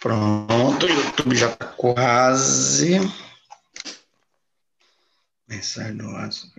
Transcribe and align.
Pronto, 0.00 0.86
o 0.86 0.88
YouTube 0.88 1.34
já 1.34 1.50
está 1.50 1.66
quase. 1.66 3.00
Mensagem 5.48 5.96
do 5.96 6.12
WhatsApp 6.12 6.52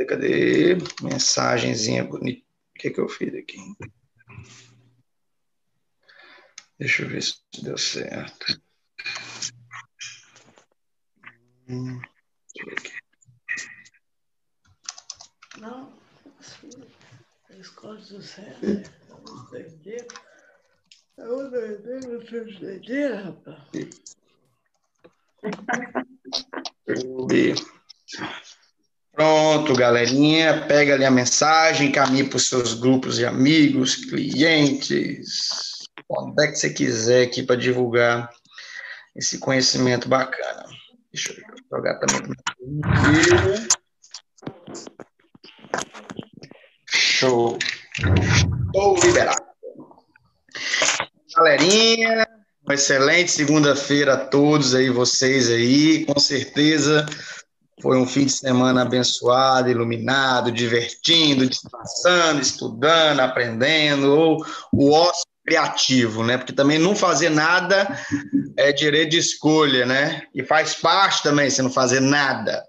Cadê? 0.04 0.74
Mensagenzinha 1.02 2.04
bonita. 2.04 2.44
O 2.76 2.78
que, 2.78 2.90
que 2.90 3.00
eu 3.00 3.08
fiz 3.08 3.34
aqui? 3.34 3.56
Deixa 6.78 7.02
eu 7.02 7.08
ver 7.08 7.22
se 7.22 7.40
deu 7.62 7.78
certo. 7.78 8.60
Hum, 11.68 12.00
não, 15.58 15.92
escola 17.58 17.96
do 17.96 18.22
céu, 18.22 18.44
vamos 19.08 19.52
entender. 19.54 20.06
Vamos 21.16 21.52
entender, 21.52 22.00
vocês 22.18 22.54
entenderam, 22.56 23.24
rapaz? 23.24 23.62
Pronto, 29.16 29.72
galerinha, 29.72 30.66
pega 30.68 30.92
ali 30.92 31.06
a 31.06 31.10
mensagem, 31.10 31.90
caminha 31.90 32.28
para 32.28 32.36
os 32.36 32.50
seus 32.50 32.74
grupos 32.74 33.16
de 33.16 33.24
amigos, 33.24 33.94
clientes, 33.94 35.88
onde 36.06 36.44
é 36.44 36.48
que 36.48 36.56
você 36.56 36.68
quiser 36.68 37.22
aqui 37.22 37.42
para 37.42 37.56
divulgar 37.56 38.28
esse 39.16 39.38
conhecimento 39.38 40.06
bacana. 40.06 40.66
Deixa 41.10 41.32
eu 41.32 41.36
jogar 41.72 41.98
também. 41.98 42.36
Show. 46.86 47.56
Estou 47.96 48.98
liberado. 49.02 49.46
Galerinha, 51.34 52.28
uma 52.66 52.74
excelente 52.74 53.30
segunda-feira 53.30 54.12
a 54.12 54.26
todos 54.26 54.74
aí, 54.74 54.90
vocês 54.90 55.48
aí, 55.48 56.04
com 56.04 56.20
certeza 56.20 57.06
foi 57.80 57.98
um 57.98 58.06
fim 58.06 58.24
de 58.24 58.32
semana 58.32 58.82
abençoado, 58.82 59.70
iluminado, 59.70 60.50
divertindo, 60.50 61.46
descansando, 61.46 62.40
estudando, 62.40 63.20
aprendendo, 63.20 64.12
ou 64.12 64.44
o 64.72 64.92
ócio 64.92 65.26
criativo, 65.46 66.24
né? 66.24 66.36
Porque 66.36 66.52
também 66.52 66.78
não 66.78 66.96
fazer 66.96 67.28
nada 67.28 67.86
é 68.56 68.72
direito 68.72 69.10
de 69.10 69.18
escolha, 69.18 69.86
né? 69.86 70.22
E 70.34 70.42
faz 70.42 70.74
parte 70.74 71.22
também 71.22 71.48
você 71.48 71.62
não 71.62 71.70
fazer 71.70 72.00
nada. 72.00 72.64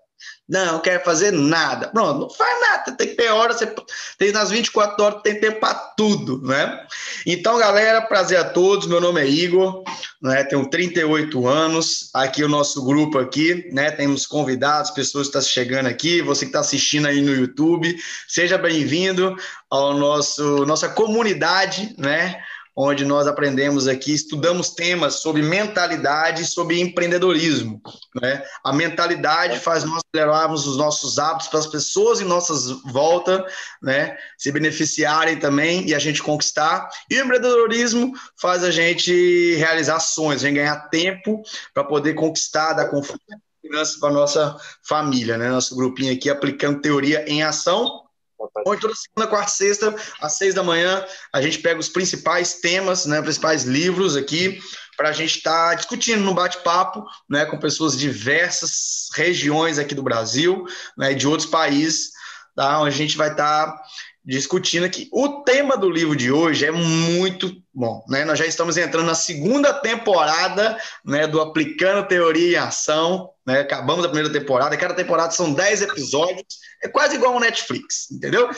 Não, 0.47 0.73
não 0.73 0.79
quero 0.79 1.03
fazer 1.03 1.31
nada. 1.31 1.89
Pronto, 1.89 2.21
não 2.21 2.29
faz 2.29 2.61
nada. 2.61 2.91
Tem 2.93 3.07
que 3.07 3.15
ter 3.15 3.29
hora, 3.29 3.51
você 3.51 3.73
tem 4.17 4.31
nas 4.31 4.49
24 4.49 5.03
horas, 5.03 5.21
tem 5.21 5.39
tempo 5.39 5.59
para 5.59 5.73
tudo, 5.73 6.41
né? 6.41 6.87
Então, 7.25 7.57
galera, 7.57 8.01
prazer 8.01 8.39
a 8.39 8.45
todos. 8.45 8.87
Meu 8.87 9.01
nome 9.01 9.19
é 9.19 9.27
Igor, 9.27 9.83
né? 10.21 10.45
Tenho 10.45 10.69
38 10.69 11.47
anos. 11.47 12.09
Aqui 12.13 12.43
o 12.43 12.49
nosso 12.49 12.83
grupo 12.85 13.19
aqui, 13.19 13.69
né? 13.73 13.91
Temos 13.91 14.25
convidados, 14.25 14.91
pessoas 14.91 15.27
que 15.27 15.37
estão 15.37 15.41
chegando 15.41 15.87
aqui, 15.87 16.21
você 16.21 16.45
que 16.45 16.49
está 16.49 16.61
assistindo 16.61 17.07
aí 17.07 17.21
no 17.21 17.35
YouTube, 17.35 17.93
seja 18.27 18.57
bem-vindo 18.57 19.35
ao 19.69 19.97
nosso 19.97 20.65
nossa 20.65 20.87
comunidade, 20.87 21.93
né? 21.97 22.41
Onde 22.79 23.03
nós 23.03 23.25
aprendemos 23.25 23.87
aqui, 23.87 24.13
estudamos 24.13 24.69
temas 24.69 25.15
sobre 25.15 25.41
mentalidade 25.41 26.43
e 26.43 26.45
sobre 26.45 26.79
empreendedorismo. 26.79 27.81
Né? 28.21 28.43
A 28.63 28.71
mentalidade 28.71 29.57
faz 29.57 29.83
nós 29.83 30.03
levarmos 30.15 30.67
os 30.67 30.77
nossos 30.77 31.17
hábitos 31.17 31.47
para 31.47 31.57
as 31.57 31.65
pessoas 31.65 32.21
em 32.21 32.25
nossas 32.25 32.69
volta, 32.85 33.43
né? 33.81 34.15
se 34.37 34.51
beneficiarem 34.51 35.39
também 35.39 35.87
e 35.87 35.95
a 35.95 35.99
gente 35.99 36.21
conquistar. 36.21 36.87
E 37.09 37.19
o 37.19 37.25
empreendedorismo 37.25 38.13
faz 38.39 38.63
a 38.63 38.69
gente 38.69 39.55
realizar 39.55 39.99
sonhos, 39.99 40.43
a 40.43 40.47
gente 40.47 40.57
ganhar 40.57 40.87
tempo 40.89 41.41
para 41.73 41.83
poder 41.83 42.13
conquistar, 42.13 42.73
dar 42.73 42.89
conforto 42.89 43.23
para 43.99 44.11
nossa 44.11 44.55
família, 44.81 45.37
né? 45.37 45.49
Nosso 45.49 45.75
grupinho 45.75 46.13
aqui 46.13 46.29
aplicando 46.29 46.79
teoria 46.79 47.25
em 47.27 47.43
ação 47.43 48.06
Onde 48.65 48.81
toda 48.81 48.93
segunda, 48.95 49.29
quarta 49.29 49.51
e 49.51 49.53
sexta, 49.53 49.95
às 50.21 50.33
seis 50.33 50.53
da 50.53 50.63
manhã, 50.63 51.05
a 51.33 51.41
gente 51.41 51.59
pega 51.59 51.79
os 51.79 51.89
principais 51.89 52.55
temas, 52.55 53.05
né, 53.05 53.21
principais 53.21 53.63
livros 53.63 54.15
aqui, 54.15 54.59
para 54.95 55.09
a 55.09 55.13
gente 55.13 55.37
estar 55.37 55.69
tá 55.69 55.75
discutindo 55.75 56.21
no 56.21 56.33
bate-papo 56.33 57.05
né, 57.29 57.45
com 57.45 57.59
pessoas 57.59 57.93
de 57.93 57.99
diversas 57.99 59.09
regiões 59.13 59.77
aqui 59.77 59.93
do 59.93 60.03
Brasil 60.03 60.65
né, 60.97 61.13
de 61.13 61.27
outros 61.27 61.49
países, 61.49 62.11
tá, 62.55 62.79
onde 62.81 62.95
a 62.95 62.97
gente 62.97 63.15
vai 63.15 63.31
estar 63.31 63.67
tá 63.67 63.83
discutindo 64.27 64.85
aqui. 64.85 65.07
O 65.13 65.41
tema 65.43 65.77
do 65.77 65.89
livro 65.89 66.13
de 66.13 66.29
hoje 66.29 66.65
é 66.65 66.71
muito 66.71 67.63
bom, 67.73 68.03
né? 68.09 68.25
Nós 68.25 68.37
já 68.37 68.45
estamos 68.45 68.75
entrando 68.75 69.05
na 69.05 69.15
segunda 69.15 69.73
temporada, 69.73 70.77
né, 71.05 71.25
do 71.25 71.39
Aplicando 71.39 72.07
Teoria 72.07 72.57
em 72.57 72.61
Ação, 72.61 73.29
né? 73.45 73.61
Acabamos 73.61 74.03
a 74.03 74.09
primeira 74.09 74.31
temporada, 74.31 74.75
cada 74.75 74.93
temporada 74.93 75.31
são 75.31 75.53
10 75.53 75.83
episódios, 75.83 76.43
é 76.83 76.89
quase 76.89 77.15
igual 77.15 77.35
ao 77.35 77.39
Netflix, 77.39 78.11
entendeu? 78.11 78.49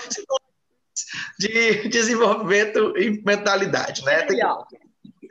De 1.38 1.88
desenvolvimento 1.88 2.98
e 2.98 3.22
mentalidade, 3.24 4.04
né? 4.04 4.24
Tem... 4.24 4.40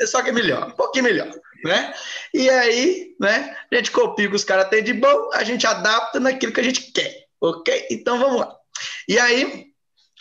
É 0.01 0.07
só 0.07 0.23
que 0.23 0.31
é 0.31 0.33
melhor, 0.33 0.69
um 0.69 0.77
pouquinho 0.77 1.07
melhor, 1.07 1.29
né? 1.65 1.93
E 2.33 2.49
aí, 2.49 3.17
né, 3.21 3.57
a 3.73 3.75
gente 3.75 3.91
copia 3.91 4.29
o 4.29 4.31
que 4.31 4.37
os 4.37 4.45
caras 4.45 4.69
têm 4.69 4.85
de 4.85 4.93
bom, 4.93 5.31
a 5.33 5.43
gente 5.43 5.67
adapta 5.67 6.21
naquilo 6.21 6.53
que 6.53 6.61
a 6.61 6.65
gente 6.65 6.93
quer, 6.93 7.25
ok? 7.41 7.89
Então 7.91 8.21
vamos 8.21 8.39
lá. 8.39 8.55
E 9.09 9.19
aí, 9.19 9.69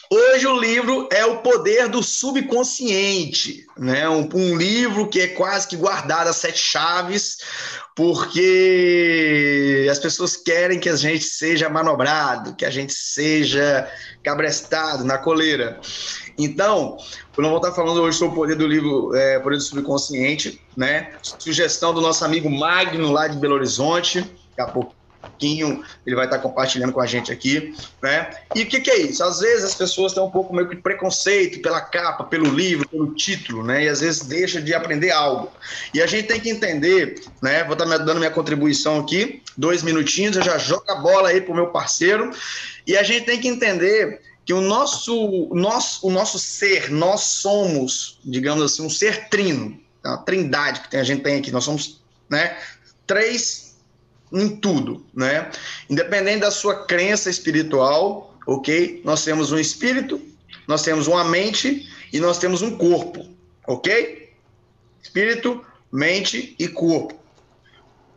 Hoje 0.10 0.48
o 0.48 0.58
livro 0.58 1.10
é 1.12 1.26
O 1.26 1.40
Poder 1.40 1.90
do 1.90 2.02
Subconsciente, 2.02 3.66
né? 3.78 4.08
Um, 4.08 4.30
um, 4.34 4.56
livro 4.56 5.10
que 5.10 5.20
é 5.20 5.28
quase 5.28 5.68
que 5.68 5.76
guardado 5.76 6.30
a 6.30 6.34
sete 6.34 6.60
chaves, 6.60 7.40
porque 7.94 9.86
as 9.92 10.00
pessoas 10.00 10.38
querem 10.38 10.80
que 10.80 10.88
a 10.88 10.96
gente 10.96 11.26
seja 11.26 11.68
manobrado, 11.68 12.56
que 12.56 12.64
a 12.64 12.70
gente 12.70 12.94
seja 12.94 13.92
cabrestado 14.24 15.04
na 15.04 15.18
coleira. 15.18 15.78
Então, 16.38 16.96
eu 17.36 17.44
não 17.44 17.50
vou 17.50 17.58
estar 17.58 17.74
falando 17.74 18.02
hoje 18.02 18.18
sobre 18.18 18.34
o 18.34 18.40
poder 18.40 18.56
do 18.56 18.66
livro 18.66 19.14
é, 19.14 19.40
Poder 19.40 19.58
do 19.58 19.64
Subconsciente, 19.64 20.62
né? 20.76 21.12
Sugestão 21.22 21.94
do 21.94 22.00
nosso 22.00 22.24
amigo 22.24 22.50
Magno 22.50 23.12
lá 23.12 23.28
de 23.28 23.38
Belo 23.38 23.56
Horizonte, 23.56 24.22
daqui 24.22 24.62
a 24.62 24.68
pouco 24.68 24.97
pouquinho 25.28 25.84
ele 26.06 26.16
vai 26.16 26.26
estar 26.26 26.40
compartilhando 26.40 26.92
com 26.92 27.02
a 27.02 27.06
gente 27.06 27.32
aqui, 27.32 27.76
né? 28.02 28.30
E 28.56 28.64
o 28.64 28.66
que, 28.66 28.80
que, 28.80 28.90
é 28.90 28.98
isso? 28.98 29.24
Às 29.24 29.40
vezes 29.40 29.66
as 29.66 29.76
pessoas 29.76 30.14
têm 30.14 30.24
um 30.24 30.30
pouco 30.30 30.54
meio 30.56 30.68
que 30.68 30.76
preconceito 30.76 31.62
pela 31.62 31.82
capa, 31.82 32.24
pelo 32.24 32.50
livro, 32.50 32.88
pelo 32.90 33.14
título, 33.14 33.64
né? 33.64 33.84
E 33.84 33.90
às 33.90 34.02
vezes 34.02 34.22
deixa 34.24 34.62
de 34.62 34.74
aprender 34.74 35.12
algo. 35.12 35.52
E 35.94 36.02
a 36.02 36.08
gente 36.08 36.28
tem 36.28 36.40
que 36.40 36.50
entender, 36.50 37.22
né? 37.42 37.64
Vou 37.64 37.74
estar 37.74 37.86
dando 37.86 38.18
minha 38.18 38.32
contribuição 38.32 39.00
aqui, 39.00 39.42
dois 39.58 39.84
minutinhos, 39.84 40.36
eu 40.36 40.44
já 40.44 40.58
jogo 40.58 40.86
a 40.90 40.96
bola 40.96 41.30
aí 41.30 41.42
pro 41.42 41.54
meu 41.54 41.68
parceiro. 41.68 42.32
E 42.86 42.98
a 42.98 43.04
gente 43.04 43.26
tem 43.26 43.40
que 43.40 43.48
entender 43.48 44.22
que 44.46 44.54
o 44.54 44.62
nosso, 44.62 45.50
nosso, 45.52 46.08
o 46.08 46.10
nosso 46.10 46.40
ser, 46.40 46.90
nós 46.90 47.22
somos, 47.22 48.18
digamos 48.24 48.64
assim, 48.64 48.82
um 48.82 48.90
ser 48.90 49.28
trino, 49.28 49.78
uma 50.04 50.18
trindade 50.20 50.88
que 50.90 50.96
a 50.96 51.04
gente 51.04 51.22
tem 51.22 51.38
aqui. 51.38 51.52
Nós 51.52 51.66
somos, 51.66 52.02
né? 52.30 52.58
Três 53.06 53.67
em 54.32 54.50
tudo, 54.58 55.06
né? 55.14 55.50
Independente 55.90 56.42
da 56.42 56.52
sua 56.52 56.86
crença 56.86 57.30
espiritual, 57.30 58.36
ok? 58.46 59.02
Nós 59.04 59.24
temos 59.24 59.52
um 59.52 59.60
espírito, 59.60 60.22
nós 60.68 60.84
temos 60.84 61.08
uma 61.08 61.24
mente 61.24 61.88
e 62.12 62.20
nós 62.20 62.38
temos 62.38 62.62
um 62.62 62.78
corpo, 62.78 63.26
ok? 63.68 64.30
Espírito, 65.02 65.64
mente 65.92 66.56
e 66.60 66.68
corpo. 66.68 67.18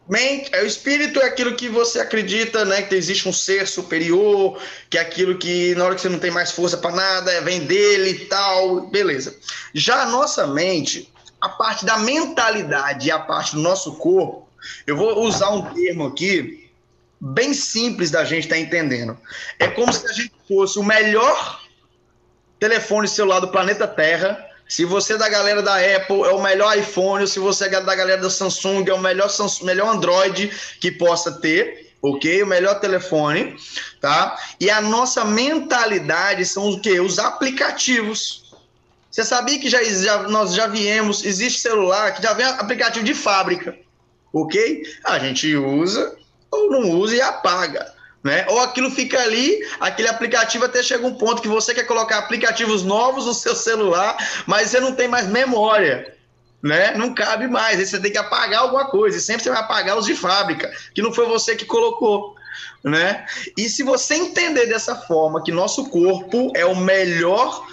Mente, 0.08 0.50
é, 0.52 0.62
o 0.62 0.66
espírito 0.66 1.20
é 1.20 1.26
aquilo 1.26 1.54
que 1.54 1.68
você 1.68 2.00
acredita, 2.00 2.64
né? 2.64 2.82
Que 2.82 2.96
existe 2.96 3.28
um 3.28 3.32
ser 3.32 3.68
superior, 3.68 4.60
que 4.88 4.98
é 4.98 5.00
aquilo 5.00 5.38
que 5.38 5.72
na 5.76 5.84
hora 5.84 5.94
que 5.94 6.00
você 6.00 6.08
não 6.08 6.18
tem 6.18 6.32
mais 6.32 6.50
força 6.50 6.76
para 6.76 6.90
nada, 6.90 7.40
vem 7.42 7.60
dele 7.60 8.10
e 8.10 8.24
tal, 8.24 8.88
beleza. 8.88 9.36
Já 9.72 10.02
a 10.02 10.06
nossa 10.06 10.48
mente, 10.48 11.12
a 11.40 11.48
parte 11.48 11.84
da 11.84 11.96
mentalidade 11.96 13.06
e 13.06 13.10
a 13.12 13.20
parte 13.20 13.54
do 13.54 13.60
nosso 13.60 13.94
corpo, 13.98 14.49
eu 14.86 14.96
vou 14.96 15.24
usar 15.24 15.50
um 15.50 15.74
termo 15.74 16.06
aqui 16.06 16.70
bem 17.20 17.52
simples 17.52 18.10
da 18.10 18.24
gente 18.24 18.44
estar 18.44 18.56
tá 18.56 18.60
entendendo. 18.60 19.18
É 19.58 19.68
como 19.68 19.92
se 19.92 20.06
a 20.06 20.12
gente 20.12 20.32
fosse 20.48 20.78
o 20.78 20.82
melhor 20.82 21.60
telefone 22.58 23.08
celular 23.08 23.40
do 23.40 23.48
planeta 23.48 23.86
Terra 23.86 24.50
se 24.70 24.84
você 24.84 25.14
é 25.14 25.18
da 25.18 25.28
galera 25.28 25.62
da 25.62 25.74
Apple, 25.78 26.22
é 26.22 26.30
o 26.30 26.40
melhor 26.40 26.78
iPhone. 26.78 27.26
Se 27.26 27.40
você 27.40 27.64
é 27.64 27.80
da 27.80 27.92
galera 27.92 28.22
da 28.22 28.30
Samsung, 28.30 28.84
é 28.86 28.94
o 28.94 29.00
melhor, 29.00 29.28
Samsung, 29.28 29.64
melhor 29.64 29.88
Android 29.88 30.48
que 30.80 30.92
possa 30.92 31.32
ter, 31.32 31.92
ok? 32.00 32.44
O 32.44 32.46
melhor 32.46 32.78
telefone, 32.78 33.56
tá? 34.00 34.38
E 34.60 34.70
a 34.70 34.80
nossa 34.80 35.24
mentalidade 35.24 36.44
são 36.44 36.70
o 36.70 36.80
quê? 36.80 37.00
Os 37.00 37.18
aplicativos. 37.18 38.54
Você 39.10 39.24
sabia 39.24 39.58
que 39.58 39.68
já, 39.68 39.82
já, 39.82 40.22
nós 40.28 40.54
já 40.54 40.68
viemos, 40.68 41.24
existe 41.24 41.58
celular 41.58 42.14
que 42.14 42.22
já 42.22 42.32
vem 42.32 42.46
aplicativo 42.46 43.04
de 43.04 43.12
fábrica, 43.12 43.76
ok? 44.32 44.82
A 45.04 45.18
gente 45.18 45.54
usa 45.56 46.16
ou 46.50 46.70
não 46.70 46.90
usa 46.90 47.16
e 47.16 47.20
apaga 47.20 48.00
né? 48.22 48.46
Ou 48.48 48.60
aquilo 48.60 48.90
fica 48.90 49.20
ali, 49.20 49.66
aquele 49.78 50.08
aplicativo 50.08 50.64
até 50.64 50.82
chega 50.82 51.06
um 51.06 51.14
ponto 51.14 51.40
que 51.40 51.48
você 51.48 51.74
quer 51.74 51.84
colocar 51.84 52.18
aplicativos 52.18 52.82
novos 52.82 53.26
no 53.26 53.34
seu 53.34 53.54
celular, 53.54 54.16
mas 54.46 54.70
você 54.70 54.80
não 54.80 54.94
tem 54.94 55.08
mais 55.08 55.26
memória, 55.26 56.14
né? 56.62 56.94
Não 56.96 57.14
cabe 57.14 57.48
mais, 57.48 57.78
aí 57.78 57.86
você 57.86 57.98
tem 57.98 58.12
que 58.12 58.18
apagar 58.18 58.60
alguma 58.60 58.86
coisa, 58.86 59.16
e 59.16 59.20
sempre 59.20 59.42
você 59.42 59.50
vai 59.50 59.60
apagar 59.60 59.96
os 59.96 60.06
de 60.06 60.14
fábrica, 60.14 60.70
que 60.94 61.02
não 61.02 61.12
foi 61.12 61.26
você 61.26 61.56
que 61.56 61.64
colocou, 61.64 62.34
né? 62.84 63.24
E 63.56 63.68
se 63.68 63.82
você 63.82 64.14
entender 64.14 64.66
dessa 64.66 64.94
forma 64.94 65.42
que 65.42 65.50
nosso 65.50 65.88
corpo 65.88 66.52
é 66.54 66.66
o 66.66 66.76
melhor 66.76 67.66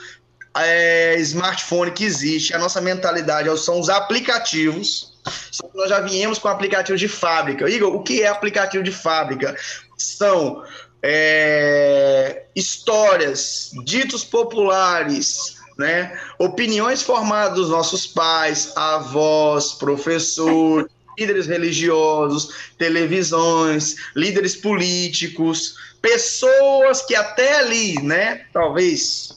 é, 0.56 1.16
smartphone 1.20 1.92
que 1.92 2.06
existe, 2.06 2.54
a 2.54 2.58
nossa 2.58 2.80
mentalidade 2.80 3.50
são 3.60 3.80
os 3.82 3.90
aplicativos, 3.90 5.17
só 5.52 5.68
que 5.68 5.78
nós 5.78 5.90
já 5.90 6.00
viemos 6.00 6.40
com 6.40 6.48
aplicativo 6.48 6.98
de 6.98 7.08
fábrica. 7.08 7.70
Igor, 7.70 7.94
o 7.94 8.04
que 8.04 8.24
é 8.24 8.28
aplicativo 8.28 8.84
de 8.84 8.92
fábrica? 8.92 9.56
são 9.98 10.64
é, 11.02 12.44
histórias, 12.56 13.72
ditos 13.84 14.24
populares, 14.24 15.56
né? 15.78 16.20
opiniões 16.38 17.02
formadas 17.02 17.56
dos 17.56 17.70
nossos 17.70 18.06
pais, 18.06 18.72
avós, 18.76 19.74
professores, 19.74 20.88
líderes 21.18 21.48
religiosos, 21.48 22.50
televisões, 22.78 23.96
líderes 24.16 24.56
políticos, 24.56 25.76
pessoas 26.02 27.02
que 27.02 27.16
até 27.16 27.60
ali, 27.60 28.00
né, 28.04 28.46
talvez 28.54 29.36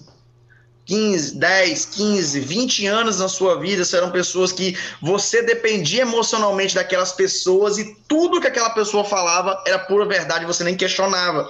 15, 0.90 1.36
10, 1.36 1.84
15, 1.84 2.40
20 2.40 2.86
anos 2.88 3.20
na 3.20 3.28
sua 3.28 3.60
vida 3.60 3.84
serão 3.84 4.10
pessoas 4.10 4.50
que 4.50 4.76
você 5.00 5.40
dependia 5.40 6.02
emocionalmente 6.02 6.74
daquelas 6.74 7.12
pessoas 7.12 7.78
e 7.78 7.94
tudo 8.08 8.40
que 8.40 8.48
aquela 8.48 8.70
pessoa 8.70 9.04
falava 9.04 9.62
era 9.68 9.78
pura 9.78 10.04
verdade, 10.04 10.44
você 10.44 10.64
nem 10.64 10.76
questionava. 10.76 11.48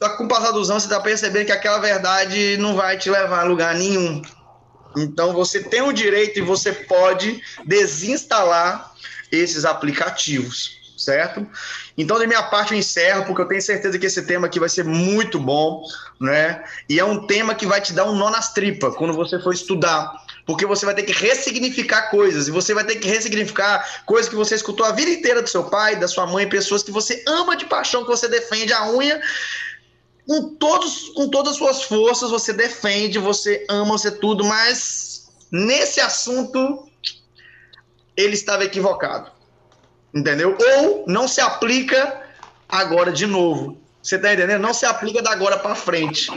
Só 0.00 0.10
que 0.10 0.18
com 0.18 0.26
o 0.26 0.28
passar 0.28 0.52
dos 0.52 0.70
anos 0.70 0.84
você 0.84 0.88
está 0.88 1.00
percebendo 1.00 1.46
que 1.46 1.50
aquela 1.50 1.78
verdade 1.78 2.56
não 2.58 2.76
vai 2.76 2.96
te 2.96 3.10
levar 3.10 3.40
a 3.40 3.44
lugar 3.44 3.74
nenhum. 3.74 4.22
Então 4.96 5.32
você 5.32 5.64
tem 5.64 5.82
o 5.82 5.92
direito 5.92 6.38
e 6.38 6.42
você 6.42 6.72
pode 6.72 7.42
desinstalar 7.64 8.92
esses 9.32 9.64
aplicativos 9.64 10.76
certo? 10.96 11.46
Então, 11.96 12.18
da 12.18 12.26
minha 12.26 12.42
parte, 12.42 12.72
eu 12.72 12.78
encerro, 12.78 13.24
porque 13.24 13.40
eu 13.40 13.48
tenho 13.48 13.62
certeza 13.62 13.98
que 13.98 14.04
esse 14.04 14.26
tema 14.26 14.46
aqui 14.46 14.60
vai 14.60 14.68
ser 14.68 14.84
muito 14.84 15.38
bom, 15.38 15.82
né? 16.20 16.62
E 16.88 17.00
é 17.00 17.04
um 17.04 17.26
tema 17.26 17.54
que 17.54 17.64
vai 17.64 17.80
te 17.80 17.94
dar 17.94 18.04
um 18.04 18.14
nó 18.14 18.30
nas 18.30 18.52
tripas 18.52 18.94
quando 18.96 19.14
você 19.14 19.40
for 19.40 19.54
estudar, 19.54 20.12
porque 20.44 20.66
você 20.66 20.84
vai 20.84 20.94
ter 20.94 21.04
que 21.04 21.12
ressignificar 21.12 22.10
coisas, 22.10 22.48
e 22.48 22.50
você 22.50 22.74
vai 22.74 22.84
ter 22.84 22.96
que 22.96 23.08
ressignificar 23.08 24.04
coisas 24.04 24.28
que 24.28 24.36
você 24.36 24.54
escutou 24.54 24.84
a 24.84 24.92
vida 24.92 25.10
inteira 25.10 25.40
do 25.40 25.48
seu 25.48 25.64
pai, 25.64 25.96
da 25.96 26.06
sua 26.06 26.26
mãe, 26.26 26.46
pessoas 26.46 26.82
que 26.82 26.90
você 26.90 27.24
ama 27.26 27.56
de 27.56 27.64
paixão, 27.64 28.02
que 28.02 28.10
você 28.10 28.28
defende 28.28 28.72
a 28.72 28.90
unha. 28.90 29.20
Com, 30.26 30.56
todos, 30.56 31.10
com 31.10 31.28
todas 31.28 31.52
as 31.52 31.58
suas 31.58 31.82
forças, 31.84 32.30
você 32.30 32.52
defende, 32.52 33.18
você 33.18 33.64
ama, 33.70 33.96
você 33.96 34.10
tudo, 34.10 34.44
mas 34.44 35.30
nesse 35.50 36.00
assunto 36.00 36.90
ele 38.16 38.34
estava 38.34 38.64
equivocado 38.64 39.35
Entendeu? 40.16 40.56
Ou 40.58 41.04
não 41.06 41.28
se 41.28 41.42
aplica 41.42 42.22
agora 42.66 43.12
de 43.12 43.26
novo. 43.26 43.76
Você 44.02 44.18
tá 44.18 44.32
entendendo? 44.32 44.62
Não 44.62 44.72
se 44.72 44.86
aplica 44.86 45.20
da 45.20 45.30
agora 45.30 45.58
para 45.58 45.74
frente, 45.74 46.30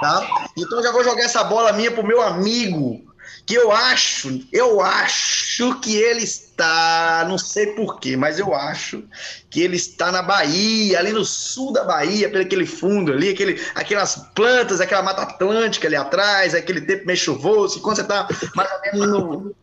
tá? 0.00 0.48
Então 0.56 0.80
já 0.80 0.92
vou 0.92 1.02
jogar 1.02 1.24
essa 1.24 1.42
bola 1.42 1.72
minha 1.72 1.90
pro 1.90 2.06
meu 2.06 2.22
amigo, 2.22 3.02
que 3.44 3.54
eu 3.54 3.72
acho, 3.72 4.46
eu 4.52 4.80
acho 4.80 5.80
que 5.80 5.96
ele 5.96 6.22
está, 6.22 7.24
não 7.26 7.38
sei 7.38 7.68
porquê, 7.68 8.16
mas 8.16 8.38
eu 8.38 8.54
acho 8.54 9.02
que 9.50 9.60
ele 9.60 9.76
está 9.76 10.12
na 10.12 10.22
Bahia, 10.22 10.98
ali 10.98 11.10
no 11.10 11.24
sul 11.24 11.72
da 11.72 11.82
Bahia, 11.82 12.28
pelo 12.28 12.44
aquele 12.44 12.66
fundo 12.66 13.12
ali, 13.12 13.30
aquele, 13.30 13.60
aquelas 13.74 14.16
plantas, 14.34 14.80
aquela 14.80 15.02
mata 15.02 15.22
atlântica 15.22 15.88
ali 15.88 15.96
atrás, 15.96 16.54
aquele 16.54 16.82
tempo 16.82 17.06
meio 17.06 17.18
chuvoso, 17.18 17.80
quando 17.80 17.96
você 17.96 18.02
está 18.02 18.28
mais 18.54 18.70
ou 18.70 18.80
menos 18.82 19.08
no, 19.08 19.56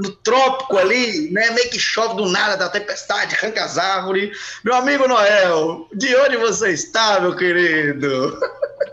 no 0.00 0.10
trópico 0.16 0.78
ali, 0.78 1.30
né? 1.30 1.50
Meio 1.50 1.70
que 1.70 1.78
chove 1.78 2.16
do 2.16 2.28
nada, 2.28 2.56
da 2.56 2.68
tempestade, 2.68 3.34
arranca 3.34 3.64
as 3.64 3.76
árvores. 3.76 4.36
Meu 4.64 4.74
amigo 4.74 5.06
Noel, 5.06 5.88
de 5.92 6.14
onde 6.16 6.36
você 6.36 6.70
está, 6.72 7.20
meu 7.20 7.36
querido? 7.36 8.38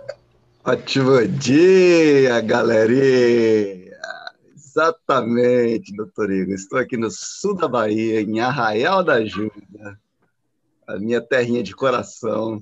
Ótimo 0.63 1.25
dia, 1.27 2.41
galerinha! 2.41 3.87
Exatamente, 4.53 5.95
doutor 5.95 6.29
Igor. 6.29 6.53
Estou 6.53 6.77
aqui 6.77 6.97
no 6.97 7.09
sul 7.09 7.55
da 7.55 7.67
Bahia, 7.67 8.21
em 8.21 8.39
Arraial 8.41 9.03
da 9.03 9.13
Ajuda, 9.13 9.99
a 10.85 10.97
minha 10.99 11.21
terrinha 11.21 11.63
de 11.63 11.73
coração. 11.73 12.59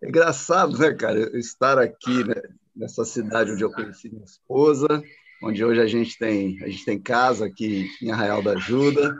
É 0.00 0.08
engraçado, 0.08 0.78
né, 0.78 0.94
cara, 0.94 1.36
estar 1.36 1.78
aqui 1.78 2.24
né, 2.24 2.40
nessa 2.74 3.04
cidade 3.04 3.52
onde 3.52 3.62
eu 3.62 3.72
conheci 3.72 4.08
minha 4.08 4.24
esposa, 4.24 5.02
onde 5.42 5.64
hoje 5.64 5.80
a 5.80 5.86
gente 5.86 6.18
tem 6.18 6.62
a 6.62 6.68
gente 6.68 6.84
tem 6.84 6.98
casa 6.98 7.46
aqui 7.46 7.88
em 8.02 8.10
Arraial 8.10 8.42
da 8.42 8.52
Ajuda. 8.52 9.16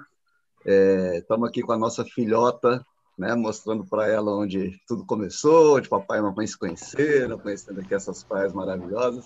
Estamos 1.14 1.46
é, 1.46 1.50
aqui 1.50 1.62
com 1.62 1.72
a 1.72 1.78
nossa 1.78 2.04
filhota, 2.04 2.84
né, 3.16 3.34
mostrando 3.34 3.84
para 3.86 4.08
ela 4.08 4.34
onde 4.36 4.80
tudo 4.86 5.04
começou, 5.04 5.76
onde 5.76 5.88
papai 5.88 6.18
e 6.18 6.22
mamãe 6.22 6.46
se 6.46 6.58
conheceram, 6.58 7.38
conhecendo 7.38 7.80
aqui 7.80 7.94
essas 7.94 8.24
praias 8.24 8.52
maravilhosas. 8.52 9.24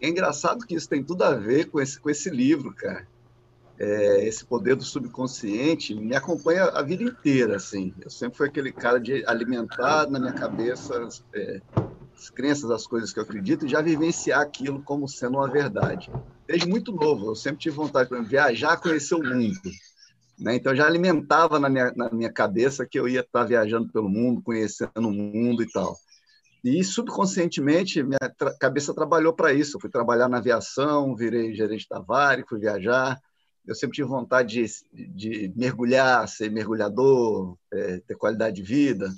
É 0.00 0.08
engraçado 0.08 0.66
que 0.66 0.74
isso 0.74 0.88
tem 0.88 1.04
tudo 1.04 1.22
a 1.22 1.34
ver 1.34 1.66
com 1.70 1.80
esse, 1.80 2.00
com 2.00 2.10
esse 2.10 2.30
livro, 2.30 2.74
cara. 2.74 3.06
É, 3.78 4.26
esse 4.26 4.44
poder 4.44 4.76
do 4.76 4.84
subconsciente 4.84 5.94
me 5.94 6.14
acompanha 6.14 6.64
a 6.64 6.82
vida 6.82 7.02
inteira, 7.02 7.56
assim. 7.56 7.94
Eu 8.00 8.10
sempre 8.10 8.38
fui 8.38 8.48
aquele 8.48 8.72
cara 8.72 8.98
de 8.98 9.24
alimentar 9.26 10.08
na 10.10 10.18
minha 10.18 10.32
cabeça 10.32 11.08
é, 11.34 11.60
as 12.22 12.30
crenças, 12.30 12.70
as 12.70 12.86
coisas 12.86 13.12
que 13.12 13.18
eu 13.18 13.24
acredito, 13.24 13.66
e 13.66 13.68
já 13.68 13.82
vivenciar 13.82 14.40
aquilo 14.40 14.82
como 14.82 15.08
sendo 15.08 15.38
uma 15.38 15.50
verdade. 15.50 16.10
Desde 16.46 16.68
muito 16.68 16.92
novo, 16.92 17.26
eu 17.26 17.34
sempre 17.34 17.58
tive 17.58 17.76
vontade 17.76 18.08
de 18.08 18.24
viajar, 18.24 18.76
conhecer 18.76 19.16
o 19.16 19.22
mundo. 19.22 19.58
Né? 20.38 20.54
Então, 20.54 20.74
já 20.74 20.86
alimentava 20.86 21.58
na 21.58 21.68
minha, 21.68 21.92
na 21.96 22.10
minha 22.10 22.32
cabeça 22.32 22.86
que 22.86 22.98
eu 22.98 23.08
ia 23.08 23.20
estar 23.20 23.44
viajando 23.44 23.90
pelo 23.92 24.08
mundo, 24.08 24.40
conhecendo 24.42 25.08
o 25.08 25.12
mundo 25.12 25.62
e 25.62 25.70
tal. 25.70 25.96
E 26.64 26.84
subconscientemente, 26.84 28.02
minha 28.04 28.18
tra 28.38 28.56
cabeça 28.56 28.94
trabalhou 28.94 29.32
para 29.32 29.52
isso. 29.52 29.76
Eu 29.76 29.80
fui 29.80 29.90
trabalhar 29.90 30.28
na 30.28 30.38
aviação, 30.38 31.16
virei 31.16 31.52
gerente 31.54 31.88
da 31.90 31.98
Vare, 31.98 32.44
fui 32.48 32.60
viajar. 32.60 33.20
Eu 33.66 33.74
sempre 33.74 33.96
tive 33.96 34.08
vontade 34.08 34.64
de, 34.92 35.08
de 35.08 35.52
mergulhar, 35.56 36.28
ser 36.28 36.50
mergulhador, 36.50 37.56
é, 37.72 37.98
ter 38.06 38.14
qualidade 38.14 38.56
de 38.56 38.62
vida. 38.62 39.12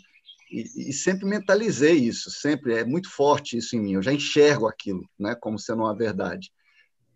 E, 0.55 0.91
e, 0.91 0.93
sempre 0.93 1.27
mentalizei 1.27 1.95
isso, 1.95 2.31
sempre 2.31 2.79
é 2.79 2.85
muito 2.85 3.11
forte 3.11 3.57
isso 3.57 3.75
em 3.75 3.81
mim. 3.81 3.95
Eu 3.95 4.03
já 4.03 4.13
enxergo 4.13 4.69
aquilo, 4.69 5.05
né, 5.19 5.35
como 5.35 5.59
sendo 5.59 5.83
uma 5.83 5.97
verdade. 5.97 6.53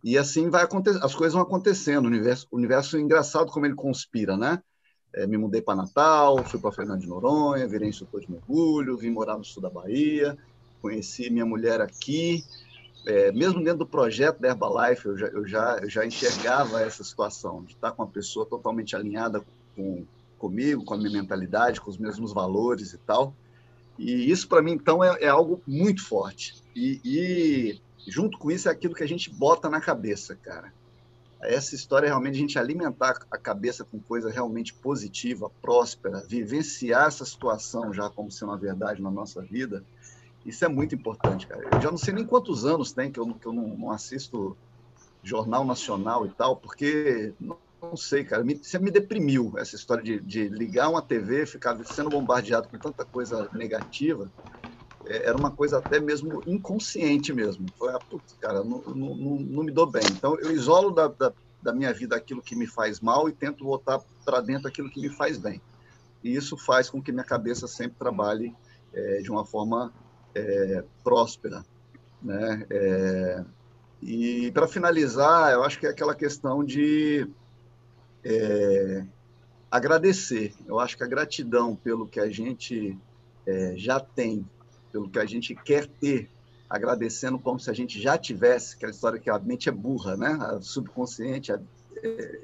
E 0.02 0.18
assim 0.18 0.50
vai 0.50 0.64
acontecer, 0.64 0.98
as 1.04 1.14
coisas 1.14 1.34
vão 1.34 1.42
acontecendo. 1.42 2.06
O 2.06 2.08
universo, 2.08 2.48
o 2.50 2.56
universo 2.56 2.96
é 2.96 3.00
engraçado 3.00 3.52
como 3.52 3.64
ele 3.64 3.76
conspira, 3.76 4.36
né? 4.36 4.60
É, 5.14 5.24
me 5.24 5.38
mudei 5.38 5.62
para 5.62 5.76
Natal, 5.76 6.44
fui 6.44 6.58
para 6.58 6.72
Fernando 6.72 7.00
de 7.00 7.06
Noronha, 7.06 7.66
virei 7.68 7.88
instrutor 7.88 8.20
de 8.20 8.30
mergulho, 8.30 8.96
vim 8.96 9.10
morar 9.10 9.38
no 9.38 9.44
sul 9.44 9.62
da 9.62 9.70
Bahia, 9.70 10.36
conheci 10.82 11.30
minha 11.30 11.46
mulher 11.46 11.80
aqui. 11.80 12.44
É, 13.06 13.30
mesmo 13.30 13.62
dentro 13.62 13.78
do 13.78 13.86
projeto 13.86 14.40
da 14.40 14.48
Herbalife, 14.48 15.06
eu 15.06 15.16
já, 15.16 15.26
eu, 15.28 15.46
já, 15.46 15.78
eu 15.80 15.88
já 15.88 16.04
enxergava 16.04 16.82
essa 16.82 17.04
situação 17.04 17.62
de 17.62 17.74
estar 17.74 17.92
com 17.92 18.02
uma 18.02 18.10
pessoa 18.10 18.44
totalmente 18.44 18.96
alinhada 18.96 19.44
com, 19.76 20.04
comigo, 20.38 20.84
com 20.84 20.94
a 20.94 20.96
minha 20.96 21.10
mentalidade, 21.10 21.80
com 21.80 21.90
os 21.90 21.98
mesmos 21.98 22.32
valores 22.32 22.92
e 22.92 22.98
tal. 22.98 23.34
E 23.98 24.30
isso, 24.30 24.48
para 24.48 24.62
mim, 24.62 24.72
então, 24.72 25.02
é, 25.02 25.24
é, 25.24 25.28
algo 25.28 25.60
muito 25.66 26.06
forte. 26.06 26.62
E, 26.74 27.00
e, 27.04 27.80
junto 28.06 28.38
com 28.38 28.50
isso, 28.50 28.68
é 28.68 28.72
aquilo 28.72 28.94
que 28.94 29.02
a 29.02 29.08
gente 29.08 29.28
bota 29.28 29.68
na 29.68 29.80
cabeça, 29.80 30.36
cara. 30.36 30.72
essa 31.40 31.74
história 31.74 32.08
realmente 32.08 32.36
a 32.36 32.40
gente 32.40 32.58
alimentar 32.58 33.26
a 33.30 33.36
cabeça 33.36 33.84
com 33.84 33.98
coisa 33.98 34.30
realmente 34.30 34.72
positiva, 34.72 35.50
próspera, 35.60 36.24
vivenciar 36.26 37.08
essa 37.08 37.24
situação 37.24 37.92
já 37.92 38.08
como 38.08 38.30
sendo 38.30 38.50
uma 38.50 38.58
verdade 38.58 39.02
na 39.02 39.10
nossa 39.10 39.42
vida, 39.42 39.84
isso 40.46 40.64
é 40.64 40.68
muito 40.68 40.94
importante, 40.94 41.46
cara. 41.46 41.68
Eu 41.72 41.80
já 41.80 41.90
não 41.90 41.98
sei 41.98 42.14
nem 42.14 42.24
quantos 42.24 42.64
anos 42.64 42.92
tem 42.92 43.10
que 43.10 43.18
eu, 43.18 43.26
que 43.34 43.46
eu 43.46 43.52
não, 43.52 43.68
não 43.76 43.90
assisto 43.90 44.56
jornal 45.22 45.64
nacional 45.64 46.24
e 46.24 46.30
tal, 46.30 46.56
porque 46.56 47.34
não, 47.80 47.96
sei, 47.96 48.24
cara, 48.24 48.42
me, 48.44 48.56
você 48.56 48.78
me 48.78 48.90
deprimiu 48.90 49.54
essa 49.56 49.76
história 49.76 50.02
de, 50.02 50.20
de 50.20 50.48
ligar 50.48 50.88
uma 50.88 51.02
TV, 51.02 51.46
ficar 51.46 51.78
sendo 51.84 52.10
bombardeado 52.10 52.68
com 52.68 52.78
tanta 52.78 53.04
coisa 53.04 53.48
negativa 53.52 54.30
é, 55.08 55.26
era 55.26 55.36
uma 55.36 55.50
coisa 55.50 55.78
até 55.78 55.98
mesmo 55.98 56.42
inconsciente 56.46 57.32
mesmo. 57.32 57.66
Foi, 57.78 57.90
ah, 57.90 57.98
putz, 57.98 58.36
cara, 58.40 58.62
não, 58.62 58.80
não, 58.82 59.14
não, 59.16 59.62
me 59.62 59.72
dou 59.72 59.86
bem. 59.86 60.02
Então, 60.10 60.38
eu 60.38 60.52
isolo 60.52 60.90
da, 60.90 61.08
da, 61.08 61.32
da, 61.62 61.72
minha 61.72 61.92
vida 61.92 62.14
aquilo 62.14 62.42
que 62.42 62.54
me 62.54 62.66
faz 62.66 63.00
mal 63.00 63.28
e 63.28 63.32
tento 63.32 63.64
voltar 63.64 64.00
para 64.24 64.40
dentro 64.40 64.68
aquilo 64.68 64.90
que 64.90 65.00
me 65.00 65.08
faz 65.08 65.38
bem. 65.38 65.60
E 66.22 66.34
isso 66.34 66.56
faz 66.56 66.90
com 66.90 67.02
que 67.02 67.10
minha 67.10 67.24
cabeça 67.24 67.66
sempre 67.66 67.98
trabalhe 67.98 68.54
é, 68.92 69.18
de 69.22 69.30
uma 69.30 69.44
forma 69.44 69.92
é, 70.34 70.84
próspera. 71.02 71.64
Né? 72.22 72.66
É, 72.68 73.44
e, 74.02 74.50
para 74.52 74.68
finalizar, 74.68 75.52
eu 75.52 75.62
acho 75.62 75.78
que 75.78 75.86
é 75.86 75.90
aquela 75.90 76.14
questão 76.14 76.62
de 76.62 77.28
é, 78.28 79.04
agradecer. 79.70 80.52
Eu 80.66 80.78
acho 80.78 80.96
que 80.96 81.02
a 81.02 81.06
gratidão 81.06 81.74
pelo 81.74 82.06
que 82.06 82.20
a 82.20 82.28
gente 82.30 82.96
é, 83.46 83.74
já 83.76 83.98
tem 83.98 84.44
pelo 84.92 85.08
que 85.08 85.18
a 85.18 85.24
gente 85.24 85.54
quer 85.54 85.86
ter, 85.86 86.30
agradecendo 86.68 87.38
como 87.38 87.58
se 87.58 87.70
a 87.70 87.74
gente 87.74 88.00
já 88.00 88.18
tivesse, 88.18 88.76
aquela 88.76 88.92
história 88.92 89.18
que 89.18 89.30
a 89.30 89.38
mente 89.38 89.68
é 89.68 89.72
burra, 89.72 90.16
né? 90.16 90.38
A 90.40 90.60
subconsciente, 90.60 91.52
a, 91.52 91.60
é, 92.02 92.40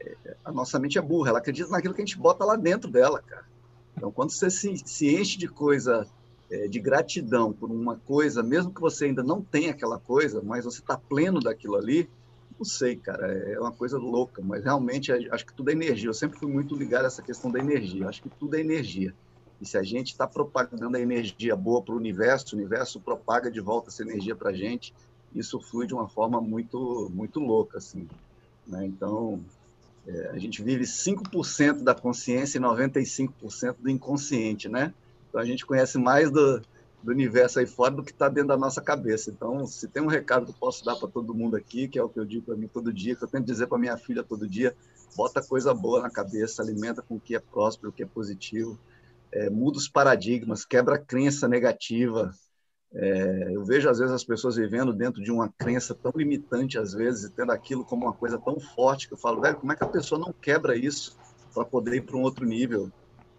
é, 0.00 0.36
a 0.44 0.52
nossa 0.52 0.78
mente 0.78 0.98
é 0.98 1.02
burra, 1.02 1.30
ela 1.30 1.38
acredita 1.38 1.70
naquilo 1.70 1.94
que 1.94 2.02
a 2.02 2.04
gente 2.04 2.18
bota 2.18 2.44
lá 2.44 2.56
dentro 2.56 2.90
dela, 2.90 3.22
cara. 3.22 3.44
Então, 3.96 4.10
quando 4.12 4.30
você 4.30 4.48
se, 4.48 4.76
se 4.84 5.14
enche 5.14 5.38
de 5.38 5.48
coisa, 5.48 6.06
é, 6.50 6.68
de 6.68 6.78
gratidão 6.78 7.52
por 7.52 7.70
uma 7.70 7.96
coisa, 7.96 8.42
mesmo 8.42 8.72
que 8.72 8.80
você 8.80 9.06
ainda 9.06 9.22
não 9.22 9.42
tenha 9.42 9.72
aquela 9.72 9.98
coisa, 9.98 10.40
mas 10.42 10.64
você 10.64 10.80
está 10.80 10.96
pleno 10.96 11.40
daquilo 11.40 11.76
ali, 11.76 12.08
não 12.58 12.64
sei, 12.64 12.96
cara, 12.96 13.32
é 13.32 13.58
uma 13.58 13.70
coisa 13.70 13.96
louca, 13.98 14.42
mas 14.42 14.64
realmente 14.64 15.12
acho 15.12 15.46
que 15.46 15.54
tudo 15.54 15.70
é 15.70 15.72
energia. 15.72 16.08
Eu 16.08 16.14
sempre 16.14 16.38
fui 16.38 16.50
muito 16.50 16.74
ligado 16.74 17.04
a 17.04 17.06
essa 17.06 17.22
questão 17.22 17.50
da 17.50 17.58
energia. 17.60 18.08
Acho 18.08 18.22
que 18.22 18.28
tudo 18.28 18.56
é 18.56 18.60
energia. 18.60 19.14
E 19.60 19.66
se 19.66 19.78
a 19.78 19.82
gente 19.82 20.08
está 20.08 20.26
propagando 20.26 20.96
a 20.96 21.00
energia 21.00 21.54
boa 21.54 21.80
para 21.82 21.94
o 21.94 21.96
universo, 21.96 22.54
o 22.54 22.58
universo 22.58 23.00
propaga 23.00 23.50
de 23.50 23.60
volta 23.60 23.90
essa 23.90 24.02
energia 24.02 24.34
para 24.34 24.50
a 24.50 24.52
gente. 24.52 24.92
Isso 25.32 25.60
flui 25.60 25.86
de 25.86 25.94
uma 25.94 26.08
forma 26.08 26.40
muito, 26.40 27.10
muito 27.14 27.38
louca, 27.38 27.78
assim. 27.78 28.08
Né? 28.66 28.86
Então, 28.86 29.40
é, 30.06 30.30
a 30.30 30.38
gente 30.38 30.62
vive 30.62 30.84
5% 30.84 31.82
da 31.82 31.94
consciência 31.94 32.58
e 32.58 32.60
95% 32.60 33.76
do 33.78 33.90
inconsciente, 33.90 34.68
né? 34.68 34.92
Então, 35.28 35.40
a 35.40 35.44
gente 35.44 35.66
conhece 35.66 35.98
mais 35.98 36.30
do, 36.30 36.62
do 37.02 37.12
universo 37.12 37.60
aí 37.60 37.66
fora 37.66 37.92
do 37.92 38.02
que 38.02 38.10
está 38.10 38.28
dentro 38.28 38.48
da 38.48 38.56
nossa 38.56 38.80
cabeça. 38.82 39.30
Então, 39.30 39.66
se 39.66 39.88
tem 39.88 40.02
um 40.02 40.08
recado 40.08 40.46
que 40.46 40.52
eu 40.52 40.56
posso 40.58 40.84
dar 40.84 40.96
para 40.96 41.08
todo 41.08 41.34
mundo 41.34 41.56
aqui, 41.56 41.88
que 41.88 41.98
é 41.98 42.02
o 42.02 42.08
que 42.08 42.18
eu 42.18 42.24
digo 42.24 42.46
para 42.46 42.56
mim 42.56 42.68
todo 42.68 42.92
dia, 42.92 43.14
que 43.14 43.22
eu 43.22 43.28
tento 43.28 43.46
dizer 43.46 43.66
para 43.66 43.78
minha 43.78 43.96
filha 43.96 44.22
todo 44.22 44.48
dia, 44.48 44.74
bota 45.16 45.42
coisa 45.42 45.72
boa 45.72 46.02
na 46.02 46.10
cabeça, 46.10 46.62
alimenta 46.62 47.00
com 47.00 47.16
o 47.16 47.20
que 47.20 47.36
é 47.36 47.38
próspero, 47.38 47.90
o 47.90 47.92
que 47.92 48.02
é 48.02 48.06
positivo, 48.06 48.78
é, 49.32 49.48
muda 49.48 49.78
os 49.78 49.88
paradigmas, 49.88 50.64
quebra 50.64 50.96
a 50.96 50.98
crença 50.98 51.46
negativa. 51.46 52.32
É, 52.92 53.50
eu 53.54 53.64
vejo, 53.64 53.88
às 53.88 53.98
vezes, 53.98 54.14
as 54.14 54.24
pessoas 54.24 54.56
vivendo 54.56 54.92
dentro 54.92 55.22
de 55.22 55.30
uma 55.30 55.48
crença 55.56 55.94
tão 55.94 56.12
limitante, 56.16 56.78
às 56.78 56.92
vezes, 56.92 57.24
e 57.24 57.30
tendo 57.30 57.52
aquilo 57.52 57.84
como 57.84 58.06
uma 58.06 58.12
coisa 58.12 58.38
tão 58.38 58.58
forte, 58.58 59.06
que 59.06 59.14
eu 59.14 59.18
falo, 59.18 59.40
velho, 59.40 59.56
como 59.56 59.72
é 59.72 59.76
que 59.76 59.84
a 59.84 59.88
pessoa 59.88 60.20
não 60.20 60.32
quebra 60.32 60.74
isso 60.74 61.16
para 61.54 61.64
poder 61.64 61.96
ir 61.96 62.00
para 62.02 62.16
um 62.16 62.22
outro 62.22 62.44
nível 62.44 62.90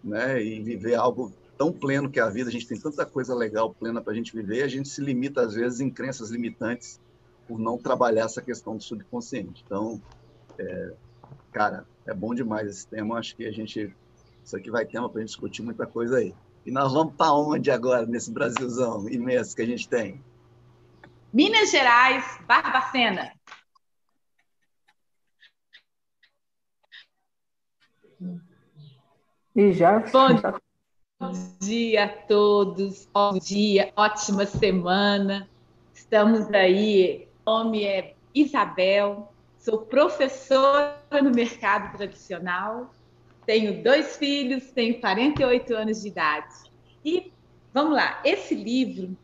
né, 0.02 0.42
e 0.42 0.62
viver 0.62 0.94
algo 0.94 1.32
tão 1.60 1.70
pleno 1.70 2.10
que 2.10 2.18
é 2.18 2.22
a 2.22 2.30
vida? 2.30 2.48
A 2.48 2.52
gente 2.52 2.66
tem 2.66 2.80
tanta 2.80 3.04
coisa 3.04 3.34
legal, 3.34 3.74
plena 3.74 4.00
para 4.00 4.14
a 4.14 4.16
gente 4.16 4.34
viver, 4.34 4.60
e 4.60 4.62
a 4.62 4.68
gente 4.68 4.88
se 4.88 5.02
limita, 5.02 5.42
às 5.42 5.52
vezes, 5.52 5.78
em 5.80 5.90
crenças 5.90 6.30
limitantes 6.30 6.98
por 7.46 7.58
não 7.58 7.76
trabalhar 7.76 8.24
essa 8.24 8.40
questão 8.40 8.78
do 8.78 8.82
subconsciente. 8.82 9.62
Então, 9.66 10.00
é, 10.58 10.94
cara, 11.52 11.86
é 12.06 12.14
bom 12.14 12.34
demais 12.34 12.66
esse 12.66 12.86
tema. 12.86 13.18
Acho 13.18 13.36
que 13.36 13.44
a 13.44 13.52
gente 13.52 13.94
isso 14.42 14.56
aqui 14.56 14.70
vai 14.70 14.86
ter 14.86 14.92
para 14.92 15.06
a 15.06 15.20
gente 15.20 15.26
discutir 15.26 15.60
muita 15.60 15.86
coisa 15.86 16.16
aí. 16.16 16.34
E 16.64 16.70
nós 16.70 16.94
vamos 16.94 17.14
para 17.14 17.34
onde 17.34 17.70
agora, 17.70 18.06
nesse 18.06 18.32
Brasilzão 18.32 19.06
imenso 19.10 19.54
que 19.54 19.60
a 19.60 19.66
gente 19.66 19.86
tem? 19.86 20.24
Minas 21.30 21.70
Gerais, 21.70 22.24
Barbacena. 22.46 23.32
E 29.54 29.72
já? 29.74 29.98
Bom 29.98 30.40
dia 31.60 32.04
a 32.04 32.08
todos, 32.08 33.08
bom 33.12 33.38
dia, 33.38 33.92
ótima 33.96 34.46
semana. 34.46 35.48
Estamos 35.94 36.48
aí, 36.52 37.28
o 37.44 37.50
nome 37.50 37.84
é 37.84 38.14
Isabel, 38.34 39.32
sou 39.58 39.78
professora 39.78 40.98
no 41.22 41.30
mercado 41.30 41.96
tradicional 41.96 42.90
tenho 43.50 43.82
dois 43.82 44.16
filhos, 44.16 44.70
tenho 44.70 45.00
48 45.00 45.74
anos 45.74 46.02
de 46.02 46.08
idade. 46.08 46.54
E 47.04 47.32
vamos 47.74 47.94
lá, 47.94 48.22
esse 48.24 48.54
livro, 48.54 49.16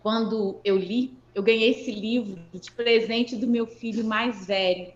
quando 0.00 0.58
eu 0.64 0.78
li, 0.78 1.12
eu 1.34 1.42
ganhei 1.42 1.70
esse 1.70 1.90
livro 1.90 2.40
de 2.52 2.72
presente 2.72 3.36
do 3.36 3.46
meu 3.46 3.66
filho 3.66 4.06
mais 4.06 4.46
velho. 4.46 4.94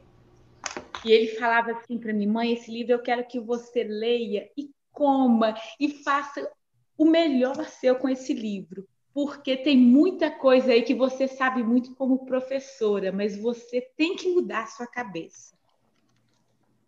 E 1.04 1.12
ele 1.12 1.28
falava 1.36 1.72
assim 1.72 1.98
para 1.98 2.14
mim, 2.14 2.26
mãe, 2.26 2.54
esse 2.54 2.70
livro 2.70 2.94
eu 2.94 2.98
quero 2.98 3.26
que 3.26 3.38
você 3.38 3.84
leia 3.84 4.50
e 4.56 4.70
coma 4.96 5.54
e 5.78 5.90
faça 6.02 6.50
o 6.96 7.04
melhor 7.04 7.62
seu 7.66 7.96
com 7.96 8.08
esse 8.08 8.32
livro, 8.32 8.88
porque 9.12 9.54
tem 9.54 9.76
muita 9.76 10.30
coisa 10.30 10.72
aí 10.72 10.82
que 10.82 10.94
você 10.94 11.28
sabe 11.28 11.62
muito 11.62 11.94
como 11.94 12.24
professora, 12.24 13.12
mas 13.12 13.36
você 13.36 13.82
tem 13.96 14.16
que 14.16 14.32
mudar 14.32 14.62
a 14.62 14.66
sua 14.66 14.86
cabeça. 14.86 15.54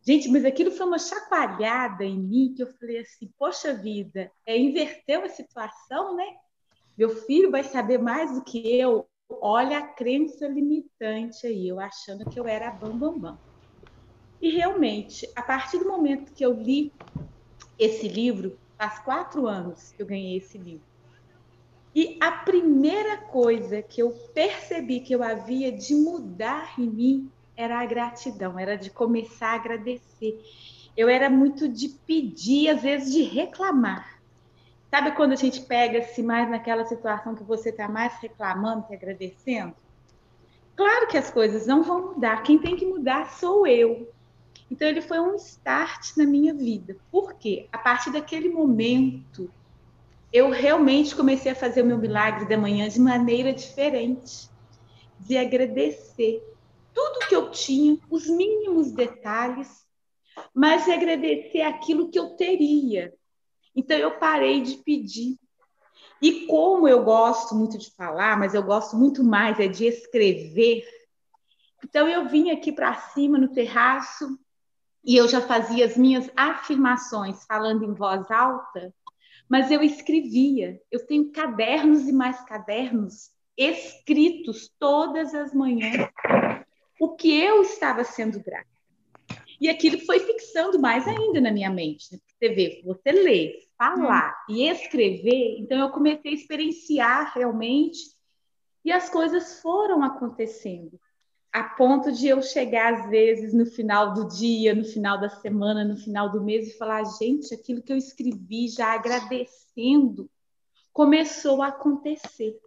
Gente, 0.03 0.27
mas 0.31 0.43
aquilo 0.47 0.71
foi 0.71 0.87
uma 0.87 0.99
chacoalhada 0.99 2.03
em 2.03 2.19
mim 2.19 2.55
que 2.57 2.63
eu 2.63 2.67
falei 2.79 3.01
assim: 3.01 3.31
poxa 3.39 3.75
vida, 3.75 4.33
é 4.47 4.57
inverter 4.57 5.23
a 5.23 5.29
situação, 5.29 6.17
né? 6.17 6.25
Meu 6.97 7.11
filho 7.11 7.51
vai 7.51 7.63
saber 7.63 7.99
mais 7.99 8.33
do 8.33 8.43
que 8.43 8.59
eu. 8.79 9.07
Olha 9.31 9.79
a 9.79 9.87
crença 9.87 10.49
limitante 10.49 11.47
aí, 11.47 11.69
eu 11.69 11.79
achando 11.79 12.25
que 12.31 12.41
eu 12.41 12.49
era 12.49 12.71
bam, 12.71 12.97
bam, 12.97 13.19
bam. 13.19 13.39
E 14.41 14.49
realmente, 14.51 15.31
a 15.37 15.43
partir 15.43 15.79
do 15.79 15.89
momento 15.89 16.33
que 16.33 16.45
eu 16.45 16.55
li 16.55 16.91
esse 17.79 18.09
livro, 18.09 18.59
faz 18.77 18.99
quatro 18.99 19.47
anos 19.47 19.93
que 19.93 20.03
eu 20.03 20.07
ganhei 20.07 20.37
esse 20.37 20.59
livro. 20.59 20.87
E 21.95 22.17
a 22.21 22.31
primeira 22.31 23.17
coisa 23.17 23.83
que 23.83 24.03
eu 24.03 24.11
percebi 24.33 25.01
que 25.01 25.15
eu 25.15 25.23
havia 25.23 25.73
de 25.73 25.95
mudar 25.95 26.79
em 26.79 26.87
mim 26.87 27.31
era 27.57 27.81
a 27.81 27.87
gratidão, 27.87 28.59
era 28.59 28.77
de 28.77 28.91
começar 28.91 29.49
a 29.49 29.55
agradecer. 29.55 30.41
Eu 30.97 31.09
era 31.09 31.29
muito 31.29 31.69
de 31.69 31.89
pedir, 31.89 32.69
às 32.69 32.83
vezes 32.83 33.13
de 33.13 33.23
reclamar. 33.23 34.21
Sabe 34.91 35.13
quando 35.13 35.33
a 35.33 35.37
gente 35.37 35.61
pega-se 35.63 36.23
mais 36.23 36.49
naquela 36.49 36.85
situação 36.85 37.35
que 37.35 37.43
você 37.43 37.71
está 37.71 37.89
mais 37.89 38.15
reclamando 38.21 38.87
que 38.87 38.95
agradecendo? 38.95 39.75
Claro 40.77 41.09
que 41.09 41.19
as 41.19 41.31
coisas 41.31 41.67
não 41.67 41.83
vão 41.83 42.15
mudar. 42.15 42.43
Quem 42.43 42.59
tem 42.59 42.77
que 42.77 42.87
mudar 42.87 43.33
sou 43.33 43.67
eu. 43.67 44.09
Então 44.71 44.87
ele 44.87 45.01
foi 45.01 45.19
um 45.19 45.35
start 45.35 46.17
na 46.17 46.25
minha 46.25 46.53
vida. 46.53 46.97
Por 47.11 47.35
quê? 47.35 47.69
A 47.73 47.79
partir 47.79 48.11
daquele 48.11 48.49
momento, 48.51 49.51
eu 50.33 50.51
realmente 50.51 51.17
comecei 51.17 51.53
a 51.53 51.57
fazer 51.57 51.83
o 51.83 51.87
meu 51.87 51.99
milagre 51.99 52.47
da 52.47 52.59
manhã 52.59 52.89
de 52.89 53.01
maneira 53.01 53.53
diferente, 53.53 54.49
de 55.19 55.37
agradecer 55.39 56.43
tudo 56.95 57.27
que 57.29 57.35
eu 57.35 57.51
tinha, 57.51 57.99
os 58.11 58.27
mínimos 58.29 58.93
detalhes, 58.93 59.87
mas 60.55 60.89
agradecer 60.89 61.63
aquilo 61.63 62.11
que 62.11 62.19
eu 62.19 62.31
teria. 62.31 63.15
Então 63.75 63.97
eu 63.97 64.19
parei 64.19 64.61
de 64.61 64.77
pedir. 64.79 65.39
E 66.21 66.47
como 66.47 66.87
eu 66.89 67.05
gosto 67.05 67.55
muito 67.55 67.79
de 67.79 67.91
falar, 67.93 68.37
mas 68.39 68.53
eu 68.53 68.63
gosto 68.63 68.97
muito 68.97 69.23
mais 69.25 69.59
é 69.61 69.69
de 69.69 69.87
escrever. 69.87 70.85
Então 71.85 72.09
eu 72.09 72.29
vim 72.29 72.51
aqui 72.51 72.73
para 72.73 72.95
cima 72.95 73.39
no 73.39 73.49
terraço 73.49 74.39
e 75.05 75.17
eu 75.17 75.29
já 75.29 75.41
fazia 75.41 75.87
as 75.87 75.97
minhas 75.97 76.31
afirmações 76.37 77.45
falando 77.45 77.85
em 77.85 77.95
voz 77.95 78.31
alta, 78.31 78.95
mas 79.49 79.71
eu 79.71 79.83
escrevia. 79.83 80.81
Eu 80.91 81.07
tenho 81.07 81.33
cadernos 81.33 82.07
e 82.07 82.13
mais 82.13 82.41
cadernos 82.45 83.31
escritos 83.57 84.71
todas 84.79 85.35
as 85.35 85.53
manhãs 85.53 86.09
o 87.01 87.15
que 87.15 87.41
eu 87.41 87.63
estava 87.63 88.05
sendo 88.05 88.43
grata. 88.43 88.67
E 89.61 89.69
aquilo 89.69 89.99
foi 90.01 90.21
fixando 90.21 90.79
mais 90.79 91.07
ainda 91.07 91.41
na 91.41 91.51
minha 91.51 91.71
mente. 91.71 92.13
Né? 92.13 92.19
Você 92.27 92.49
vê, 92.51 92.83
você 92.85 93.13
ler, 93.13 93.55
falar 93.77 94.33
hum. 94.49 94.55
e 94.55 94.69
escrever, 94.69 95.57
então 95.59 95.79
eu 95.79 95.91
comecei 95.91 96.33
a 96.33 96.35
experienciar 96.35 97.33
realmente 97.35 97.99
e 98.85 98.93
as 98.93 99.09
coisas 99.09 99.61
foram 99.61 100.03
acontecendo. 100.03 100.99
A 101.53 101.63
ponto 101.63 102.13
de 102.13 102.29
eu 102.29 102.43
chegar, 102.43 102.95
às 102.95 103.09
vezes, 103.09 103.55
no 103.55 103.67
final 103.67 104.13
do 104.13 104.29
dia, 104.29 104.75
no 104.75 104.85
final 104.85 105.19
da 105.19 105.29
semana, 105.29 105.85
no 105.85 105.97
final 105.97 106.31
do 106.31 106.43
mês, 106.43 106.69
e 106.69 106.79
falar: 106.79 107.05
gente, 107.19 107.55
aquilo 107.55 107.83
que 107.83 107.93
eu 107.93 107.97
escrevi 107.97 108.69
já 108.69 108.95
agradecendo 108.95 110.31
começou 110.93 111.63
a 111.63 111.69
acontecer. 111.69 112.59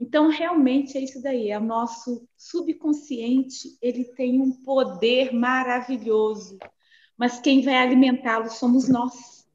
Então, 0.00 0.28
realmente 0.28 0.96
é 0.96 1.00
isso 1.02 1.22
daí, 1.22 1.50
é 1.50 1.58
o 1.58 1.62
nosso 1.62 2.26
subconsciente, 2.36 3.76
ele 3.82 4.04
tem 4.04 4.40
um 4.40 4.50
poder 4.50 5.32
maravilhoso, 5.32 6.58
mas 7.18 7.38
quem 7.38 7.62
vai 7.62 7.76
alimentá-lo 7.76 8.48
somos 8.50 8.88
nós. 8.88 9.46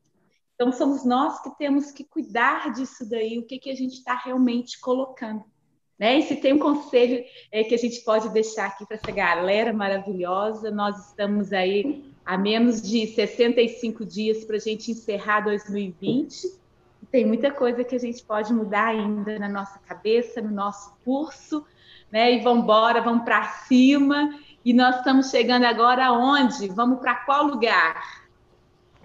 Então, 0.54 0.72
somos 0.72 1.04
nós 1.04 1.42
que 1.42 1.50
temos 1.58 1.92
que 1.92 2.04
cuidar 2.04 2.72
disso 2.74 3.10
daí, 3.10 3.40
o 3.40 3.46
que, 3.46 3.58
que 3.58 3.72
a 3.72 3.76
gente 3.76 3.96
está 3.96 4.16
realmente 4.16 4.80
colocando. 4.80 5.44
Né? 5.98 6.18
E 6.20 6.24
se 6.24 6.36
tem 6.36 6.54
um 6.54 6.60
conselho 6.60 7.24
é, 7.52 7.64
que 7.64 7.74
a 7.74 7.78
gente 7.78 8.02
pode 8.02 8.30
deixar 8.30 8.68
aqui 8.68 8.86
para 8.86 8.98
essa 8.98 9.12
galera 9.12 9.72
maravilhosa, 9.72 10.70
nós 10.70 11.08
estamos 11.08 11.54
aí 11.54 12.04
a 12.26 12.38
menos 12.38 12.82
de 12.82 13.08
65 13.08 14.06
dias 14.06 14.44
para 14.44 14.58
a 14.58 14.60
gente 14.60 14.92
encerrar 14.92 15.42
2020. 15.42 16.66
Tem 17.12 17.26
muita 17.26 17.52
coisa 17.52 17.84
que 17.84 17.96
a 17.96 18.00
gente 18.00 18.24
pode 18.24 18.52
mudar 18.52 18.88
ainda 18.88 19.40
na 19.40 19.48
nossa 19.48 19.80
cabeça, 19.80 20.42
no 20.42 20.52
nosso 20.52 20.98
curso, 21.06 21.66
né? 22.12 22.34
E 22.34 22.40
vamos 22.44 22.64
embora, 22.64 23.02
vamos 23.02 23.24
para 23.24 23.44
cima. 23.44 24.38
E 24.66 24.74
nós 24.74 24.98
estamos 24.98 25.30
chegando 25.30 25.66
agora 25.66 26.08
aonde? 26.08 26.68
Vamos 26.68 27.00
para 27.00 27.16
qual 27.16 27.46
lugar? 27.46 28.26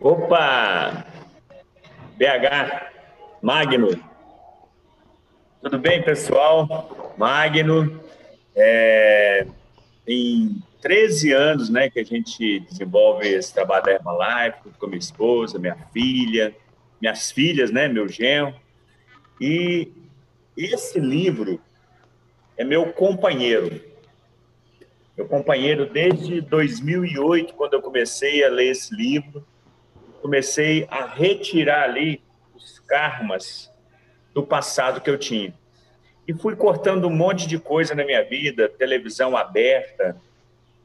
Opa! 0.01 1.05
BH, 2.17 2.91
Magno. 3.43 4.10
Tudo 5.62 5.79
bem, 5.79 6.02
pessoal? 6.02 7.14
Magno, 7.19 8.00
é, 8.57 9.47
tem 10.07 10.57
13 10.81 11.33
anos 11.33 11.69
né, 11.69 11.90
que 11.90 12.00
a 12.00 12.05
gente 12.05 12.61
desenvolve 12.61 13.29
esse 13.29 13.52
trabalho 13.52 13.85
da 13.85 13.93
Herbalife 13.93 14.71
com 14.79 14.87
minha 14.87 14.99
esposa, 14.99 15.59
minha 15.59 15.76
filha, 15.93 16.57
minhas 16.99 17.31
filhas, 17.31 17.71
né, 17.71 17.88
meu 17.88 18.09
genro. 18.09 18.55
E 19.38 19.93
esse 20.57 20.99
livro 20.99 21.61
é 22.57 22.64
meu 22.64 22.90
companheiro. 22.95 23.83
Meu 25.14 25.29
companheiro 25.29 25.85
desde 25.93 26.40
2008, 26.40 27.52
quando 27.52 27.75
eu 27.75 27.83
comecei 27.83 28.43
a 28.43 28.49
ler 28.49 28.71
esse 28.71 28.97
livro, 28.97 29.47
comecei 30.23 30.88
a 30.90 31.05
retirar 31.05 31.83
ali 31.83 32.23
os 32.55 32.79
karmas 32.79 33.71
do 34.35 34.43
passado 34.43 35.01
que 35.01 35.11
eu 35.11 35.19
tinha. 35.19 35.55
E 36.27 36.33
fui 36.33 36.55
cortando 36.55 37.07
um 37.07 37.11
monte 37.11 37.49
de 37.49 37.59
coisa 37.59 37.95
na 37.95 38.05
minha 38.05 38.23
vida, 38.23 38.69
televisão 38.69 39.37
aberta 39.37 40.17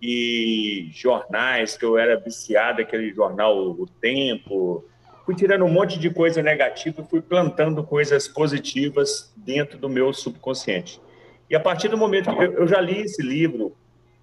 e 0.02 0.90
jornais, 0.92 1.78
que 1.78 1.86
eu 1.86 1.98
era 1.98 2.20
viciado, 2.20 2.82
aquele 2.82 3.14
jornal 3.14 3.56
O 3.58 3.88
Tempo. 4.02 4.84
Fui 5.26 5.36
tirando 5.36 5.66
um 5.66 5.70
monte 5.70 6.00
de 6.00 6.10
coisa 6.10 6.42
negativa 6.42 7.02
e 7.02 7.10
fui 7.10 7.22
plantando 7.22 7.84
coisas 7.84 8.28
positivas 8.28 9.34
dentro 9.36 9.78
do 9.78 9.90
meu 9.90 10.14
subconsciente. 10.14 11.00
E 11.50 11.56
a 11.56 11.60
partir 11.60 11.90
do 11.90 11.98
momento 11.98 12.36
que 12.36 12.44
eu, 12.44 12.68
já 12.68 12.82
li 12.82 13.02
esse 13.02 13.22
livro, 13.22 13.76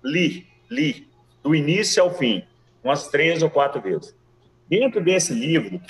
li, 0.02 0.47
li, 0.69 1.09
do 1.43 1.55
início 1.55 2.02
ao 2.02 2.12
fim, 2.12 2.45
umas 2.83 3.09
três 3.09 3.43
ou 3.43 3.50
quatro 3.50 3.81
vezes. 3.81 4.14
Dentro 4.69 5.00
desse 5.00 5.33
livro, 5.33 5.81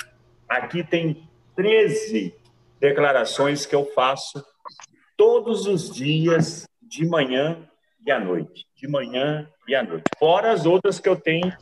aqui 0.49 0.85
tem 0.85 1.27
13 1.57 2.35
declarações 2.83 3.65
que 3.65 3.77
eu 3.77 3.87
faço 3.95 4.45
todos 5.17 5.69
os 5.69 5.89
dias, 5.89 6.67
de 6.83 7.07
manhã 7.07 7.57
e 8.05 8.11
à 8.11 8.19
noite. 8.19 8.67
De 8.75 8.89
manhã 8.89 9.49
e 9.69 9.75
à 9.77 9.85
noite. 9.85 10.03
Fora 10.19 10.51
as 10.51 10.67
outras 10.67 10.99
que 10.99 11.09
eu 11.09 11.15
tenho 11.15 11.57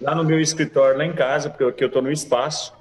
lá 0.00 0.12
no 0.12 0.24
meu 0.24 0.40
escritório, 0.40 0.98
lá 0.98 1.06
em 1.06 1.12
casa, 1.12 1.48
porque 1.48 1.62
aqui 1.62 1.84
eu 1.84 1.86
estou 1.86 2.02
no 2.02 2.10
espaço. 2.10 2.74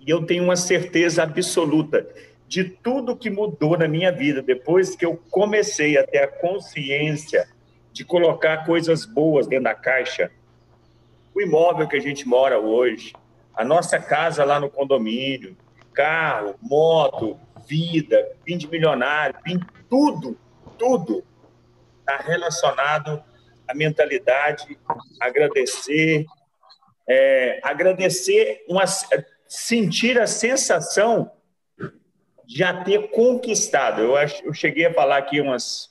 E 0.00 0.10
eu 0.10 0.26
tenho 0.26 0.42
uma 0.42 0.56
certeza 0.56 1.22
absoluta 1.22 2.08
de 2.48 2.64
tudo 2.64 3.16
que 3.16 3.30
mudou 3.30 3.78
na 3.78 3.86
minha 3.86 4.10
vida 4.10 4.42
depois 4.42 4.96
que 4.96 5.06
eu 5.06 5.16
comecei 5.30 5.96
a 5.96 6.04
ter 6.04 6.18
a 6.18 6.28
consciência 6.28 7.48
de 7.92 8.04
colocar 8.04 8.66
coisas 8.66 9.06
boas 9.06 9.46
dentro 9.46 9.64
da 9.64 9.74
caixa. 9.76 10.28
O 11.32 11.40
imóvel 11.40 11.86
que 11.86 11.96
a 11.96 12.00
gente 12.00 12.26
mora 12.26 12.58
hoje, 12.58 13.12
a 13.54 13.64
nossa 13.64 14.00
casa 14.00 14.44
lá 14.44 14.58
no 14.58 14.68
condomínio, 14.68 15.56
carro, 15.94 16.56
moto, 16.60 17.38
vida, 17.66 18.36
fim 18.44 18.58
de 18.58 18.68
milionário, 18.68 19.36
fim, 19.44 19.58
tudo, 19.88 20.38
tudo 20.78 21.24
está 22.00 22.18
relacionado 22.18 23.22
à 23.66 23.74
mentalidade, 23.74 24.78
agradecer, 25.20 26.26
é, 27.08 27.60
agradecer, 27.62 28.64
uma, 28.68 28.84
sentir 29.48 30.20
a 30.20 30.26
sensação 30.26 31.30
de 32.44 32.58
já 32.58 32.84
ter 32.84 33.10
conquistado. 33.10 34.02
Eu, 34.02 34.16
acho, 34.16 34.44
eu 34.44 34.52
cheguei 34.52 34.86
a 34.86 34.92
falar 34.92 35.16
aqui 35.16 35.40
umas, 35.40 35.90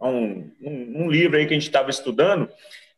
um, 0.00 0.50
um, 0.62 1.04
um 1.04 1.10
livro 1.10 1.36
aí 1.36 1.46
que 1.46 1.54
a 1.54 1.58
gente 1.58 1.66
estava 1.66 1.90
estudando, 1.90 2.48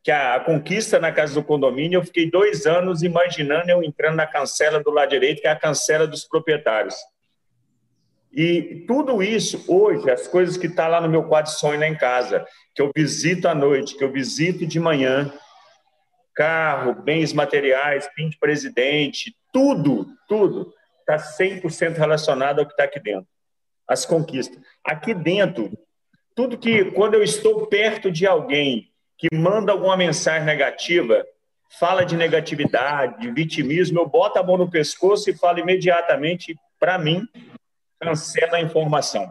que 0.02 0.10
a, 0.10 0.40
conquista 0.40 0.98
na 0.98 1.12
casa 1.12 1.34
do 1.34 1.44
condomínio, 1.44 1.98
eu 1.98 2.04
fiquei 2.04 2.30
dois 2.30 2.66
anos 2.66 3.02
imaginando 3.02 3.70
eu 3.70 3.82
entrando 3.82 4.16
na 4.16 4.26
cancela 4.26 4.82
do 4.82 4.90
lado 4.90 5.10
direito, 5.10 5.40
que 5.40 5.46
é 5.46 5.50
a 5.50 5.56
cancela 5.58 6.06
dos 6.06 6.24
proprietários. 6.24 6.94
E 8.32 8.84
tudo 8.86 9.22
isso, 9.22 9.64
hoje, 9.66 10.08
as 10.10 10.28
coisas 10.28 10.56
que 10.56 10.66
estão 10.66 10.84
tá 10.84 10.88
lá 10.88 11.00
no 11.00 11.08
meu 11.08 11.24
quadro 11.24 11.50
sonho 11.50 11.80
lá 11.80 11.86
em 11.86 11.96
casa, 11.96 12.46
que 12.74 12.80
eu 12.80 12.90
visito 12.94 13.48
à 13.48 13.54
noite, 13.54 13.96
que 13.96 14.04
eu 14.04 14.10
visito 14.10 14.64
de 14.66 14.78
manhã, 14.78 15.32
carro, 16.34 16.94
bens 16.94 17.32
materiais, 17.32 18.08
fim 18.14 18.28
de 18.30 18.38
presidente, 18.38 19.36
tudo, 19.52 20.06
tudo 20.28 20.72
está 21.00 21.16
100% 21.16 21.96
relacionado 21.96 22.60
ao 22.60 22.66
que 22.66 22.72
está 22.72 22.84
aqui 22.84 23.00
dentro. 23.00 23.26
As 23.86 24.06
conquistas. 24.06 24.56
Aqui 24.84 25.12
dentro, 25.12 25.76
tudo 26.36 26.56
que, 26.56 26.84
quando 26.92 27.14
eu 27.14 27.24
estou 27.24 27.66
perto 27.66 28.12
de 28.12 28.26
alguém 28.26 28.89
que 29.20 29.28
manda 29.36 29.70
alguma 29.70 29.98
mensagem 29.98 30.46
negativa, 30.46 31.26
fala 31.78 32.04
de 32.04 32.16
negatividade, 32.16 33.20
de 33.20 33.30
vitimismo, 33.30 34.00
eu 34.00 34.08
boto 34.08 34.38
a 34.38 34.42
mão 34.42 34.56
no 34.56 34.70
pescoço 34.70 35.28
e 35.28 35.36
falo 35.36 35.58
imediatamente 35.58 36.56
para 36.78 36.98
mim 36.98 37.28
cancela 38.00 38.56
a 38.56 38.62
informação, 38.62 39.30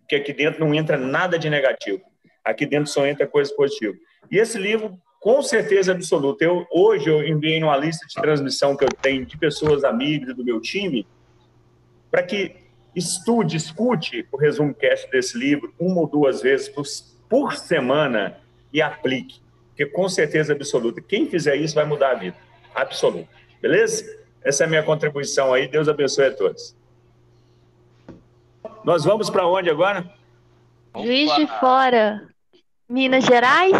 porque 0.00 0.16
aqui 0.16 0.34
dentro 0.34 0.62
não 0.62 0.74
entra 0.74 0.98
nada 0.98 1.38
de 1.38 1.48
negativo. 1.48 2.02
Aqui 2.44 2.66
dentro 2.66 2.90
só 2.90 3.06
entra 3.06 3.26
coisa 3.26 3.50
positiva. 3.54 3.94
E 4.30 4.36
esse 4.36 4.58
livro, 4.58 4.98
com 5.18 5.42
certeza 5.42 5.92
absoluta, 5.92 6.44
eu, 6.44 6.66
hoje 6.70 7.08
eu 7.08 7.26
enviei 7.26 7.62
uma 7.62 7.76
lista 7.78 8.06
de 8.06 8.14
transmissão 8.16 8.76
que 8.76 8.84
eu 8.84 8.90
tenho 9.00 9.24
de 9.24 9.38
pessoas 9.38 9.84
amigas 9.84 10.36
do 10.36 10.44
meu 10.44 10.60
time, 10.60 11.06
para 12.10 12.22
que 12.22 12.56
estude, 12.94 13.56
escute 13.56 14.28
o 14.30 14.36
resumo 14.36 14.74
cast 14.74 15.10
desse 15.10 15.38
livro 15.38 15.72
uma 15.78 16.02
ou 16.02 16.06
duas 16.06 16.42
vezes 16.42 16.68
por, 16.68 16.84
por 17.26 17.54
semana 17.54 18.38
e 18.72 18.80
aplique. 18.82 19.40
Porque 19.68 19.86
com 19.86 20.08
certeza 20.08 20.52
absoluta, 20.52 21.00
quem 21.00 21.26
fizer 21.28 21.56
isso 21.56 21.74
vai 21.74 21.84
mudar 21.84 22.10
a 22.10 22.14
vida. 22.14 22.36
Absoluta. 22.74 23.28
Beleza? 23.60 24.04
Essa 24.42 24.64
é 24.64 24.66
a 24.66 24.68
minha 24.68 24.82
contribuição 24.82 25.52
aí. 25.52 25.68
Deus 25.68 25.88
abençoe 25.88 26.26
a 26.26 26.36
todos. 26.36 26.76
Nós 28.84 29.04
vamos 29.04 29.28
para 29.28 29.46
onde 29.46 29.70
agora? 29.70 30.10
Juiz 30.94 31.34
de 31.36 31.46
Fora, 31.46 32.26
Minas 32.88 33.24
Gerais? 33.24 33.72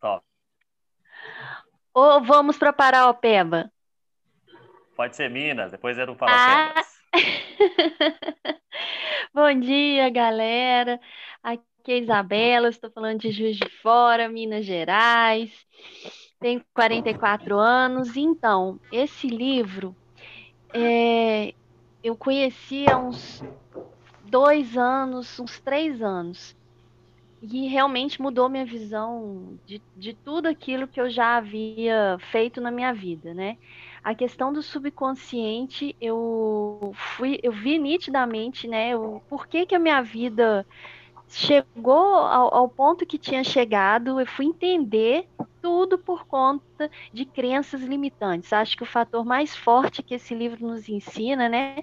Top. 0.00 0.24
Ou 1.92 2.22
vamos 2.22 2.56
para 2.56 2.72
Paraopeba? 2.72 3.70
Pode 4.96 5.16
ser 5.16 5.28
Minas, 5.28 5.70
depois 5.70 5.98
é 5.98 6.06
do 6.06 6.14
Paraopeba. 6.14 6.80
Ah. 6.80 6.84
Bom 9.34 9.60
dia, 9.60 10.08
galera. 10.10 11.00
Aqui 11.42 11.69
é 11.88 11.94
a 11.94 11.98
Isabela, 11.98 12.68
estou 12.68 12.90
falando 12.90 13.20
de 13.20 13.30
Juiz 13.30 13.56
de 13.56 13.68
Fora, 13.82 14.28
Minas 14.28 14.64
Gerais. 14.64 15.50
Tenho 16.40 16.62
44 16.74 17.58
anos. 17.58 18.16
Então, 18.16 18.80
esse 18.90 19.28
livro 19.28 19.94
é, 20.72 21.54
eu 22.02 22.16
conheci 22.16 22.86
há 22.90 22.98
uns 22.98 23.42
dois 24.24 24.76
anos, 24.76 25.38
uns 25.38 25.60
três 25.60 26.02
anos. 26.02 26.56
E 27.42 27.68
realmente 27.68 28.20
mudou 28.20 28.50
minha 28.50 28.66
visão 28.66 29.58
de, 29.66 29.80
de 29.96 30.12
tudo 30.12 30.46
aquilo 30.46 30.86
que 30.86 31.00
eu 31.00 31.08
já 31.08 31.38
havia 31.38 32.18
feito 32.30 32.60
na 32.60 32.70
minha 32.70 32.92
vida, 32.92 33.32
né? 33.32 33.56
A 34.04 34.14
questão 34.14 34.52
do 34.52 34.62
subconsciente, 34.62 35.96
eu 36.00 36.92
fui, 36.94 37.38
eu 37.42 37.52
vi 37.52 37.78
nitidamente, 37.78 38.68
né? 38.68 38.94
O 38.94 39.20
por 39.28 39.46
que, 39.46 39.64
que 39.64 39.74
a 39.74 39.78
minha 39.78 40.02
vida 40.02 40.66
chegou 41.30 42.14
ao, 42.14 42.54
ao 42.54 42.68
ponto 42.68 43.06
que 43.06 43.16
tinha 43.16 43.44
chegado, 43.44 44.20
eu 44.20 44.26
fui 44.26 44.46
entender 44.46 45.28
tudo 45.62 45.98
por 45.98 46.26
conta 46.26 46.90
de 47.12 47.24
crenças 47.24 47.82
limitantes. 47.82 48.52
Acho 48.52 48.76
que 48.76 48.82
o 48.82 48.86
fator 48.86 49.24
mais 49.24 49.56
forte 49.56 50.02
que 50.02 50.14
esse 50.14 50.34
livro 50.34 50.66
nos 50.66 50.88
ensina, 50.88 51.48
né, 51.48 51.82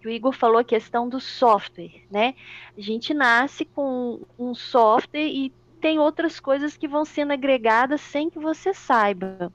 que 0.00 0.06
o 0.06 0.10
Igor 0.10 0.32
falou 0.32 0.58
a 0.58 0.64
questão 0.64 1.08
do 1.08 1.20
software, 1.20 2.02
né? 2.10 2.34
A 2.76 2.80
gente 2.80 3.14
nasce 3.14 3.64
com 3.64 4.20
um 4.38 4.54
software 4.54 5.26
e 5.26 5.52
tem 5.80 5.98
outras 5.98 6.38
coisas 6.38 6.76
que 6.76 6.86
vão 6.86 7.04
sendo 7.04 7.32
agregadas 7.32 8.00
sem 8.00 8.28
que 8.28 8.38
você 8.38 8.74
saiba. 8.74 9.52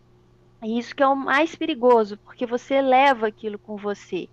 E 0.63 0.79
isso 0.79 0.95
que 0.95 1.03
é 1.03 1.07
o 1.07 1.15
mais 1.15 1.55
perigoso, 1.55 2.17
porque 2.17 2.45
você 2.45 2.81
leva 2.81 3.27
aquilo 3.27 3.59
com 3.59 3.77
você. 3.77 4.27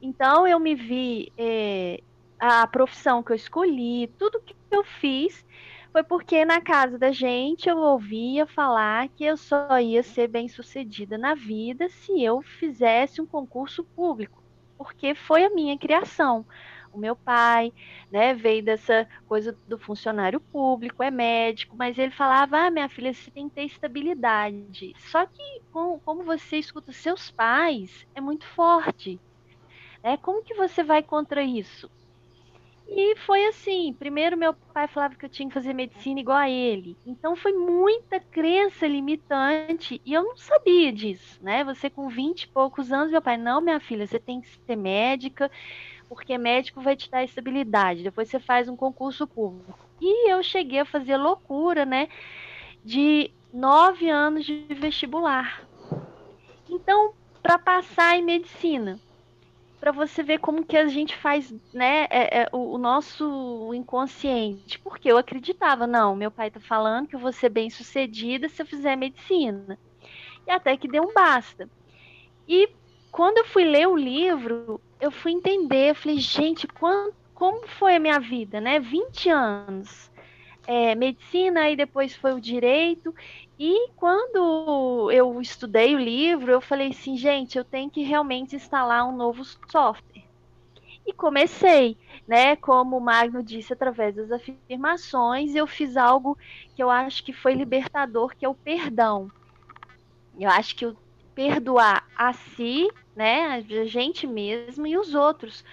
Então 0.00 0.46
eu 0.46 0.58
me 0.58 0.74
vi 0.74 1.32
é, 1.36 2.00
a 2.44 2.66
profissão 2.66 3.22
que 3.22 3.30
eu 3.30 3.36
escolhi, 3.36 4.08
tudo 4.18 4.40
que 4.40 4.56
eu 4.68 4.82
fiz 4.82 5.46
foi 5.92 6.02
porque 6.02 6.44
na 6.44 6.60
casa 6.60 6.98
da 6.98 7.12
gente 7.12 7.68
eu 7.68 7.78
ouvia 7.78 8.48
falar 8.48 9.08
que 9.10 9.24
eu 9.24 9.36
só 9.36 9.78
ia 9.78 10.02
ser 10.02 10.26
bem 10.26 10.48
sucedida 10.48 11.16
na 11.16 11.36
vida 11.36 11.88
se 11.88 12.20
eu 12.20 12.42
fizesse 12.42 13.22
um 13.22 13.26
concurso 13.26 13.84
público, 13.84 14.42
porque 14.76 15.14
foi 15.14 15.44
a 15.44 15.50
minha 15.50 15.78
criação. 15.78 16.44
O 16.92 16.98
meu 16.98 17.14
pai, 17.14 17.72
né, 18.10 18.34
veio 18.34 18.64
dessa 18.64 19.08
coisa 19.28 19.56
do 19.68 19.78
funcionário 19.78 20.40
público, 20.40 21.00
é 21.00 21.12
médico, 21.12 21.76
mas 21.76 21.96
ele 21.96 22.10
falava: 22.10 22.58
ah, 22.58 22.70
minha 22.72 22.88
filha, 22.88 23.14
você 23.14 23.30
tem 23.30 23.48
que 23.48 23.54
ter 23.54 23.64
estabilidade. 23.64 24.92
Só 24.98 25.24
que, 25.26 25.62
com, 25.72 26.00
como 26.00 26.24
você 26.24 26.56
escuta 26.56 26.92
seus 26.92 27.30
pais, 27.30 28.04
é 28.16 28.20
muito 28.20 28.44
forte. 28.48 29.20
Né? 30.02 30.16
Como 30.16 30.42
que 30.42 30.54
você 30.54 30.82
vai 30.82 31.02
contra 31.02 31.42
isso? 31.42 31.88
E 32.94 33.16
foi 33.16 33.46
assim, 33.46 33.94
primeiro 33.98 34.36
meu 34.36 34.52
pai 34.52 34.86
falava 34.86 35.14
que 35.14 35.24
eu 35.24 35.28
tinha 35.28 35.48
que 35.48 35.54
fazer 35.54 35.72
medicina 35.72 36.20
igual 36.20 36.36
a 36.36 36.50
ele. 36.50 36.94
Então 37.06 37.34
foi 37.34 37.52
muita 37.52 38.20
crença 38.20 38.86
limitante 38.86 39.98
e 40.04 40.12
eu 40.12 40.22
não 40.22 40.36
sabia 40.36 40.92
disso, 40.92 41.42
né? 41.42 41.64
Você 41.64 41.88
com 41.88 42.10
20 42.10 42.42
e 42.42 42.48
poucos 42.48 42.92
anos, 42.92 43.10
meu 43.10 43.22
pai, 43.22 43.38
não, 43.38 43.62
minha 43.62 43.80
filha, 43.80 44.06
você 44.06 44.18
tem 44.18 44.42
que 44.42 44.48
ser 44.66 44.76
médica, 44.76 45.50
porque 46.06 46.36
médico 46.36 46.82
vai 46.82 46.94
te 46.94 47.10
dar 47.10 47.24
estabilidade. 47.24 48.02
Depois 48.02 48.28
você 48.28 48.38
faz 48.38 48.68
um 48.68 48.76
concurso 48.76 49.26
público. 49.26 49.78
E 49.98 50.30
eu 50.30 50.42
cheguei 50.42 50.80
a 50.80 50.84
fazer 50.84 51.16
loucura, 51.16 51.86
né? 51.86 52.08
De 52.84 53.30
nove 53.50 54.10
anos 54.10 54.44
de 54.44 54.66
vestibular. 54.68 55.66
Então, 56.68 57.14
para 57.42 57.58
passar 57.58 58.18
em 58.18 58.22
medicina, 58.22 59.00
para 59.82 59.90
você 59.90 60.22
ver 60.22 60.38
como 60.38 60.64
que 60.64 60.76
a 60.76 60.86
gente 60.86 61.16
faz, 61.16 61.52
né, 61.74 62.06
é, 62.08 62.42
é, 62.42 62.48
o, 62.52 62.74
o, 62.74 62.78
nosso 62.78 63.74
inconsciente. 63.74 64.78
Porque 64.78 65.10
eu 65.10 65.18
acreditava, 65.18 65.88
não, 65.88 66.14
meu 66.14 66.30
pai 66.30 66.52
tá 66.52 66.60
falando 66.60 67.08
que 67.08 67.16
eu 67.16 67.20
vou 67.20 67.32
ser 67.32 67.48
bem 67.48 67.68
sucedida 67.68 68.48
se 68.48 68.62
eu 68.62 68.66
fizer 68.66 68.94
medicina. 68.94 69.76
E 70.46 70.52
até 70.52 70.76
que 70.76 70.86
deu 70.86 71.02
um 71.02 71.12
basta. 71.12 71.68
E 72.46 72.70
quando 73.10 73.38
eu 73.38 73.44
fui 73.44 73.64
ler 73.64 73.88
o 73.88 73.96
livro, 73.96 74.80
eu 75.00 75.10
fui 75.10 75.32
entender, 75.32 75.90
eu 75.90 75.94
falei, 75.96 76.18
gente, 76.18 76.68
como 76.68 77.66
foi 77.66 77.96
a 77.96 78.00
minha 78.00 78.20
vida, 78.20 78.60
né? 78.60 78.78
20 78.78 79.30
anos. 79.30 80.11
É, 80.66 80.94
medicina 80.94 81.68
e 81.70 81.76
depois 81.76 82.14
foi 82.14 82.32
o 82.32 82.40
direito 82.40 83.12
e 83.64 83.90
quando 83.94 85.10
eu 85.12 85.40
estudei 85.40 85.94
o 85.94 85.98
livro, 85.98 86.50
eu 86.50 86.60
falei 86.60 86.88
assim, 86.88 87.16
gente, 87.16 87.56
eu 87.56 87.64
tenho 87.64 87.88
que 87.88 88.02
realmente 88.02 88.56
instalar 88.56 89.08
um 89.08 89.16
novo 89.16 89.44
software. 89.44 90.24
E 91.06 91.12
comecei, 91.12 91.96
né? 92.26 92.56
Como 92.56 92.96
o 92.96 93.00
Magno 93.00 93.42
disse, 93.42 93.72
através 93.72 94.14
das 94.14 94.32
afirmações, 94.32 95.54
eu 95.54 95.66
fiz 95.66 95.96
algo 95.96 96.38
que 96.74 96.82
eu 96.82 96.90
acho 96.90 97.24
que 97.24 97.32
foi 97.32 97.54
libertador, 97.54 98.34
que 98.36 98.44
é 98.44 98.48
o 98.48 98.54
perdão. 98.54 99.30
Eu 100.38 100.50
acho 100.50 100.74
que 100.74 100.86
o 100.86 100.96
perdoar 101.34 102.06
a 102.16 102.32
si, 102.32 102.90
né, 103.14 103.46
a 103.46 103.84
gente 103.84 104.26
mesmo 104.26 104.86
e 104.86 104.98
os 104.98 105.14
outros, 105.14 105.64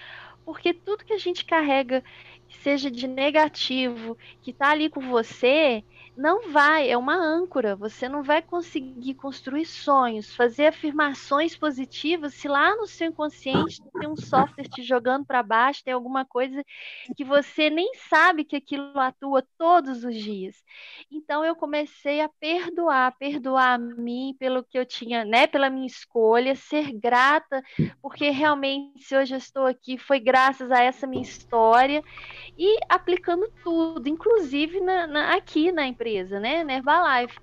porque 0.44 0.72
tudo 0.72 1.04
que 1.04 1.12
a 1.12 1.18
gente 1.18 1.44
carrega, 1.44 2.02
que 2.50 2.58
seja 2.62 2.90
de 2.90 3.06
negativo, 3.06 4.18
que 4.42 4.50
está 4.50 4.70
ali 4.70 4.90
com 4.90 5.00
você, 5.00 5.84
não 6.16 6.50
vai, 6.50 6.90
é 6.90 6.98
uma 6.98 7.14
âncora. 7.14 7.76
Você 7.76 8.08
não 8.08 8.22
vai 8.22 8.42
conseguir 8.42 9.14
construir 9.14 9.64
sonhos, 9.64 10.34
fazer 10.34 10.66
afirmações 10.66 11.56
positivas 11.56 12.34
se 12.34 12.48
lá 12.48 12.76
no 12.76 12.86
seu 12.86 13.08
inconsciente 13.08 13.80
tem 13.98 14.08
um 14.08 14.16
software 14.16 14.68
te 14.68 14.82
jogando 14.82 15.24
para 15.24 15.42
baixo, 15.42 15.84
tem 15.84 15.94
alguma 15.94 16.24
coisa 16.24 16.62
que 17.16 17.24
você 17.24 17.70
nem 17.70 17.94
sabe 18.08 18.44
que 18.44 18.56
aquilo 18.56 18.98
atua 18.98 19.46
todos 19.56 20.04
os 20.04 20.14
dias. 20.14 20.56
Então 21.10 21.44
eu 21.44 21.54
comecei 21.54 22.20
a 22.20 22.28
perdoar, 22.28 23.16
perdoar 23.16 23.74
a 23.74 23.78
mim 23.78 24.34
pelo 24.38 24.64
que 24.64 24.78
eu 24.78 24.84
tinha, 24.84 25.24
né, 25.24 25.46
pela 25.46 25.70
minha 25.70 25.86
escolha, 25.86 26.54
ser 26.54 26.92
grata, 26.92 27.62
porque 28.02 28.28
realmente 28.30 29.04
se 29.04 29.16
hoje 29.16 29.34
eu 29.34 29.38
estou 29.38 29.66
aqui 29.66 29.96
foi 29.96 30.18
graças 30.18 30.70
a 30.70 30.82
essa 30.82 31.06
minha 31.06 31.22
história 31.22 32.02
e 32.56 32.78
aplicando 32.88 33.50
tudo, 33.62 34.08
inclusive 34.08 34.80
na, 34.80 35.06
na, 35.06 35.34
aqui 35.34 35.72
na 35.72 35.86
empresa 35.86 36.38
né, 36.40 36.64
na 36.64 36.74
Herbalife. 36.74 37.38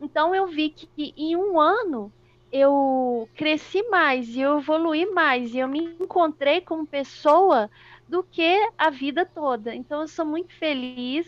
Então 0.00 0.34
eu 0.34 0.46
vi 0.46 0.70
que 0.70 1.14
em 1.16 1.36
um 1.36 1.60
ano 1.60 2.12
eu 2.52 3.28
cresci 3.34 3.82
mais 3.88 4.28
e 4.28 4.40
eu 4.40 4.58
evolui 4.58 5.06
mais 5.06 5.54
e 5.54 5.58
eu 5.58 5.68
me 5.68 5.96
encontrei 5.98 6.60
como 6.60 6.86
pessoa 6.86 7.70
do 8.06 8.22
que 8.22 8.68
a 8.76 8.90
vida 8.90 9.24
toda. 9.24 9.74
Então 9.74 10.02
eu 10.02 10.08
sou 10.08 10.26
muito 10.26 10.52
feliz, 10.54 11.26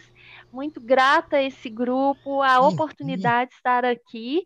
muito 0.52 0.80
grata 0.80 1.36
a 1.36 1.42
esse 1.42 1.70
grupo, 1.70 2.42
a 2.42 2.60
oportunidade 2.60 3.50
de 3.50 3.56
estar 3.56 3.86
aqui. 3.86 4.44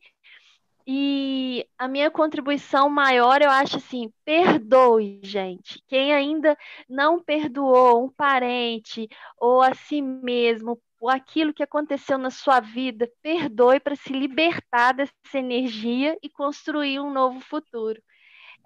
E 0.91 1.69
a 1.77 1.87
minha 1.87 2.11
contribuição 2.11 2.89
maior, 2.89 3.43
eu 3.43 3.51
acho 3.51 3.77
assim, 3.77 4.11
perdoe, 4.25 5.21
gente. 5.23 5.85
Quem 5.87 6.15
ainda 6.15 6.57
não 6.89 7.23
perdoou 7.23 8.07
um 8.07 8.09
parente 8.09 9.07
ou 9.39 9.61
a 9.61 9.75
si 9.75 10.01
mesmo 10.01 10.81
ou 10.99 11.11
aquilo 11.11 11.53
que 11.53 11.63
aconteceu 11.63 12.17
na 12.17 12.31
sua 12.31 12.59
vida, 12.61 13.07
perdoe 13.21 13.79
para 13.79 13.95
se 13.97 14.15
libertar 14.15 14.93
dessa 14.93 15.13
energia 15.35 16.17
e 16.23 16.29
construir 16.31 16.99
um 17.01 17.13
novo 17.13 17.39
futuro. 17.39 18.01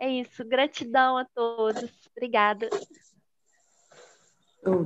É 0.00 0.08
isso. 0.08 0.44
Gratidão 0.44 1.18
a 1.18 1.24
todos. 1.24 1.90
Obrigada. 2.16 2.70
Show 4.64 4.84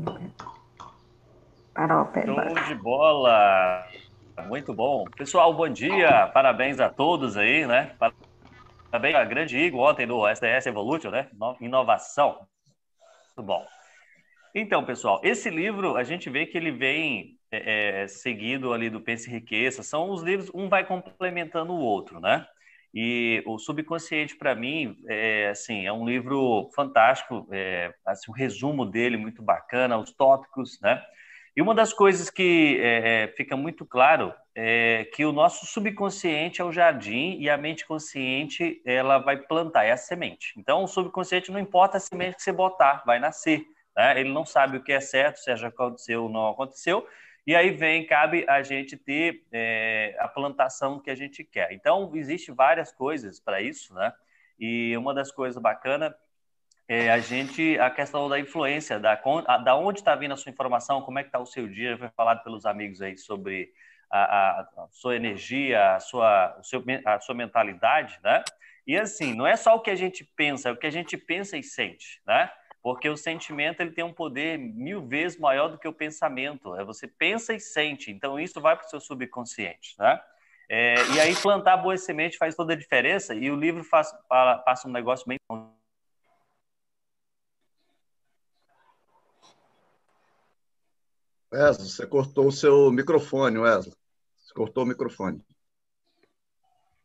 de 2.66 2.74
bola. 2.76 3.86
Muito 4.44 4.72
bom. 4.74 5.04
Pessoal, 5.16 5.52
bom 5.52 5.68
dia. 5.68 6.28
Parabéns 6.28 6.78
a 6.78 6.88
todos 6.88 7.36
aí, 7.36 7.66
né? 7.66 7.96
Parabéns 8.90 9.16
a 9.16 9.24
grande 9.24 9.56
Igor 9.56 9.90
ontem 9.90 10.06
do 10.06 10.26
SDS 10.28 10.66
Evolution, 10.66 11.10
né? 11.10 11.28
Inovação. 11.60 12.46
Muito 13.36 13.42
bom. 13.46 13.66
Então, 14.54 14.84
pessoal, 14.84 15.20
esse 15.24 15.50
livro 15.50 15.96
a 15.96 16.04
gente 16.04 16.30
vê 16.30 16.46
que 16.46 16.56
ele 16.56 16.70
vem 16.70 17.38
é, 17.50 18.02
é, 18.02 18.08
seguido 18.08 18.72
ali 18.72 18.88
do 18.88 19.00
Pense 19.00 19.28
Riqueza. 19.30 19.82
São 19.82 20.10
os 20.10 20.22
livros, 20.22 20.50
um 20.54 20.68
vai 20.68 20.84
complementando 20.86 21.72
o 21.72 21.80
outro, 21.80 22.20
né? 22.20 22.46
E 22.94 23.42
o 23.44 23.58
Subconsciente, 23.58 24.36
para 24.36 24.54
mim, 24.54 24.96
é, 25.08 25.48
assim, 25.48 25.86
é 25.86 25.92
um 25.92 26.08
livro 26.08 26.70
fantástico, 26.74 27.46
é, 27.52 27.92
assim, 28.06 28.30
o 28.30 28.34
resumo 28.34 28.86
dele 28.86 29.16
muito 29.16 29.42
bacana, 29.42 29.98
os 29.98 30.12
tópicos, 30.12 30.80
né? 30.80 31.02
E 31.56 31.62
uma 31.62 31.74
das 31.74 31.90
coisas 31.90 32.28
que 32.28 32.78
é, 32.82 33.24
é, 33.24 33.28
fica 33.28 33.56
muito 33.56 33.86
claro 33.86 34.34
é 34.54 35.08
que 35.14 35.24
o 35.24 35.32
nosso 35.32 35.64
subconsciente 35.64 36.60
é 36.60 36.64
o 36.64 36.70
jardim 36.70 37.38
e 37.40 37.48
a 37.48 37.56
mente 37.56 37.86
consciente 37.86 38.82
ela 38.84 39.16
vai 39.16 39.38
plantar, 39.38 39.84
é 39.84 39.92
a 39.92 39.96
semente. 39.96 40.52
Então, 40.58 40.84
o 40.84 40.86
subconsciente 40.86 41.50
não 41.50 41.58
importa 41.58 41.96
a 41.96 42.00
semente 42.00 42.36
que 42.36 42.42
você 42.42 42.52
botar, 42.52 43.02
vai 43.06 43.18
nascer. 43.18 43.64
Né? 43.96 44.20
Ele 44.20 44.32
não 44.34 44.44
sabe 44.44 44.76
o 44.76 44.82
que 44.82 44.92
é 44.92 45.00
certo, 45.00 45.38
se 45.38 45.56
já 45.56 45.68
aconteceu 45.68 46.24
ou 46.24 46.28
não 46.28 46.48
aconteceu. 46.48 47.08
E 47.46 47.54
aí 47.54 47.70
vem, 47.70 48.06
cabe 48.06 48.44
a 48.46 48.62
gente 48.62 48.94
ter 48.94 49.46
é, 49.50 50.14
a 50.18 50.28
plantação 50.28 51.00
que 51.00 51.10
a 51.10 51.14
gente 51.14 51.42
quer. 51.42 51.72
Então, 51.72 52.10
existe 52.14 52.52
várias 52.52 52.92
coisas 52.92 53.40
para 53.40 53.62
isso, 53.62 53.94
né? 53.94 54.12
E 54.58 54.94
uma 54.96 55.14
das 55.14 55.32
coisas 55.32 55.60
bacanas 55.60 56.12
é 56.88 57.10
a 57.10 57.18
gente, 57.18 57.78
a 57.78 57.90
questão 57.90 58.28
da 58.28 58.38
influência, 58.38 58.98
da, 58.98 59.14
da 59.64 59.76
onde 59.76 60.00
está 60.00 60.14
vindo 60.14 60.32
a 60.32 60.36
sua 60.36 60.50
informação, 60.50 61.02
como 61.02 61.18
é 61.18 61.22
que 61.22 61.28
está 61.28 61.38
o 61.38 61.46
seu 61.46 61.66
dia, 61.66 61.98
foi 61.98 62.08
falado 62.10 62.42
pelos 62.44 62.64
amigos 62.64 63.02
aí 63.02 63.16
sobre 63.16 63.72
a, 64.10 64.60
a, 64.60 64.88
sua 64.92 65.16
energia, 65.16 65.94
a 65.94 66.00
sua, 66.00 66.58
seu, 66.62 66.82
a 67.04 67.20
sua 67.20 67.34
mentalidade, 67.34 68.18
né? 68.22 68.42
E 68.86 68.96
assim, 68.96 69.34
não 69.34 69.46
é 69.46 69.56
só 69.56 69.74
o 69.74 69.80
que 69.80 69.90
a 69.90 69.96
gente 69.96 70.24
pensa, 70.36 70.68
é 70.68 70.72
o 70.72 70.76
que 70.76 70.86
a 70.86 70.90
gente 70.90 71.16
pensa 71.16 71.56
e 71.56 71.62
sente, 71.62 72.22
né? 72.26 72.50
porque 72.86 73.08
o 73.08 73.16
sentimento 73.16 73.80
ele 73.80 73.90
tem 73.90 74.04
um 74.04 74.12
poder 74.12 74.56
mil 74.56 75.04
vezes 75.04 75.36
maior 75.40 75.66
do 75.66 75.76
que 75.76 75.88
o 75.88 75.92
pensamento. 75.92 76.72
É 76.76 76.84
você 76.84 77.08
pensa 77.08 77.52
e 77.52 77.58
sente, 77.58 78.12
então 78.12 78.38
isso 78.38 78.60
vai 78.60 78.76
para 78.76 78.86
o 78.86 78.88
seu 78.88 79.00
subconsciente, 79.00 79.96
né? 79.98 80.20
É, 80.68 80.94
e 81.16 81.20
aí 81.20 81.34
plantar 81.34 81.78
boa 81.78 81.96
semente 81.96 82.38
faz 82.38 82.54
toda 82.54 82.74
a 82.74 82.76
diferença. 82.76 83.34
E 83.34 83.50
o 83.50 83.56
livro 83.56 83.82
faz, 83.82 84.12
passa 84.64 84.86
um 84.86 84.92
negócio 84.92 85.26
bem 85.26 85.36
Wesley, 91.56 91.88
você 91.88 92.06
cortou 92.06 92.46
o 92.46 92.52
seu 92.52 92.90
microfone, 92.90 93.58
Wesley. 93.58 93.94
Cortou 94.54 94.84
o 94.84 94.86
microfone. 94.86 95.42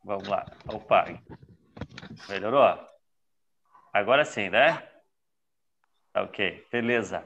Vamos 0.04 0.28
lá. 0.28 0.46
Opa. 0.68 1.06
Melhorou? 2.30 2.78
Agora 3.94 4.24
sim, 4.24 4.50
né? 4.50 4.82
Ok, 6.16 6.66
beleza. 6.72 7.26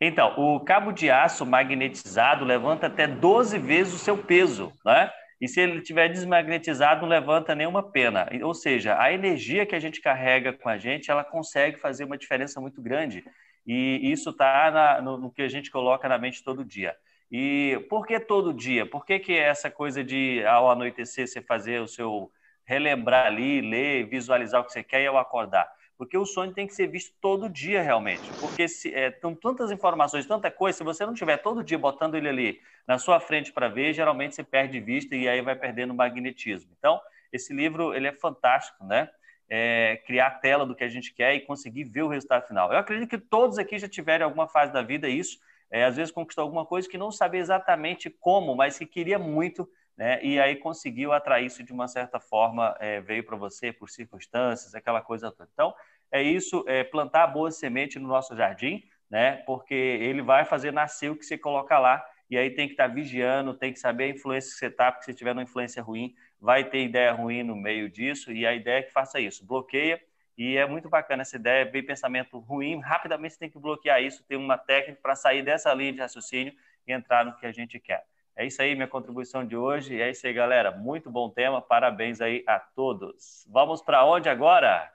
Então, 0.00 0.34
o 0.36 0.60
cabo 0.60 0.92
de 0.92 1.10
aço 1.10 1.46
magnetizado 1.46 2.44
levanta 2.44 2.88
até 2.88 3.06
12 3.06 3.58
vezes 3.58 3.94
o 3.94 3.98
seu 3.98 4.18
peso, 4.18 4.72
né? 4.84 5.10
E 5.40 5.48
se 5.48 5.60
ele 5.60 5.78
estiver 5.78 6.08
desmagnetizado, 6.08 7.02
não 7.02 7.08
levanta 7.08 7.54
nenhuma 7.54 7.90
pena. 7.90 8.28
Ou 8.42 8.54
seja, 8.54 9.00
a 9.00 9.12
energia 9.12 9.66
que 9.66 9.74
a 9.74 9.80
gente 9.80 10.00
carrega 10.00 10.52
com 10.52 10.68
a 10.68 10.78
gente, 10.78 11.10
ela 11.10 11.24
consegue 11.24 11.78
fazer 11.78 12.04
uma 12.04 12.18
diferença 12.18 12.60
muito 12.60 12.80
grande. 12.82 13.24
E 13.66 14.00
isso 14.10 14.30
está 14.30 15.00
no, 15.02 15.16
no, 15.16 15.30
que 15.30 15.42
a 15.42 15.48
gente 15.48 15.70
coloca 15.70 16.08
na 16.08 16.18
mente 16.18 16.42
todo 16.42 16.64
dia. 16.64 16.96
E 17.30 17.84
por 17.88 18.06
que 18.06 18.20
todo 18.20 18.52
dia? 18.52 18.86
Por 18.86 19.04
que, 19.04 19.18
que 19.18 19.32
essa 19.32 19.70
coisa 19.70 20.04
de 20.04 20.44
ao 20.46 20.70
anoitecer 20.70 21.26
você 21.26 21.40
fazer 21.40 21.80
o 21.80 21.88
seu 21.88 22.30
relembrar 22.64 23.26
ali, 23.26 23.60
ler, 23.60 24.06
visualizar 24.06 24.60
o 24.60 24.64
que 24.64 24.72
você 24.72 24.82
quer 24.82 25.02
e 25.02 25.06
ao 25.06 25.18
acordar? 25.18 25.68
Porque 25.96 26.18
o 26.18 26.26
sonho 26.26 26.52
tem 26.52 26.66
que 26.66 26.74
ser 26.74 26.88
visto 26.88 27.14
todo 27.20 27.48
dia, 27.48 27.80
realmente. 27.80 28.28
Porque 28.40 28.66
se, 28.66 28.92
é, 28.92 29.10
tem 29.10 29.34
tantas 29.34 29.70
informações, 29.70 30.26
tanta 30.26 30.50
coisa, 30.50 30.78
se 30.78 30.84
você 30.84 31.06
não 31.06 31.14
tiver 31.14 31.36
todo 31.38 31.62
dia 31.62 31.78
botando 31.78 32.16
ele 32.16 32.28
ali 32.28 32.60
na 32.86 32.98
sua 32.98 33.20
frente 33.20 33.52
para 33.52 33.68
ver, 33.68 33.94
geralmente 33.94 34.34
você 34.34 34.42
perde 34.42 34.80
vista 34.80 35.14
e 35.14 35.28
aí 35.28 35.40
vai 35.40 35.54
perdendo 35.54 35.94
magnetismo. 35.94 36.70
Então, 36.78 37.00
esse 37.32 37.54
livro 37.54 37.94
ele 37.94 38.08
é 38.08 38.12
fantástico, 38.12 38.84
né? 38.84 39.08
É, 39.48 40.02
criar 40.06 40.28
a 40.28 40.30
tela 40.30 40.64
do 40.64 40.74
que 40.74 40.82
a 40.82 40.88
gente 40.88 41.12
quer 41.12 41.34
e 41.34 41.40
conseguir 41.40 41.84
ver 41.84 42.02
o 42.02 42.08
resultado 42.08 42.46
final. 42.46 42.72
Eu 42.72 42.78
acredito 42.78 43.08
que 43.08 43.18
todos 43.18 43.58
aqui 43.58 43.78
já 43.78 43.86
tiveram 43.86 44.24
alguma 44.24 44.48
fase 44.48 44.72
da 44.72 44.82
vida 44.82 45.06
isso, 45.08 45.38
é, 45.70 45.84
às 45.84 45.96
vezes 45.96 46.12
conquistou 46.12 46.42
alguma 46.42 46.64
coisa 46.64 46.88
que 46.88 46.96
não 46.96 47.12
sabia 47.12 47.40
exatamente 47.40 48.08
como, 48.08 48.56
mas 48.56 48.78
que 48.78 48.86
queria 48.86 49.18
muito 49.18 49.68
né? 49.96 50.22
E 50.22 50.40
aí 50.40 50.56
conseguiu 50.56 51.12
atrair 51.12 51.46
isso 51.46 51.62
de 51.62 51.72
uma 51.72 51.86
certa 51.86 52.18
forma, 52.18 52.76
é, 52.80 53.00
veio 53.00 53.24
para 53.24 53.36
você 53.36 53.72
por 53.72 53.88
circunstâncias, 53.88 54.74
aquela 54.74 55.00
coisa 55.00 55.30
toda. 55.30 55.48
Então, 55.52 55.74
é 56.10 56.22
isso, 56.22 56.64
é 56.66 56.84
plantar 56.84 57.26
boa 57.28 57.50
semente 57.50 57.98
no 57.98 58.08
nosso 58.08 58.36
jardim, 58.36 58.82
né? 59.10 59.36
Porque 59.46 59.74
ele 59.74 60.22
vai 60.22 60.44
fazer 60.44 60.72
nascer 60.72 61.10
o 61.10 61.16
que 61.16 61.24
você 61.24 61.38
coloca 61.38 61.78
lá, 61.78 62.04
e 62.28 62.36
aí 62.36 62.50
tem 62.50 62.66
que 62.66 62.74
estar 62.74 62.88
tá 62.88 62.94
vigiando, 62.94 63.54
tem 63.54 63.72
que 63.72 63.78
saber 63.78 64.04
a 64.04 64.08
influência 64.08 64.50
que 64.50 64.58
você 64.58 64.66
está, 64.66 64.90
porque 64.90 65.04
se 65.04 65.14
tiver 65.14 65.32
uma 65.32 65.42
influência 65.42 65.82
ruim, 65.82 66.14
vai 66.44 66.62
ter 66.62 66.84
ideia 66.84 67.10
ruim 67.10 67.42
no 67.42 67.56
meio 67.56 67.88
disso, 67.88 68.30
e 68.30 68.46
a 68.46 68.52
ideia 68.52 68.80
é 68.80 68.82
que 68.82 68.92
faça 68.92 69.18
isso, 69.18 69.46
bloqueia, 69.46 69.98
e 70.36 70.58
é 70.58 70.66
muito 70.66 70.90
bacana 70.90 71.22
essa 71.22 71.36
ideia, 71.36 71.64
ver 71.64 71.84
pensamento 71.84 72.38
ruim, 72.38 72.78
rapidamente 72.80 73.32
você 73.32 73.40
tem 73.40 73.48
que 73.48 73.58
bloquear 73.58 74.02
isso, 74.02 74.22
ter 74.24 74.36
uma 74.36 74.58
técnica 74.58 75.00
para 75.00 75.16
sair 75.16 75.42
dessa 75.42 75.72
linha 75.72 75.94
de 75.94 76.00
raciocínio 76.00 76.52
e 76.86 76.92
entrar 76.92 77.24
no 77.24 77.34
que 77.34 77.46
a 77.46 77.52
gente 77.52 77.80
quer. 77.80 78.04
É 78.36 78.44
isso 78.44 78.60
aí, 78.60 78.74
minha 78.74 78.86
contribuição 78.86 79.42
de 79.46 79.56
hoje. 79.56 79.98
É 79.98 80.10
isso 80.10 80.26
aí, 80.26 80.34
galera. 80.34 80.72
Muito 80.72 81.08
bom 81.08 81.30
tema. 81.30 81.62
Parabéns 81.62 82.20
aí 82.20 82.42
a 82.48 82.58
todos. 82.58 83.46
Vamos 83.48 83.80
para 83.80 84.04
onde 84.04 84.28
agora? 84.28 84.92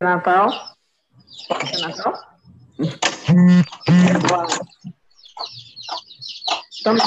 Natal. 0.00 0.48
Natal? 1.80 2.14
Estão 6.70 6.94
me 6.94 7.00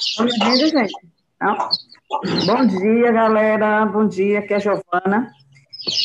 Estão 0.00 0.26
me 0.26 0.32
ouvindo, 0.32 0.68
gente? 0.68 0.94
Não? 1.40 1.56
Bom 2.46 2.66
dia, 2.66 3.12
galera. 3.12 3.86
Bom 3.86 4.06
dia, 4.06 4.38
aqui 4.38 4.52
é 4.52 4.56
a 4.56 4.60
Giovana. 4.60 5.32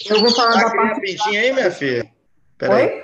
Eu 0.10 0.20
vou 0.20 0.32
falar 0.32 0.54
tá 0.54 0.70
da 0.70 0.76
parte... 0.76 1.02
pintinha 1.02 1.42
aí, 1.42 1.54
minha 1.54 1.72
filha? 1.72 2.10
Peraí. 2.58 2.86
Oi? 2.86 3.04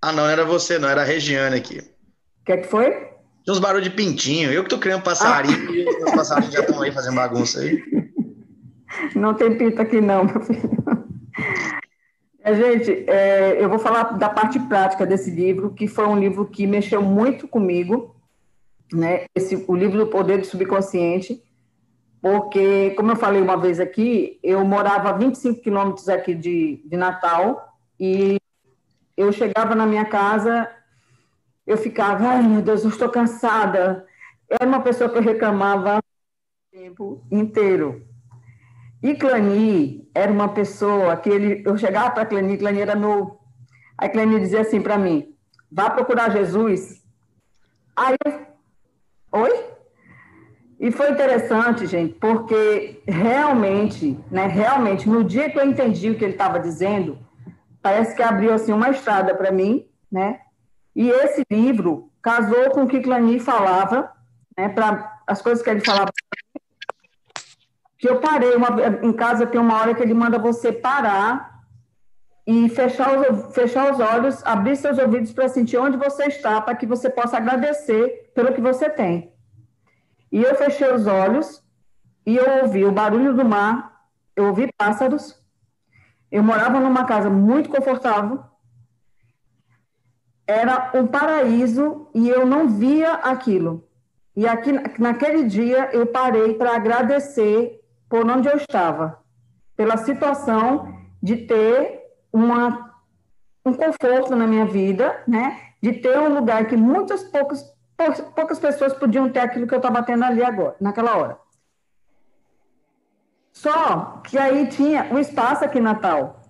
Ah, 0.00 0.12
não, 0.12 0.28
era 0.28 0.44
você, 0.44 0.78
não, 0.78 0.88
era 0.88 1.02
a 1.02 1.04
Regiane 1.04 1.56
aqui. 1.56 1.78
O 1.80 2.44
que, 2.44 2.52
é 2.52 2.56
que 2.58 2.68
foi? 2.68 2.90
Tem 2.90 3.54
uns 3.54 3.58
barulhos 3.58 3.88
de 3.88 3.94
pintinho. 3.94 4.52
Eu 4.52 4.62
que 4.62 4.70
tô 4.70 4.78
criando 4.78 5.02
passarinho, 5.02 5.88
ah. 5.88 6.04
os 6.04 6.12
passarinhos 6.12 6.54
já 6.54 6.60
estão 6.60 6.80
aí 6.80 6.92
fazendo 6.92 7.16
bagunça 7.16 7.60
aí. 7.60 7.82
Não 9.14 9.34
tem 9.34 9.56
pinto 9.56 9.82
aqui, 9.82 10.00
não, 10.00 10.24
meu 10.24 10.40
filho. 10.40 10.70
É, 12.40 12.54
gente, 12.54 13.10
é, 13.10 13.56
eu 13.62 13.68
vou 13.68 13.78
falar 13.78 14.16
da 14.16 14.28
parte 14.28 14.58
prática 14.60 15.04
desse 15.04 15.30
livro, 15.30 15.74
que 15.74 15.88
foi 15.88 16.06
um 16.06 16.16
livro 16.16 16.46
que 16.46 16.64
mexeu 16.64 17.02
muito 17.02 17.48
comigo, 17.48 18.15
né? 18.92 19.26
Esse, 19.34 19.64
o 19.66 19.74
livro 19.74 19.98
do 19.98 20.06
Poder 20.06 20.38
do 20.38 20.46
Subconsciente, 20.46 21.42
porque, 22.20 22.90
como 22.90 23.12
eu 23.12 23.16
falei 23.16 23.40
uma 23.40 23.56
vez 23.56 23.78
aqui, 23.78 24.38
eu 24.42 24.64
morava 24.64 25.10
a 25.10 25.12
25 25.12 25.60
quilômetros 25.60 26.08
aqui 26.08 26.34
de, 26.34 26.82
de 26.84 26.96
Natal 26.96 27.78
e 28.00 28.38
eu 29.16 29.32
chegava 29.32 29.74
na 29.74 29.86
minha 29.86 30.04
casa, 30.04 30.68
eu 31.66 31.76
ficava, 31.76 32.28
ai 32.28 32.42
meu 32.42 32.62
Deus, 32.62 32.84
eu 32.84 32.90
estou 32.90 33.08
cansada. 33.08 34.06
Era 34.48 34.68
uma 34.68 34.80
pessoa 34.80 35.10
que 35.10 35.18
eu 35.18 35.22
reclamava 35.22 35.98
o 35.98 36.76
tempo 36.76 37.26
inteiro. 37.30 38.06
E 39.02 39.14
Clani 39.14 40.08
era 40.14 40.32
uma 40.32 40.48
pessoa 40.48 41.16
que 41.16 41.28
ele, 41.28 41.62
eu 41.66 41.76
chegava 41.76 42.10
para 42.10 42.26
Clani, 42.26 42.56
Clani 42.56 42.80
era 42.80 42.94
no. 42.94 43.38
Aí 43.98 44.08
Clani 44.08 44.40
dizia 44.40 44.60
assim 44.60 44.80
para 44.80 44.98
mim: 44.98 45.34
vá 45.70 45.90
procurar 45.90 46.30
Jesus. 46.30 47.04
Aí 47.94 48.16
eu, 48.24 48.45
oi? 49.32 49.76
E 50.78 50.90
foi 50.90 51.10
interessante, 51.10 51.86
gente, 51.86 52.14
porque 52.14 53.02
realmente, 53.06 54.18
né, 54.30 54.46
realmente, 54.46 55.08
no 55.08 55.24
dia 55.24 55.48
que 55.50 55.58
eu 55.58 55.66
entendi 55.66 56.10
o 56.10 56.18
que 56.18 56.24
ele 56.24 56.32
estava 56.34 56.60
dizendo, 56.60 57.18
parece 57.80 58.14
que 58.14 58.22
abriu 58.22 58.52
assim 58.52 58.72
uma 58.72 58.90
estrada 58.90 59.34
para 59.34 59.50
mim, 59.50 59.86
né? 60.12 60.40
E 60.94 61.08
esse 61.08 61.42
livro 61.50 62.10
casou 62.20 62.70
com 62.70 62.82
o 62.82 62.88
que 62.88 63.00
Clani 63.00 63.40
falava, 63.40 64.12
né? 64.56 64.68
Para 64.68 65.20
as 65.26 65.40
coisas 65.40 65.62
que 65.64 65.70
ele 65.70 65.80
falava. 65.80 66.10
Que 67.98 68.08
eu 68.08 68.20
parei 68.20 68.54
uma, 68.54 68.68
em 69.02 69.12
casa 69.12 69.46
tem 69.46 69.60
uma 69.60 69.80
hora 69.80 69.94
que 69.94 70.02
ele 70.02 70.12
manda 70.12 70.38
você 70.38 70.70
parar 70.70 71.55
e 72.46 72.68
fechar 72.68 73.18
os, 73.18 73.54
fechar 73.54 73.92
os 73.92 73.98
olhos, 73.98 74.44
abrir 74.44 74.76
seus 74.76 74.98
ouvidos 74.98 75.32
para 75.32 75.48
sentir 75.48 75.78
onde 75.78 75.96
você 75.96 76.26
está, 76.26 76.60
para 76.60 76.76
que 76.76 76.86
você 76.86 77.10
possa 77.10 77.36
agradecer 77.36 78.30
pelo 78.34 78.52
que 78.54 78.60
você 78.60 78.88
tem. 78.88 79.32
E 80.30 80.42
eu 80.42 80.54
fechei 80.54 80.92
os 80.92 81.06
olhos 81.06 81.64
e 82.24 82.36
eu 82.36 82.62
ouvi 82.62 82.84
o 82.84 82.92
barulho 82.92 83.34
do 83.34 83.44
mar, 83.44 84.00
eu 84.36 84.46
ouvi 84.46 84.70
pássaros, 84.76 85.42
eu 86.30 86.42
morava 86.42 86.78
numa 86.78 87.04
casa 87.04 87.28
muito 87.28 87.68
confortável, 87.68 88.44
era 90.46 90.92
um 90.94 91.06
paraíso 91.06 92.08
e 92.14 92.28
eu 92.28 92.46
não 92.46 92.68
via 92.68 93.14
aquilo. 93.14 93.88
E 94.36 94.46
aqui, 94.46 94.70
naquele 94.98 95.44
dia 95.44 95.90
eu 95.92 96.06
parei 96.06 96.54
para 96.54 96.76
agradecer 96.76 97.80
por 98.08 98.28
onde 98.30 98.46
eu 98.46 98.56
estava, 98.56 99.18
pela 99.74 99.96
situação 99.96 100.94
de 101.20 101.38
ter 101.38 101.95
uma, 102.32 102.94
um 103.64 103.72
conforto 103.72 104.34
na 104.34 104.46
minha 104.46 104.66
vida, 104.66 105.22
né? 105.26 105.60
De 105.82 105.92
ter 105.92 106.18
um 106.18 106.34
lugar 106.34 106.66
que 106.66 106.76
muitas 106.76 107.22
poucas, 107.24 107.74
poucas 108.34 108.58
pessoas 108.58 108.92
podiam 108.94 109.28
ter 109.28 109.40
aquilo 109.40 109.66
que 109.66 109.74
eu 109.74 109.78
estava 109.78 110.02
tendo 110.02 110.24
ali 110.24 110.42
agora, 110.42 110.76
naquela 110.80 111.16
hora. 111.16 111.38
Só 113.52 114.20
que 114.24 114.36
aí 114.36 114.66
tinha 114.68 115.08
o 115.12 115.18
espaço 115.18 115.64
aqui 115.64 115.78
em 115.78 115.82
Natal. 115.82 116.42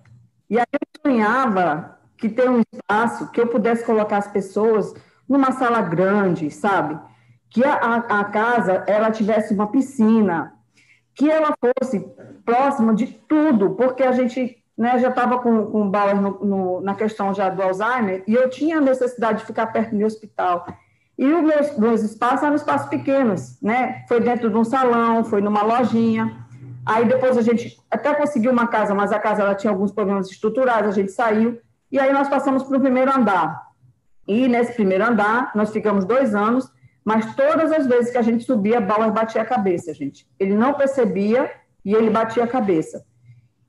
E 0.49 0.59
aí 0.59 0.65
eu 0.73 1.11
sonhava 1.11 1.97
que 2.17 2.27
ter 2.27 2.49
um 2.49 2.61
espaço 2.73 3.31
que 3.31 3.39
eu 3.39 3.47
pudesse 3.47 3.85
colocar 3.85 4.17
as 4.17 4.27
pessoas 4.27 4.93
numa 5.27 5.51
sala 5.51 5.81
grande, 5.81 6.49
sabe? 6.49 6.99
Que 7.49 7.63
a, 7.63 7.75
a, 7.75 7.95
a 8.19 8.25
casa 8.25 8.83
ela 8.87 9.11
tivesse 9.11 9.53
uma 9.53 9.71
piscina, 9.71 10.53
que 11.13 11.29
ela 11.29 11.53
fosse 11.59 11.99
próxima 12.45 12.93
de 12.93 13.07
tudo, 13.07 13.71
porque 13.71 14.03
a 14.03 14.11
gente 14.11 14.61
né, 14.77 14.99
já 14.99 15.09
estava 15.09 15.39
com, 15.39 15.65
com 15.65 15.81
o 15.83 15.89
Bauer 15.89 16.21
no, 16.21 16.45
no, 16.45 16.81
na 16.81 16.93
questão 16.93 17.33
já 17.33 17.49
do 17.49 17.61
Alzheimer, 17.63 18.23
e 18.27 18.33
eu 18.35 18.49
tinha 18.49 18.79
necessidade 18.79 19.39
de 19.39 19.45
ficar 19.45 19.67
perto 19.67 19.95
do 19.95 20.05
hospital. 20.05 20.67
E 21.17 21.25
os 21.25 21.41
meus, 21.41 21.77
meus 21.77 22.03
espaços 22.03 22.43
eram 22.43 22.55
espaços 22.55 22.87
pequenos, 22.87 23.59
né? 23.59 24.05
Foi 24.07 24.19
dentro 24.21 24.51
de 24.51 24.55
um 24.55 24.63
salão, 24.63 25.23
foi 25.23 25.41
numa 25.41 25.63
lojinha. 25.63 26.45
Aí 26.85 27.05
depois 27.05 27.35
a 27.35 27.41
gente 27.41 27.75
até 27.89 28.13
conseguiu 28.13 28.51
uma 28.51 28.67
casa, 28.67 28.93
mas 28.93 29.11
a 29.11 29.17
casa 29.17 29.41
ela 29.41 29.55
tinha 29.55 29.71
alguns 29.71 29.91
problemas 29.91 30.29
estruturais, 30.29 30.85
a 30.85 30.91
gente 30.91 31.11
saiu. 31.11 31.59
E 31.91 31.99
aí 31.99 32.13
nós 32.13 32.29
passamos 32.29 32.63
para 32.63 32.77
o 32.77 32.79
primeiro 32.79 33.11
andar. 33.11 33.65
E 34.27 34.47
nesse 34.47 34.73
primeiro 34.73 35.05
andar, 35.05 35.51
nós 35.55 35.71
ficamos 35.71 36.05
dois 36.05 36.35
anos, 36.35 36.71
mas 37.03 37.33
todas 37.35 37.71
as 37.71 37.87
vezes 37.87 38.11
que 38.11 38.17
a 38.17 38.21
gente 38.21 38.43
subia, 38.43 38.79
Bauer 38.79 39.11
batia 39.11 39.41
a 39.41 39.45
cabeça, 39.45 39.93
gente. 39.93 40.27
Ele 40.37 40.55
não 40.55 40.75
percebia 40.75 41.49
e 41.83 41.95
ele 41.95 42.11
batia 42.11 42.43
a 42.43 42.47
cabeça. 42.47 43.03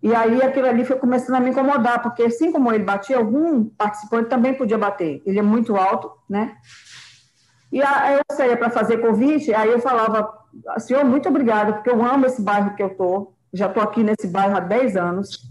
E 0.02 0.14
aí 0.14 0.42
aquilo 0.42 0.68
ali 0.68 0.84
foi 0.84 0.96
começando 0.96 1.36
a 1.36 1.40
me 1.40 1.50
incomodar, 1.50 2.02
porque 2.02 2.22
assim 2.22 2.52
como 2.52 2.72
ele 2.72 2.84
batia, 2.84 3.16
algum 3.16 3.64
participante 3.64 4.28
também 4.28 4.54
podia 4.54 4.78
bater. 4.78 5.22
Ele 5.26 5.38
é 5.38 5.42
muito 5.42 5.76
alto, 5.76 6.10
né? 6.28 6.56
E 7.72 7.82
aí 7.82 8.16
eu 8.16 8.36
saía 8.36 8.56
para 8.56 8.70
fazer 8.70 8.98
convite, 8.98 9.52
aí 9.52 9.70
eu 9.70 9.80
falava, 9.80 10.32
senhor, 10.78 11.04
muito 11.04 11.28
obrigada, 11.28 11.74
porque 11.74 11.90
eu 11.90 12.02
amo 12.02 12.26
esse 12.26 12.40
bairro 12.40 12.74
que 12.74 12.82
eu 12.82 12.86
estou, 12.86 13.34
já 13.52 13.66
estou 13.66 13.82
aqui 13.82 14.02
nesse 14.02 14.28
bairro 14.28 14.56
há 14.56 14.60
10 14.60 14.96
anos, 14.96 15.50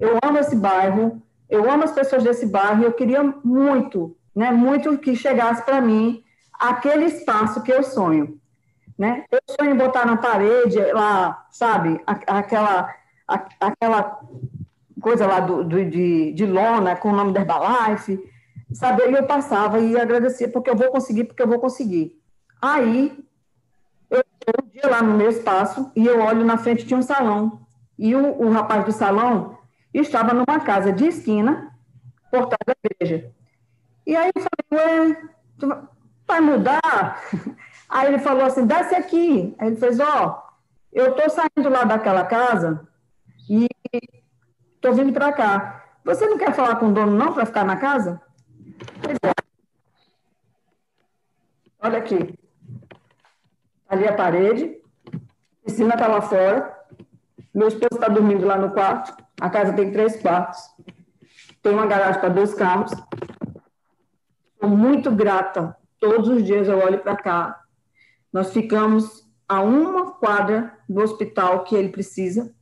eu 0.00 0.18
amo 0.24 0.38
esse 0.38 0.56
bairro, 0.56 1.20
eu 1.50 1.70
amo 1.70 1.84
as 1.84 1.92
pessoas 1.92 2.22
desse 2.22 2.46
bairro, 2.46 2.84
eu 2.84 2.92
queria 2.92 3.22
muito 3.44 4.16
né? 4.34 4.50
Muito 4.50 4.98
que 4.98 5.14
chegasse 5.14 5.62
para 5.62 5.80
mim 5.80 6.22
aquele 6.52 7.04
espaço 7.04 7.62
que 7.62 7.72
eu 7.72 7.82
sonho, 7.82 8.38
né? 8.98 9.24
Eu 9.30 9.40
sonho 9.48 9.70
em 9.70 9.76
botar 9.76 10.04
na 10.04 10.16
parede 10.16 10.80
lá, 10.92 11.46
sabe? 11.50 12.00
Aquela, 12.06 12.92
aquela 13.26 14.20
coisa 15.00 15.26
lá 15.26 15.40
do, 15.40 15.64
do 15.64 15.84
de, 15.84 16.32
de 16.32 16.46
lona 16.46 16.96
com 16.96 17.10
o 17.10 17.16
nome 17.16 17.32
da 17.32 17.40
Herbalife, 17.40 18.18
sabe? 18.72 19.02
E 19.02 19.12
eu 19.12 19.26
passava 19.26 19.78
e 19.78 19.98
agradecia 19.98 20.48
porque 20.48 20.70
eu 20.70 20.76
vou 20.76 20.88
conseguir, 20.90 21.24
porque 21.24 21.42
eu 21.42 21.48
vou 21.48 21.58
conseguir. 21.58 22.18
Aí 22.60 23.24
eu 24.10 24.24
um 24.62 24.68
dia 24.68 24.88
lá 24.88 25.02
no 25.02 25.14
meu 25.14 25.30
espaço 25.30 25.90
e 25.96 26.06
eu 26.06 26.20
olho 26.20 26.44
na 26.44 26.56
frente 26.56 26.84
de 26.84 26.94
um 26.94 27.02
salão 27.02 27.60
e 27.98 28.14
o, 28.14 28.42
o 28.42 28.50
rapaz 28.50 28.84
do 28.84 28.92
salão 28.92 29.58
estava 29.92 30.34
numa 30.34 30.60
casa 30.60 30.92
de 30.92 31.06
esquina 31.06 31.72
por 32.30 32.46
trás 32.46 32.60
da 32.66 32.74
igreja. 32.90 33.30
E 34.06 34.16
aí 34.16 34.30
eu 34.34 34.42
falei, 34.42 35.12
ué, 35.12 35.78
vai 36.26 36.40
mudar? 36.40 37.22
Aí 37.88 38.08
ele 38.08 38.18
falou 38.18 38.44
assim, 38.44 38.66
desce 38.66 38.94
aqui. 38.94 39.54
Aí 39.56 39.68
ele 39.68 39.76
fez, 39.76 40.00
ó, 40.00 40.26
oh, 40.26 40.54
eu 40.92 41.14
tô 41.14 41.28
saindo 41.30 41.68
lá 41.70 41.84
daquela 41.84 42.24
casa 42.24 42.88
e 43.48 43.68
tô 44.80 44.92
vindo 44.92 45.12
para 45.12 45.32
cá. 45.32 45.84
Você 46.04 46.26
não 46.26 46.38
quer 46.38 46.54
falar 46.54 46.76
com 46.76 46.88
o 46.88 46.92
dono 46.92 47.12
não 47.12 47.32
para 47.32 47.46
ficar 47.46 47.64
na 47.64 47.76
casa? 47.76 48.20
Pois 49.02 49.16
é. 49.24 49.32
Olha 51.80 51.98
aqui. 51.98 52.38
Ali 53.88 54.08
a 54.08 54.14
parede, 54.14 54.80
a 55.12 55.64
piscina 55.64 55.94
está 55.94 56.06
lá 56.06 56.20
fora, 56.20 56.74
meu 57.54 57.68
esposo 57.68 57.94
está 57.94 58.08
dormindo 58.08 58.46
lá 58.46 58.58
no 58.58 58.72
quarto, 58.72 59.14
a 59.40 59.48
casa 59.48 59.72
tem 59.72 59.92
três 59.92 60.20
quartos, 60.20 60.58
tem 61.62 61.72
uma 61.72 61.86
garagem 61.86 62.20
para 62.20 62.28
dois 62.30 62.54
carros. 62.54 62.92
Estou 64.54 64.68
muito 64.70 65.10
grata. 65.10 65.76
Todos 66.00 66.28
os 66.28 66.44
dias 66.44 66.68
eu 66.68 66.78
olho 66.78 66.98
para 66.98 67.16
cá. 67.16 67.60
Nós 68.32 68.52
ficamos 68.52 69.24
a 69.48 69.60
uma 69.60 70.12
quadra 70.12 70.76
do 70.88 71.00
hospital 71.00 71.64
que 71.64 71.74
ele 71.74 71.90
precisa, 71.90 72.54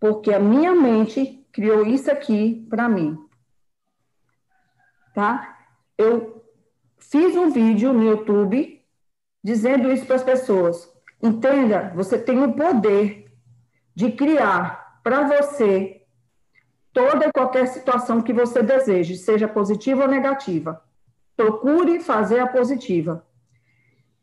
porque 0.00 0.32
a 0.32 0.38
minha 0.38 0.74
mente 0.74 1.46
criou 1.52 1.86
isso 1.86 2.10
aqui 2.10 2.66
para 2.70 2.88
mim. 2.88 3.18
Tá? 5.14 5.58
Eu 5.96 6.44
fiz 6.98 7.36
um 7.36 7.50
vídeo 7.50 7.92
no 7.92 8.04
YouTube 8.04 8.84
dizendo 9.42 9.90
isso 9.90 10.06
para 10.06 10.16
as 10.16 10.22
pessoas. 10.22 10.92
Entenda, 11.22 11.92
você 11.94 12.18
tem 12.18 12.42
o 12.42 12.52
poder 12.52 13.32
de 13.94 14.12
criar 14.12 15.00
para 15.02 15.26
você 15.26 16.02
toda 16.92 17.26
e 17.26 17.32
qualquer 17.32 17.66
situação 17.66 18.22
que 18.22 18.32
você 18.32 18.62
deseje, 18.62 19.16
seja 19.16 19.48
positiva 19.48 20.02
ou 20.02 20.08
negativa. 20.08 20.82
Procure 21.36 22.00
fazer 22.00 22.40
a 22.40 22.46
positiva. 22.46 23.26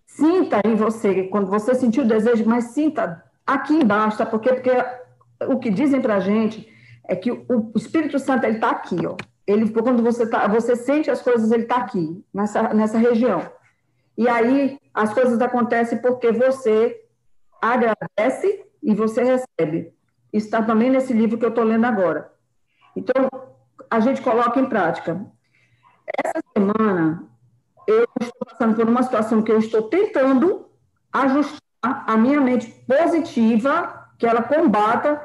Sinta 0.05 0.61
em 0.65 0.75
você, 0.75 1.23
quando 1.23 1.49
você 1.49 1.75
sentir 1.75 2.01
o 2.01 2.07
desejo, 2.07 2.45
mas 2.45 2.65
sinta 2.65 3.23
aqui 3.45 3.73
embaixo, 3.73 4.17
tá? 4.17 4.25
Porque, 4.25 4.53
porque 4.53 4.71
o 5.41 5.59
que 5.59 5.69
dizem 5.69 6.01
para 6.01 6.15
a 6.15 6.19
gente 6.19 6.71
é 7.07 7.15
que 7.15 7.31
o 7.31 7.71
Espírito 7.75 8.17
Santo 8.19 8.45
ele 8.45 8.55
está 8.55 8.71
aqui, 8.71 8.97
ó. 9.05 9.15
Ele, 9.47 9.69
quando 9.69 10.01
você 10.01 10.27
tá, 10.27 10.47
você 10.47 10.75
sente 10.75 11.11
as 11.11 11.21
coisas, 11.21 11.51
ele 11.51 11.63
está 11.63 11.77
aqui, 11.77 12.23
nessa, 12.33 12.73
nessa 12.73 12.97
região. 12.97 13.47
E 14.17 14.27
aí 14.27 14.79
as 14.93 15.13
coisas 15.13 15.39
acontecem 15.39 15.99
porque 15.99 16.31
você 16.31 16.99
agradece 17.61 18.65
e 18.81 18.95
você 18.95 19.23
recebe. 19.23 19.93
Está 20.33 20.63
também 20.63 20.89
nesse 20.89 21.13
livro 21.13 21.37
que 21.37 21.45
eu 21.45 21.49
estou 21.49 21.63
lendo 21.63 21.85
agora. 21.85 22.31
Então, 22.95 23.29
a 23.89 23.99
gente 23.99 24.21
coloca 24.21 24.59
em 24.59 24.65
prática. 24.65 25.25
Essa 26.23 26.41
semana, 26.55 27.27
eu 27.87 28.07
estou 28.19 28.45
passando 28.47 28.75
por 28.75 28.87
uma 28.87 29.03
situação 29.03 29.41
que 29.41 29.51
eu 29.51 29.59
estou 29.59 29.83
tentando 29.83 30.69
ajustar 31.11 31.59
a 31.81 32.17
minha 32.17 32.41
mente 32.41 32.67
positiva, 32.87 34.09
que 34.17 34.25
ela 34.25 34.41
combata 34.41 35.21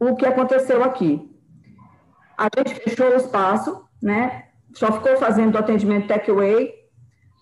o 0.00 0.16
que 0.16 0.26
aconteceu 0.26 0.82
aqui. 0.82 1.30
A 2.36 2.48
gente 2.56 2.74
fechou 2.80 3.10
o 3.10 3.16
espaço, 3.16 3.84
né? 4.02 4.46
Só 4.72 4.90
ficou 4.92 5.16
fazendo 5.18 5.58
atendimento 5.58 6.08
takeaway. 6.08 6.72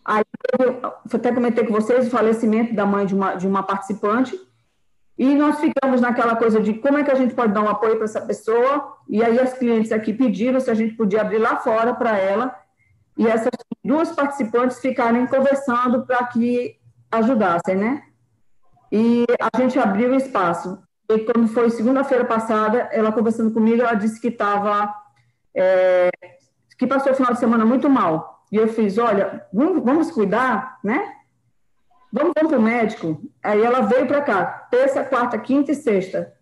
Aí 0.05 0.23
eu 0.59 0.81
até 1.15 1.33
comentei 1.33 1.65
com 1.65 1.73
vocês 1.73 2.09
o 2.09 2.11
falecimento 2.11 2.75
da 2.75 2.85
mãe 2.85 3.07
de 3.07 3.15
uma, 3.15 3.35
de 3.35 3.47
uma 3.47 3.63
participante. 3.63 4.37
E 5.17 5.35
nós 5.35 5.61
ficamos 5.61 6.01
naquela 6.01 6.35
coisa 6.37 6.61
de 6.61 6.75
como 6.75 6.99
é 6.99 7.05
que 7.05 7.11
a 7.11 7.15
gente 7.15 7.35
pode 7.35 7.53
dar 7.53 7.63
um 7.63 7.69
apoio 7.69 7.97
para 7.97 8.05
essa 8.05 8.21
pessoa, 8.21 8.97
e 9.09 9.23
aí 9.23 9.39
as 9.39 9.53
clientes 9.53 9.91
aqui 9.91 10.13
pediram 10.13 10.61
se 10.61 10.71
a 10.71 10.75
gente 10.75 10.95
podia 10.95 11.21
abrir 11.21 11.39
lá 11.39 11.57
fora 11.57 11.93
para 11.93 12.17
ela, 12.17 12.55
e 13.17 13.27
essas 13.27 13.51
duas 13.85 14.13
participantes 14.13 14.79
ficarem 14.79 15.27
conversando 15.27 16.07
para 16.07 16.25
que 16.27 16.77
ajudassem, 17.11 17.75
né? 17.75 18.03
E 18.93 19.25
a 19.41 19.59
gente 19.59 19.77
abriu 19.79 20.13
o 20.13 20.15
espaço. 20.15 20.79
E 21.09 21.19
quando 21.21 21.49
foi 21.49 21.71
segunda-feira 21.71 22.25
passada, 22.25 22.89
ela 22.93 23.11
conversando 23.11 23.53
comigo, 23.53 23.81
ela 23.81 23.95
disse 23.95 24.21
que 24.21 24.29
estava, 24.29 24.95
é, 25.55 26.11
que 26.79 26.87
passou 26.87 27.13
o 27.13 27.15
final 27.15 27.33
de 27.33 27.39
semana 27.39 27.65
muito 27.65 27.89
mal. 27.89 28.45
E 28.53 28.57
eu 28.57 28.69
fiz, 28.69 28.99
olha, 28.99 29.47
vamos, 29.53 29.83
vamos 29.83 30.11
cuidar, 30.11 30.79
né? 30.85 31.15
Vamos, 32.13 32.33
vamos 32.37 32.51
para 32.51 32.59
o 32.59 32.63
médico. 32.63 33.21
Aí 33.43 33.63
ela 33.63 33.81
veio 33.81 34.07
para 34.07 34.21
cá, 34.21 34.45
terça, 34.71 35.03
quarta, 35.03 35.39
quinta 35.39 35.73
e 35.73 35.75
sexta, 35.75 36.35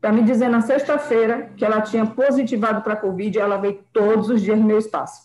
para 0.00 0.12
me 0.12 0.22
dizer 0.22 0.48
na 0.48 0.60
sexta-feira 0.60 1.50
que 1.56 1.64
ela 1.64 1.80
tinha 1.80 2.04
positivado 2.04 2.82
para 2.82 2.94
a 2.94 2.96
Covid 2.96 3.38
ela 3.38 3.56
veio 3.56 3.84
todos 3.92 4.28
os 4.28 4.42
dias 4.42 4.58
no 4.58 4.64
meu 4.64 4.78
espaço. 4.78 5.22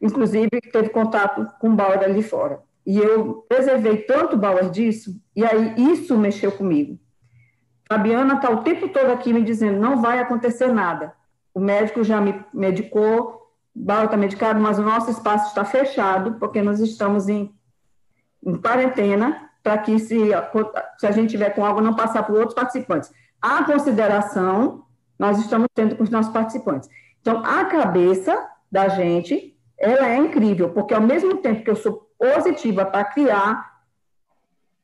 Inclusive, 0.00 0.48
teve 0.72 0.88
contato 0.90 1.46
com 1.58 1.70
o 1.70 1.74
Bauer 1.74 2.02
ali 2.02 2.22
fora. 2.22 2.60
E 2.86 2.98
eu 2.98 3.44
preservei 3.48 3.98
tanto 4.02 4.36
o 4.36 4.38
Bauer 4.38 4.70
disso, 4.70 5.20
e 5.34 5.44
aí 5.44 5.74
isso 5.92 6.16
mexeu 6.16 6.52
comigo. 6.52 6.98
Fabiana 7.88 8.34
está 8.34 8.50
o 8.50 8.62
tempo 8.62 8.88
todo 8.88 9.10
aqui 9.10 9.32
me 9.32 9.42
dizendo: 9.42 9.78
não 9.78 10.00
vai 10.00 10.18
acontecer 10.18 10.72
nada. 10.72 11.14
O 11.54 11.60
médico 11.60 12.04
já 12.04 12.20
me 12.20 12.44
medicou, 12.52 13.50
Bauer 13.74 14.04
está 14.04 14.16
medicado, 14.16 14.60
mas 14.60 14.78
o 14.78 14.82
nosso 14.82 15.10
espaço 15.10 15.48
está 15.48 15.64
fechado, 15.64 16.34
porque 16.34 16.60
nós 16.62 16.80
estamos 16.80 17.28
em 17.28 17.54
em 18.44 18.54
quarentena, 18.54 19.50
para 19.62 19.76
que 19.78 19.98
se, 19.98 20.30
se 20.98 21.06
a 21.06 21.10
gente 21.10 21.30
tiver 21.30 21.50
com 21.50 21.66
algo, 21.66 21.80
não 21.80 21.94
passar 21.94 22.22
para 22.22 22.34
outros 22.36 22.54
participantes. 22.54 23.12
A 23.42 23.64
consideração 23.64 24.84
nós 25.18 25.38
estamos 25.40 25.66
tendo 25.74 25.96
com 25.96 26.04
os 26.04 26.10
nossos 26.10 26.32
participantes. 26.32 26.88
Então, 27.20 27.42
a 27.44 27.64
cabeça 27.64 28.48
da 28.70 28.88
gente, 28.88 29.56
ela 29.76 30.08
é 30.08 30.16
incrível, 30.16 30.70
porque 30.70 30.94
ao 30.94 31.00
mesmo 31.00 31.38
tempo 31.38 31.64
que 31.64 31.70
eu 31.70 31.74
sou 31.74 32.08
positiva 32.16 32.84
para 32.84 33.04
criar, 33.04 33.82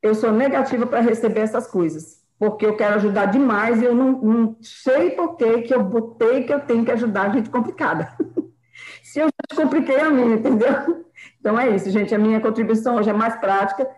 eu 0.03 0.15
sou 0.15 0.33
negativa 0.33 0.87
para 0.87 1.01
receber 1.01 1.41
essas 1.41 1.69
coisas, 1.69 2.22
porque 2.43 2.67
eu 2.67 2.77
quero 2.77 2.97
ajudar 2.97 3.27
demais 3.27 3.81
e 3.81 3.85
eu 3.85 3.95
não, 3.95 4.21
não 4.21 4.57
sei 4.61 5.11
por 5.11 5.37
que, 5.37 5.73
eu 5.73 5.85
botei 5.85 6.43
que 6.43 6.53
eu 6.53 6.59
tenho 6.59 6.85
que 6.85 6.91
ajudar 6.91 7.31
a 7.31 7.33
gente 7.33 7.49
complicada. 7.49 8.17
Se 9.01 9.21
eu 9.21 9.29
já 9.29 9.63
compliquei 9.63 10.01
a 10.01 10.11
minha, 10.11 10.35
entendeu? 10.35 11.07
Então 11.39 11.57
é 11.57 11.71
isso, 11.71 11.89
gente. 11.89 12.13
A 12.13 12.19
minha 12.19 12.41
contribuição 12.41 12.97
hoje 12.97 13.11
é 13.11 13.13
mais 13.13 13.37
prática. 13.37 13.89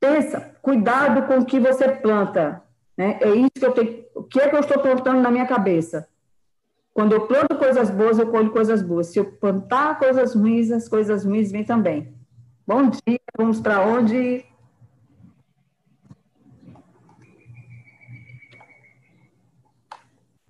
Pensa, 0.00 0.56
cuidado 0.62 1.26
com 1.26 1.40
o 1.40 1.44
que 1.44 1.60
você 1.60 1.86
planta. 1.86 2.62
Né? 2.96 3.18
É 3.20 3.28
isso 3.28 3.50
que 3.56 3.66
eu 3.66 3.72
tenho. 3.72 4.04
O 4.14 4.22
que 4.22 4.40
é 4.40 4.48
que 4.48 4.56
eu 4.56 4.60
estou 4.60 4.78
plantando 4.78 5.20
na 5.20 5.30
minha 5.30 5.46
cabeça? 5.46 6.08
Quando 6.94 7.12
eu 7.12 7.26
planto 7.26 7.58
coisas 7.58 7.90
boas, 7.90 8.18
eu 8.18 8.28
colho 8.28 8.52
coisas 8.52 8.80
boas. 8.80 9.08
Se 9.08 9.18
eu 9.18 9.26
plantar 9.32 9.98
coisas 9.98 10.34
ruins, 10.34 10.70
as 10.70 10.88
coisas 10.88 11.26
ruins 11.26 11.52
vêm 11.52 11.62
também. 11.62 12.14
Bom 12.66 12.88
dia, 12.88 13.20
vamos 13.36 13.60
para 13.60 13.82
onde? 13.82 14.46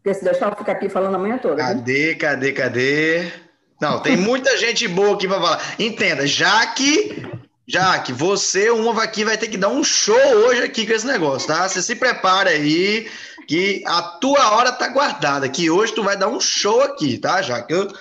Porque 0.03 0.19
se 0.19 0.25
deixar 0.25 0.51
eu 0.51 0.57
ficar 0.57 0.73
aqui 0.73 0.89
falando 0.89 1.15
a 1.15 1.19
manhã 1.19 1.39
toda. 1.39 1.57
Cadê, 1.57 2.09
viu? 2.09 2.19
cadê, 2.19 2.53
cadê? 2.53 3.33
Não, 3.81 4.01
tem 4.01 4.17
muita 4.17 4.55
gente 4.59 4.89
boa 4.89 5.15
aqui 5.15 5.29
para 5.29 5.41
falar. 5.41 5.75
Entenda, 5.79 6.27
já 6.27 6.67
que, 6.67 7.23
já 7.69 7.97
que 8.01 8.13
você, 8.13 8.69
uma 8.71 9.01
aqui, 9.01 9.25
vai 9.25 9.39
ter 9.39 9.47
que 9.47 9.57
dar 9.57 9.69
um 9.69 9.85
show 9.85 10.17
hoje 10.17 10.65
aqui 10.65 10.85
com 10.85 10.93
esse 10.93 11.07
negócio, 11.07 11.47
tá? 11.47 11.69
Você 11.69 11.81
se 11.81 11.95
prepara 11.95 12.51
aí, 12.51 13.09
que 13.47 13.85
a 13.87 14.03
tua 14.03 14.57
hora 14.57 14.73
tá 14.73 14.89
guardada, 14.89 15.49
que 15.49 15.71
hoje 15.71 15.95
tu 15.95 16.03
vai 16.03 16.17
dar 16.17 16.27
um 16.27 16.41
show 16.41 16.83
aqui, 16.83 17.17
tá? 17.17 17.41
Já 17.41 17.63
que 17.63 17.73
eu. 17.73 17.87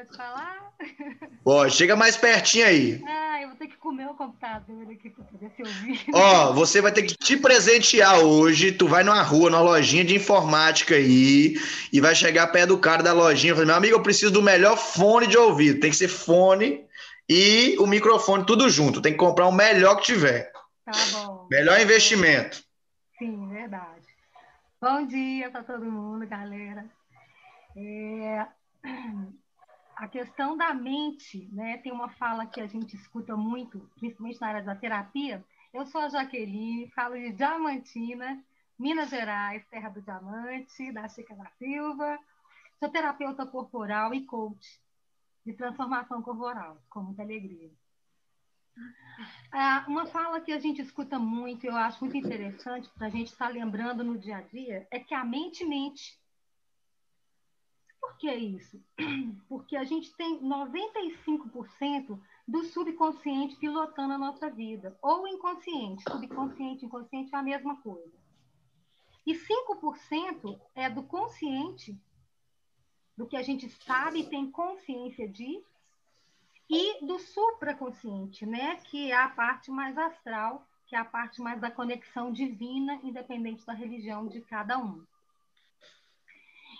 Pode 0.00 0.16
falar? 0.16 0.72
Pode, 1.44 1.74
chega 1.74 1.94
mais 1.94 2.16
pertinho 2.16 2.66
aí. 2.66 3.02
Ah, 3.06 3.42
eu 3.42 3.48
vou 3.48 3.56
ter 3.58 3.66
que 3.66 3.76
comer 3.76 4.06
o 4.06 4.14
computador 4.14 4.90
aqui 4.90 5.10
para 5.10 5.24
poder 5.24 5.50
se 5.54 5.62
ouvir. 5.62 6.06
Ó, 6.14 6.52
você 6.54 6.80
vai 6.80 6.90
ter 6.90 7.02
que 7.02 7.14
te 7.14 7.36
presentear 7.36 8.20
hoje. 8.20 8.72
Tu 8.72 8.88
vai 8.88 9.04
numa 9.04 9.22
rua, 9.22 9.50
numa 9.50 9.60
lojinha 9.60 10.02
de 10.02 10.16
informática 10.16 10.94
aí, 10.94 11.54
e 11.92 12.00
vai 12.00 12.14
chegar 12.14 12.46
perto 12.46 12.68
do 12.68 12.78
cara 12.78 13.02
da 13.02 13.12
lojinha 13.12 13.52
e 13.52 13.54
falar: 13.54 13.66
meu 13.66 13.74
amigo, 13.74 13.94
eu 13.94 14.02
preciso 14.02 14.32
do 14.32 14.40
melhor 14.40 14.78
fone 14.78 15.26
de 15.26 15.36
ouvido. 15.36 15.80
Tem 15.80 15.90
que 15.90 15.96
ser 15.96 16.08
fone 16.08 16.82
e 17.28 17.76
o 17.78 17.86
microfone, 17.86 18.46
tudo 18.46 18.70
junto. 18.70 19.02
Tem 19.02 19.12
que 19.12 19.18
comprar 19.18 19.48
o 19.48 19.52
melhor 19.52 19.96
que 19.96 20.04
tiver. 20.04 20.50
Tá 20.84 20.92
bom. 21.12 21.46
Melhor 21.50 21.78
investimento. 21.78 22.62
Sim, 23.18 23.50
verdade. 23.50 24.06
Bom 24.80 25.06
dia 25.06 25.50
para 25.50 25.62
todo 25.62 25.84
mundo, 25.84 26.26
galera. 26.26 26.86
É, 27.76 28.46
a 30.00 30.08
questão 30.08 30.56
da 30.56 30.72
mente, 30.72 31.46
né? 31.52 31.76
Tem 31.76 31.92
uma 31.92 32.08
fala 32.08 32.46
que 32.46 32.58
a 32.58 32.66
gente 32.66 32.96
escuta 32.96 33.36
muito, 33.36 33.78
principalmente 33.96 34.40
na 34.40 34.48
área 34.48 34.62
da 34.62 34.74
terapia. 34.74 35.44
Eu 35.74 35.84
sou 35.84 36.00
a 36.00 36.08
Jaqueline, 36.08 36.90
falo 36.92 37.16
de 37.16 37.32
Diamantina, 37.32 38.42
Minas 38.78 39.10
Gerais, 39.10 39.62
terra 39.66 39.90
do 39.90 40.00
diamante, 40.00 40.90
da 40.90 41.06
Chica 41.06 41.34
da 41.36 41.44
Silva. 41.58 42.18
Sou 42.78 42.88
terapeuta 42.88 43.44
corporal 43.44 44.14
e 44.14 44.24
coach 44.24 44.80
de 45.44 45.52
transformação 45.52 46.22
corporal, 46.22 46.80
com 46.88 47.02
muita 47.02 47.20
alegria. 47.20 47.70
Ah, 49.52 49.84
uma 49.86 50.06
fala 50.06 50.40
que 50.40 50.50
a 50.50 50.58
gente 50.58 50.80
escuta 50.80 51.18
muito, 51.18 51.66
eu 51.66 51.76
acho 51.76 52.02
muito 52.02 52.16
interessante 52.16 52.88
para 52.96 53.08
a 53.08 53.10
gente 53.10 53.32
estar 53.32 53.48
tá 53.48 53.52
lembrando 53.52 54.02
no 54.02 54.16
dia 54.16 54.38
a 54.38 54.40
dia, 54.40 54.88
é 54.90 54.98
que 54.98 55.12
a 55.12 55.24
mente 55.26 55.62
mente. 55.62 56.18
Por 58.00 58.16
que 58.16 58.32
isso? 58.32 58.82
Porque 59.48 59.76
a 59.76 59.84
gente 59.84 60.12
tem 60.14 60.40
95% 60.40 62.18
do 62.48 62.64
subconsciente 62.64 63.56
pilotando 63.56 64.14
a 64.14 64.18
nossa 64.18 64.50
vida, 64.50 64.96
ou 65.02 65.28
inconsciente. 65.28 66.02
Subconsciente 66.10 66.84
e 66.84 66.86
inconsciente 66.86 67.34
é 67.34 67.38
a 67.38 67.42
mesma 67.42 67.76
coisa. 67.76 68.18
E 69.26 69.34
5% 69.34 70.58
é 70.74 70.88
do 70.88 71.02
consciente, 71.02 71.96
do 73.16 73.26
que 73.26 73.36
a 73.36 73.42
gente 73.42 73.68
sabe 73.68 74.20
e 74.20 74.28
tem 74.28 74.50
consciência 74.50 75.28
de, 75.28 75.62
e 76.68 77.04
do 77.04 77.18
supraconsciente, 77.18 78.46
né? 78.46 78.76
que 78.76 79.12
é 79.12 79.16
a 79.16 79.28
parte 79.28 79.70
mais 79.70 79.98
astral, 79.98 80.66
que 80.86 80.96
é 80.96 80.98
a 80.98 81.04
parte 81.04 81.40
mais 81.40 81.60
da 81.60 81.70
conexão 81.70 82.32
divina, 82.32 82.98
independente 83.02 83.64
da 83.66 83.74
religião 83.74 84.26
de 84.26 84.40
cada 84.40 84.78
um. 84.78 85.04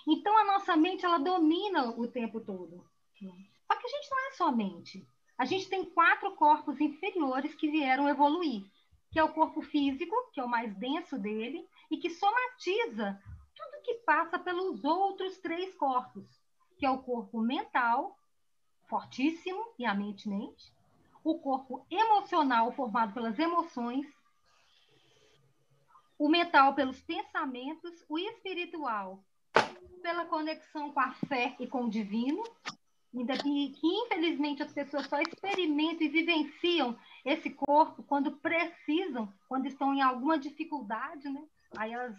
Então, 0.07 0.37
a 0.37 0.45
nossa 0.45 0.75
mente, 0.75 1.05
ela 1.05 1.17
domina 1.17 1.89
o 1.89 2.07
tempo 2.07 2.39
todo. 2.39 2.83
Só 3.67 3.75
que 3.75 3.85
a 3.85 3.89
gente 3.89 4.09
não 4.09 4.27
é 4.27 4.31
só 4.31 4.51
mente. 4.51 5.07
A 5.37 5.45
gente 5.45 5.69
tem 5.69 5.85
quatro 5.85 6.35
corpos 6.35 6.79
inferiores 6.79 7.55
que 7.55 7.69
vieram 7.69 8.07
evoluir, 8.07 8.63
que 9.11 9.19
é 9.19 9.23
o 9.23 9.33
corpo 9.33 9.61
físico, 9.61 10.15
que 10.33 10.39
é 10.39 10.43
o 10.43 10.49
mais 10.49 10.75
denso 10.75 11.17
dele, 11.17 11.67
e 11.89 11.97
que 11.97 12.09
somatiza 12.09 13.21
tudo 13.55 13.83
que 13.83 13.95
passa 14.05 14.39
pelos 14.39 14.83
outros 14.83 15.37
três 15.37 15.73
corpos, 15.75 16.25
que 16.77 16.85
é 16.85 16.89
o 16.89 16.99
corpo 16.99 17.39
mental, 17.41 18.17
fortíssimo, 18.87 19.65
e 19.77 19.85
a 19.85 19.93
mente 19.93 20.27
mente, 20.27 20.71
o 21.23 21.39
corpo 21.39 21.85
emocional, 21.89 22.71
formado 22.71 23.13
pelas 23.13 23.37
emoções, 23.37 24.07
o 26.17 26.29
mental 26.29 26.75
pelos 26.75 27.01
pensamentos, 27.01 28.03
o 28.07 28.17
espiritual 28.17 29.23
pela 30.01 30.25
conexão 30.25 30.91
com 30.91 30.99
a 30.99 31.11
fé 31.27 31.55
e 31.59 31.67
com 31.67 31.85
o 31.85 31.89
divino, 31.89 32.43
que 33.11 33.87
infelizmente 33.87 34.63
as 34.63 34.71
pessoas 34.71 35.07
só 35.07 35.19
experimentam 35.19 36.07
e 36.07 36.09
vivenciam 36.09 36.97
esse 37.25 37.49
corpo 37.49 38.03
quando 38.03 38.31
precisam, 38.37 39.31
quando 39.47 39.67
estão 39.67 39.93
em 39.93 40.01
alguma 40.01 40.39
dificuldade, 40.39 41.29
né? 41.29 41.43
Aí 41.77 41.93
elas 41.93 42.15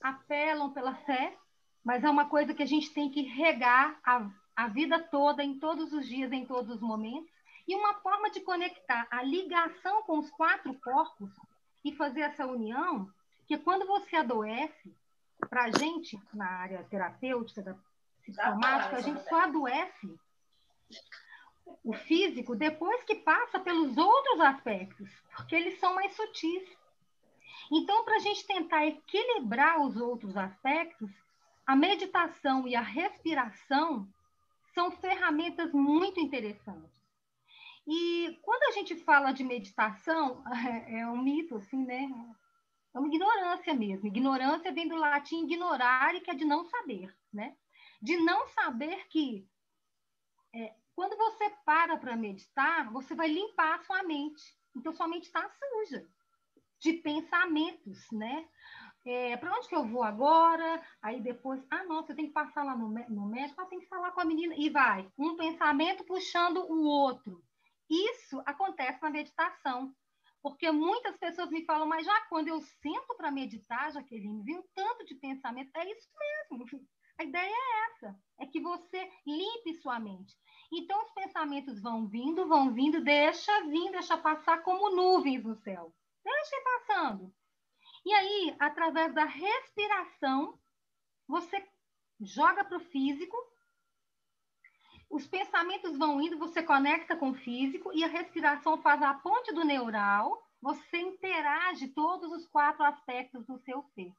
apelam 0.00 0.72
pela 0.72 0.94
fé, 0.94 1.36
mas 1.84 2.04
é 2.04 2.10
uma 2.10 2.26
coisa 2.26 2.54
que 2.54 2.62
a 2.62 2.66
gente 2.66 2.92
tem 2.92 3.10
que 3.10 3.22
regar 3.22 3.98
a, 4.04 4.30
a 4.56 4.68
vida 4.68 4.98
toda, 4.98 5.42
em 5.42 5.58
todos 5.58 5.92
os 5.92 6.06
dias, 6.06 6.32
em 6.32 6.46
todos 6.46 6.76
os 6.76 6.80
momentos. 6.80 7.30
E 7.66 7.74
uma 7.74 7.94
forma 7.94 8.30
de 8.30 8.40
conectar 8.40 9.06
a 9.10 9.22
ligação 9.22 10.02
com 10.02 10.18
os 10.18 10.30
quatro 10.30 10.72
corpos 10.74 11.30
e 11.84 11.92
fazer 11.92 12.20
essa 12.20 12.46
união, 12.46 13.08
que 13.46 13.58
quando 13.58 13.86
você 13.86 14.16
adoece, 14.16 14.94
para 15.48 15.64
a 15.64 15.70
gente, 15.70 16.20
na 16.32 16.46
área 16.46 16.84
terapêutica, 16.84 17.62
da 17.62 17.76
psicomática, 18.22 18.96
a 18.96 19.00
gente 19.00 19.22
só 19.28 19.42
adoece 19.42 20.18
o 21.84 21.92
físico 21.92 22.56
depois 22.56 23.02
que 23.04 23.14
passa 23.16 23.58
pelos 23.58 23.96
outros 23.96 24.40
aspectos, 24.40 25.08
porque 25.36 25.54
eles 25.54 25.78
são 25.78 25.94
mais 25.94 26.12
sutis. 26.14 26.68
Então, 27.70 28.04
para 28.04 28.16
a 28.16 28.20
gente 28.20 28.46
tentar 28.46 28.86
equilibrar 28.86 29.80
os 29.80 29.96
outros 29.96 30.36
aspectos, 30.36 31.10
a 31.66 31.76
meditação 31.76 32.66
e 32.66 32.74
a 32.74 32.80
respiração 32.80 34.08
são 34.74 34.90
ferramentas 34.90 35.72
muito 35.72 36.20
interessantes. 36.20 37.00
E 37.86 38.38
quando 38.42 38.62
a 38.64 38.72
gente 38.72 38.96
fala 38.96 39.32
de 39.32 39.44
meditação, 39.44 40.42
é 40.88 41.06
um 41.06 41.22
mito, 41.22 41.56
assim, 41.56 41.84
né? 41.84 42.08
É 42.94 42.98
uma 42.98 43.08
ignorância 43.08 43.74
mesmo. 43.74 44.06
Ignorância 44.06 44.72
vem 44.72 44.88
do 44.88 44.96
latim 44.96 45.44
ignorare, 45.44 46.20
que 46.20 46.30
é 46.30 46.34
de 46.34 46.44
não 46.44 46.64
saber, 46.64 47.14
né? 47.32 47.56
De 48.02 48.16
não 48.16 48.46
saber 48.48 49.06
que 49.08 49.46
é, 50.54 50.74
quando 50.94 51.16
você 51.16 51.50
para 51.64 51.96
para 51.96 52.16
meditar, 52.16 52.90
você 52.92 53.14
vai 53.14 53.28
limpar 53.28 53.84
sua 53.84 54.02
mente. 54.02 54.42
Então, 54.76 54.92
sua 54.92 55.08
mente 55.08 55.24
está 55.24 55.48
suja 55.48 56.06
de 56.80 56.94
pensamentos, 56.94 58.10
né? 58.12 58.48
É, 59.06 59.36
para 59.36 59.56
onde 59.56 59.68
que 59.68 59.74
eu 59.74 59.86
vou 59.86 60.02
agora? 60.02 60.82
Aí 61.00 61.20
depois, 61.20 61.64
ah, 61.70 61.84
nossa, 61.84 62.12
eu 62.12 62.16
tenho 62.16 62.28
que 62.28 62.34
passar 62.34 62.64
lá 62.64 62.76
no, 62.76 62.88
no 62.88 63.26
médico, 63.26 63.60
ah, 63.60 63.66
tem 63.66 63.80
que 63.80 63.88
falar 63.88 64.12
com 64.12 64.20
a 64.20 64.24
menina. 64.24 64.54
E 64.56 64.68
vai, 64.68 65.10
um 65.16 65.36
pensamento 65.36 66.04
puxando 66.04 66.58
o 66.58 66.84
outro. 66.84 67.42
Isso 67.88 68.42
acontece 68.44 69.02
na 69.02 69.10
meditação. 69.10 69.94
Porque 70.42 70.70
muitas 70.70 71.16
pessoas 71.18 71.50
me 71.50 71.64
falam, 71.64 71.86
mas 71.86 72.06
já 72.06 72.20
quando 72.26 72.48
eu 72.48 72.60
sento 72.60 73.14
para 73.16 73.30
meditar, 73.30 73.92
Jaqueline, 73.92 74.42
vem 74.42 74.58
um 74.58 74.64
tanto 74.74 75.04
de 75.04 75.14
pensamento. 75.14 75.70
É 75.76 75.90
isso 75.90 76.08
mesmo. 76.18 76.86
A 77.18 77.24
ideia 77.24 77.52
é 77.52 77.86
essa, 77.86 78.18
é 78.38 78.46
que 78.46 78.60
você 78.60 79.10
limpe 79.26 79.74
sua 79.74 80.00
mente. 80.00 80.34
Então, 80.72 81.02
os 81.02 81.10
pensamentos 81.10 81.78
vão 81.78 82.06
vindo, 82.06 82.48
vão 82.48 82.72
vindo, 82.72 83.04
deixa 83.04 83.52
vir, 83.66 83.90
deixa 83.90 84.16
passar 84.16 84.62
como 84.62 84.96
nuvens 84.96 85.44
no 85.44 85.54
céu. 85.56 85.94
Deixa 86.24 86.56
ir 86.56 86.64
passando. 86.64 87.34
E 88.06 88.14
aí, 88.14 88.56
através 88.58 89.12
da 89.12 89.24
respiração, 89.24 90.58
você 91.28 91.62
joga 92.18 92.64
para 92.64 92.78
o 92.78 92.84
físico, 92.86 93.36
os 95.10 95.26
pensamentos 95.26 95.98
vão 95.98 96.20
indo, 96.20 96.38
você 96.38 96.62
conecta 96.62 97.16
com 97.16 97.30
o 97.30 97.34
físico 97.34 97.92
e 97.92 98.04
a 98.04 98.06
respiração 98.06 98.80
faz 98.80 99.02
a 99.02 99.12
ponte 99.12 99.52
do 99.52 99.64
neural, 99.64 100.40
você 100.62 100.98
interage 100.98 101.88
todos 101.88 102.30
os 102.30 102.46
quatro 102.46 102.84
aspectos 102.84 103.44
do 103.44 103.58
seu 103.58 103.82
ser. 103.94 104.12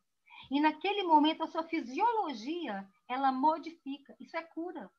E 0.52 0.60
naquele 0.60 1.04
momento 1.04 1.44
a 1.44 1.48
sua 1.48 1.64
fisiologia, 1.64 2.86
ela 3.08 3.32
modifica. 3.32 4.14
Isso 4.20 4.36
é 4.36 4.42
cura. 4.42 4.92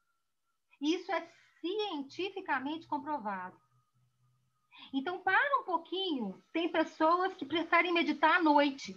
Isso 0.80 1.12
é 1.12 1.28
cientificamente 1.60 2.86
comprovado. 2.86 3.60
Então, 4.94 5.22
para 5.22 5.60
um 5.60 5.64
pouquinho. 5.64 6.42
Tem 6.52 6.70
pessoas 6.70 7.34
que 7.34 7.44
preferem 7.44 7.92
meditar 7.92 8.36
à 8.36 8.42
noite. 8.42 8.94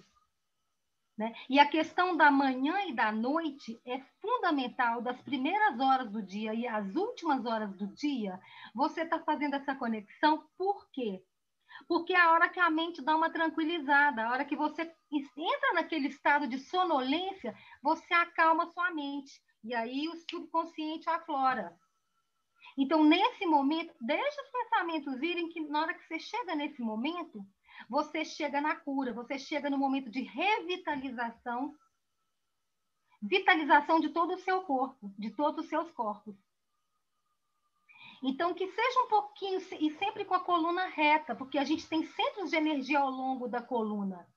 Né? 1.18 1.34
E 1.50 1.60
a 1.60 1.66
questão 1.66 2.18
da 2.18 2.30
manhã 2.30 2.76
e 2.88 2.94
da 2.94 3.10
noite 3.12 3.80
é 3.86 4.00
fundamental, 4.22 5.02
das 5.02 5.22
primeiras 5.22 5.80
horas 5.80 6.12
do 6.12 6.22
dia 6.22 6.54
e 6.54 6.68
as 6.68 6.94
últimas 6.96 7.46
horas 7.46 7.74
do 7.78 7.88
dia, 7.88 8.38
você 8.74 9.04
está 9.04 9.20
fazendo 9.20 9.56
essa 9.56 9.74
conexão, 9.74 10.46
por 10.58 10.90
quê? 10.92 11.24
Porque 11.88 12.14
é 12.14 12.20
a 12.20 12.32
hora 12.32 12.50
que 12.50 12.60
a 12.60 12.70
mente 12.70 13.02
dá 13.02 13.16
uma 13.16 13.30
tranquilizada, 13.30 14.26
a 14.26 14.32
hora 14.32 14.46
que 14.46 14.56
você 14.56 14.82
entra 15.12 15.74
naquele 15.74 16.08
estado 16.08 16.48
de 16.48 16.60
sonolência, 16.60 17.56
você 17.82 18.14
acalma 18.14 18.72
sua 18.72 18.92
mente. 18.92 19.42
E 19.64 19.74
aí 19.74 20.08
o 20.08 20.16
subconsciente 20.30 21.10
aflora. 21.10 21.78
Então, 22.78 23.04
nesse 23.04 23.46
momento, 23.46 23.94
deixa 24.02 24.42
os 24.42 24.50
pensamentos 24.50 25.22
irem, 25.22 25.50
que 25.50 25.62
na 25.62 25.82
hora 25.82 25.94
que 25.94 26.06
você 26.06 26.20
chega 26.20 26.56
nesse 26.56 26.82
momento, 26.82 27.46
você 27.90 28.26
chega 28.26 28.60
na 28.62 28.76
cura, 28.76 29.14
você 29.14 29.38
chega 29.38 29.70
no 29.70 29.78
momento 29.78 30.10
de 30.10 30.22
revitalização, 30.22 31.76
vitalização 33.22 34.00
de 34.00 34.10
todo 34.10 34.34
o 34.34 34.40
seu 34.40 34.62
corpo, 34.62 35.14
de 35.18 35.32
todos 35.32 35.64
os 35.64 35.70
seus 35.70 35.90
corpos. 35.92 36.36
Então, 38.24 38.54
que 38.54 38.68
seja 38.68 39.00
um 39.02 39.08
pouquinho, 39.08 39.60
e 39.80 39.92
sempre 39.98 40.26
com 40.26 40.34
a 40.34 40.40
coluna 40.40 40.88
reta, 40.88 41.36
porque 41.36 41.58
a 41.58 41.64
gente 41.64 41.88
tem 41.88 42.04
centros 42.04 42.50
de 42.50 42.56
energia 42.56 43.00
ao 43.00 43.10
longo 43.10 43.48
da 43.48 43.62
coluna. 43.62 44.28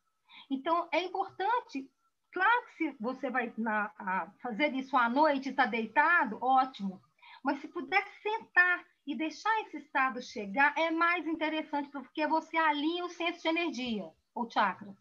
Então, 0.51 0.89
é 0.93 1.03
importante, 1.03 1.91
claro 2.33 2.67
que 2.67 2.73
se 2.73 2.97
você 3.01 3.31
vai 3.31 3.53
na, 3.57 4.31
fazer 4.43 4.75
isso 4.75 4.97
à 4.97 5.09
noite 5.09 5.51
está 5.51 5.65
deitado, 5.65 6.39
ótimo. 6.43 7.01
Mas 7.43 7.61
se 7.61 7.69
puder 7.69 8.07
sentar 8.23 8.85
e 9.09 9.15
deixar 9.15 9.63
esse 9.63 9.79
estado 9.79 10.21
chegar 10.21 10.77
é 10.77 10.91
mais 10.91 11.27
interessante 11.27 11.89
porque 11.89 12.27
você 12.27 12.59
alinha 12.59 13.07
o 13.07 13.09
centro 13.09 13.41
de 13.41 13.49
energia, 13.49 14.13
ou 14.35 14.51
chakra, 14.51 14.95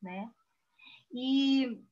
né? 0.00 0.30
E 1.12 1.84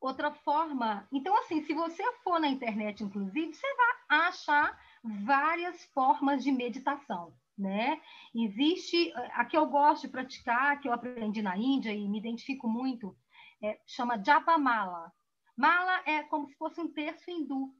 outra 0.00 0.32
forma, 0.32 1.06
então 1.12 1.38
assim, 1.38 1.62
se 1.62 1.72
você 1.72 2.02
for 2.24 2.40
na 2.40 2.48
internet, 2.48 3.04
inclusive, 3.04 3.54
você 3.54 3.74
vai 3.76 4.26
achar 4.26 4.76
várias 5.24 5.84
formas 5.94 6.42
de 6.42 6.50
meditação, 6.50 7.32
né? 7.56 8.02
Existe 8.34 9.12
a 9.34 9.44
que 9.44 9.56
eu 9.56 9.66
gosto 9.66 10.02
de 10.02 10.08
praticar, 10.08 10.80
que 10.80 10.88
eu 10.88 10.92
aprendi 10.92 11.42
na 11.42 11.56
Índia 11.56 11.94
e 11.94 12.08
me 12.08 12.18
identifico 12.18 12.66
muito, 12.66 13.16
é, 13.62 13.78
chama 13.86 14.20
Japa 14.20 14.58
Mala. 14.58 15.12
Mala 15.56 16.02
é 16.06 16.24
como 16.24 16.48
se 16.48 16.56
fosse 16.56 16.80
um 16.80 16.92
terço 16.92 17.30
hindu, 17.30 17.72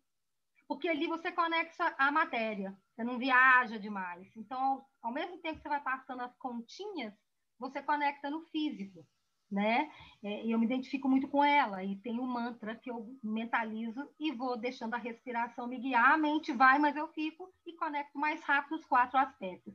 porque 0.73 0.89
ali 0.89 1.07
você 1.07 1.31
conecta 1.31 1.95
a 1.99 2.11
matéria, 2.11 2.75
você 2.89 3.05
não 3.05 3.19
viaja 3.19 3.79
demais. 3.79 4.35
Então, 4.35 4.83
ao 5.03 5.13
mesmo 5.13 5.37
tempo 5.37 5.57
que 5.57 5.63
você 5.63 5.69
vai 5.69 5.83
passando 5.83 6.23
as 6.23 6.35
continhas, 6.39 7.13
você 7.59 7.83
conecta 7.83 8.31
no 8.31 8.41
físico, 8.47 9.07
né? 9.51 9.93
É, 10.25 10.47
eu 10.47 10.59
me 10.59 10.65
identifico 10.65 11.11
muito 11.11 11.29
com 11.29 11.45
ela 11.45 11.85
e 11.85 11.97
tem 11.97 12.19
um 12.19 12.27
mantra 12.27 12.75
que 12.75 12.91
eu 12.91 13.07
mentalizo 13.23 14.09
e 14.19 14.33
vou 14.33 14.57
deixando 14.57 14.95
a 14.95 14.99
respiração 14.99 15.67
me 15.67 15.79
guiar, 15.79 16.13
a 16.13 16.17
mente 16.17 16.53
vai, 16.55 16.79
mas 16.79 16.97
eu 16.97 17.07
fico 17.09 17.53
e 17.67 17.75
conecto 17.75 18.19
mais 18.19 18.43
rápido 18.43 18.77
os 18.77 18.87
quatro 18.87 19.19
aspectos. 19.19 19.75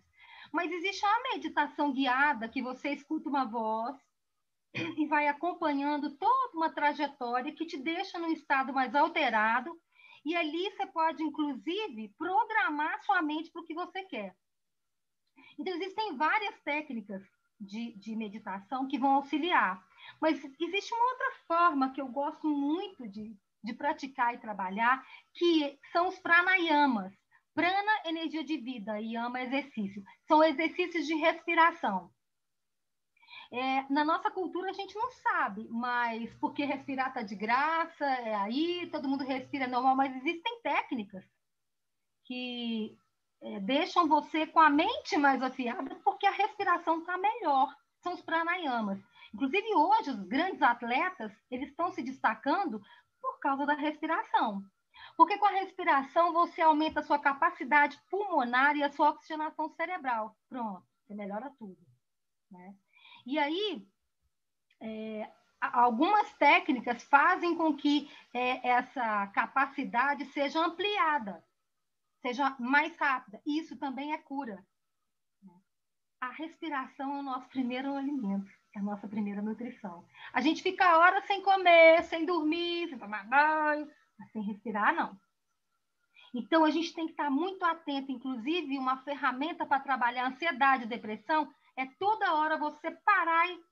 Mas 0.52 0.72
existe 0.72 1.06
a 1.06 1.24
meditação 1.36 1.94
guiada 1.94 2.50
que 2.50 2.64
você 2.64 2.90
escuta 2.90 3.30
uma 3.30 3.46
voz 3.46 3.96
e 4.98 5.06
vai 5.06 5.28
acompanhando 5.28 6.18
toda 6.18 6.58
uma 6.58 6.72
trajetória 6.72 7.54
que 7.54 7.68
te 7.68 7.78
deixa 7.78 8.18
num 8.18 8.32
estado 8.32 8.74
mais 8.74 8.96
alterado 8.96 9.80
e 10.28 10.36
ali 10.36 10.70
você 10.72 10.86
pode, 10.88 11.24
inclusive, 11.24 12.14
programar 12.18 13.02
sua 13.06 13.22
mente 13.22 13.50
para 13.50 13.62
o 13.62 13.66
que 13.66 13.74
você 13.74 14.04
quer. 14.04 14.36
Então, 15.58 15.74
existem 15.74 16.18
várias 16.18 16.60
técnicas 16.64 17.24
de, 17.58 17.94
de, 17.98 18.14
meditação 18.14 18.90
que 18.90 19.00
vão 19.00 19.12
auxiliar. 19.12 19.82
Mas 20.22 20.44
existe 20.60 20.94
uma 20.94 21.12
outra 21.12 21.32
forma 21.48 21.94
que 21.94 22.02
eu 22.02 22.10
gosto 22.10 22.46
muito 22.46 23.08
de, 23.08 23.38
de 23.64 23.74
praticar 23.74 24.34
e 24.34 24.38
trabalhar, 24.38 25.02
que 25.34 25.80
são 25.94 26.10
os 26.10 26.20
pranayamas. 26.20 27.14
Prana, 27.56 28.02
energia 28.04 28.44
de 28.44 28.58
vida, 28.58 29.00
e 29.00 29.14
yama, 29.14 29.42
exercício. 29.42 30.04
São 30.28 30.44
exercícios 30.44 31.08
de 31.08 31.16
respiração. 31.16 32.12
É, 33.52 33.92
na 33.92 34.04
nossa 34.04 34.30
cultura 34.30 34.70
a 34.70 34.74
gente 34.74 34.96
não 34.96 35.10
sabe, 35.12 35.68
mas 35.70 36.34
porque 36.36 36.66
respirar 36.66 37.10
está 37.10 37.22
de 37.22 37.36
graça, 37.36 38.06
é 38.06 38.36
aí, 38.36 38.90
todo 38.92 39.08
mundo 39.08 39.24
respira 39.24 39.68
normal, 39.68 39.96
mas 39.96 40.16
existem 40.16 40.62
técnicas 40.62 41.24
que 42.26 42.98
é, 43.42 43.60
deixam 43.62 44.08
você 44.08 44.46
com 44.46 44.60
a 44.60 44.70
mente 44.70 45.18
mais 45.18 45.42
afiada 45.42 45.96
porque 46.04 46.28
a 46.28 46.32
respiração 46.32 47.00
está 47.00 47.18
melhor. 47.18 47.74
São 48.02 48.14
os 48.14 48.22
pranayamas. 48.22 49.00
Inclusive 49.34 49.76
hoje 49.76 50.10
os 50.12 50.24
grandes 50.24 50.62
atletas 50.62 51.32
eles 51.50 51.70
estão 51.70 51.92
se 51.92 52.04
destacando 52.04 52.82
por 53.22 53.40
causa 53.40 53.66
da 53.66 53.74
respiração. 53.74 54.64
Porque 55.16 55.38
com 55.38 55.46
a 55.46 55.52
respiração 55.52 56.34
você 56.34 56.62
aumenta 56.62 57.00
a 57.00 57.04
sua 57.04 57.20
capacidade 57.20 58.00
pulmonar 58.10 58.76
e 58.76 58.84
a 58.84 58.92
sua 58.92 59.12
oxigenação 59.12 59.70
cerebral. 59.70 60.36
Pronto, 60.50 60.84
você 61.06 61.14
melhora 61.14 61.50
tudo. 61.58 61.78
Né? 62.52 62.76
E 63.28 63.38
aí, 63.38 63.86
é, 64.80 65.30
algumas 65.60 66.32
técnicas 66.36 67.04
fazem 67.04 67.58
com 67.58 67.76
que 67.76 68.10
é, 68.34 68.66
essa 68.66 69.28
capacidade 69.28 70.24
seja 70.28 70.66
ampliada, 70.66 71.44
seja 72.22 72.56
mais 72.58 72.96
rápida. 72.96 73.42
Isso 73.46 73.76
também 73.76 74.14
é 74.14 74.18
cura. 74.18 74.66
A 76.22 76.30
respiração 76.30 77.18
é 77.18 77.20
o 77.20 77.24
nosso 77.24 77.50
primeiro 77.50 77.94
alimento, 77.96 78.50
é 78.74 78.80
a 78.80 78.82
nossa 78.82 79.10
primeira 79.10 79.42
nutrição. 79.42 80.08
A 80.32 80.40
gente 80.40 80.64
fica 80.64 80.98
horas 80.98 81.28
sem 81.28 81.42
comer, 81.42 82.06
sem 82.06 82.26
dormir, 82.26 82.88
sem 82.88 82.98
tomar 82.98 83.28
banho, 83.28 83.92
mas 84.18 84.32
sem 84.32 84.42
respirar, 84.42 84.96
não. 84.96 85.20
Então, 86.34 86.64
a 86.64 86.72
gente 86.72 86.94
tem 86.94 87.06
que 87.06 87.12
estar 87.12 87.30
muito 87.30 87.62
atento. 87.66 88.10
Inclusive, 88.10 88.78
uma 88.78 89.04
ferramenta 89.04 89.66
para 89.66 89.82
trabalhar 89.82 90.28
ansiedade 90.28 90.86
e 90.86 90.88
depressão 90.88 91.54
é 91.78 91.86
toda 92.00 92.34
hora 92.34 92.58
você 92.58 92.92
parar 92.92 93.48
e. 93.50 93.64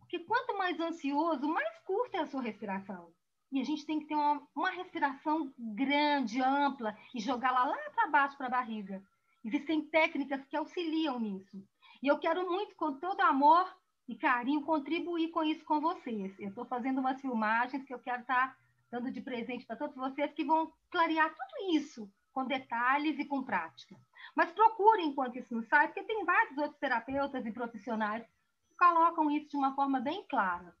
Porque 0.00 0.18
quanto 0.20 0.58
mais 0.58 0.78
ansioso, 0.80 1.48
mais 1.48 1.78
curta 1.80 2.18
é 2.18 2.20
a 2.20 2.26
sua 2.26 2.42
respiração. 2.42 3.12
E 3.50 3.60
a 3.60 3.64
gente 3.64 3.86
tem 3.86 4.00
que 4.00 4.06
ter 4.06 4.14
uma, 4.14 4.46
uma 4.54 4.70
respiração 4.70 5.52
grande, 5.56 6.42
ampla, 6.42 6.96
e 7.14 7.20
jogá-la 7.20 7.64
lá 7.64 7.76
para 7.94 8.08
baixo, 8.08 8.36
para 8.36 8.46
a 8.46 8.50
barriga. 8.50 9.02
Existem 9.44 9.82
técnicas 9.88 10.44
que 10.46 10.56
auxiliam 10.56 11.18
nisso. 11.18 11.62
E 12.02 12.08
eu 12.08 12.18
quero 12.18 12.44
muito, 12.50 12.74
com 12.76 12.98
todo 12.98 13.20
amor 13.20 13.72
e 14.06 14.16
carinho, 14.16 14.62
contribuir 14.62 15.30
com 15.30 15.44
isso 15.44 15.64
com 15.64 15.80
vocês. 15.80 16.38
Eu 16.38 16.48
estou 16.50 16.64
fazendo 16.66 16.98
umas 16.98 17.20
filmagens 17.20 17.84
que 17.84 17.94
eu 17.94 17.98
quero 17.98 18.22
estar 18.22 18.48
tá 18.48 18.56
dando 18.90 19.10
de 19.10 19.20
presente 19.20 19.64
para 19.64 19.76
todos 19.76 19.96
vocês, 19.96 20.32
que 20.32 20.44
vão 20.44 20.72
clarear 20.90 21.28
tudo 21.28 21.76
isso 21.76 22.10
com 22.32 22.44
detalhes 22.46 23.18
e 23.18 23.24
com 23.24 23.42
prática. 23.42 23.96
Mas 24.38 24.52
procure 24.52 25.02
enquanto 25.02 25.36
isso 25.36 25.52
não 25.52 25.64
sai, 25.64 25.88
porque 25.88 26.04
tem 26.04 26.24
vários 26.24 26.56
outros 26.58 26.78
terapeutas 26.78 27.44
e 27.44 27.50
profissionais 27.50 28.24
que 28.68 28.76
colocam 28.76 29.28
isso 29.32 29.48
de 29.48 29.56
uma 29.56 29.74
forma 29.74 29.98
bem 29.98 30.24
clara. 30.30 30.72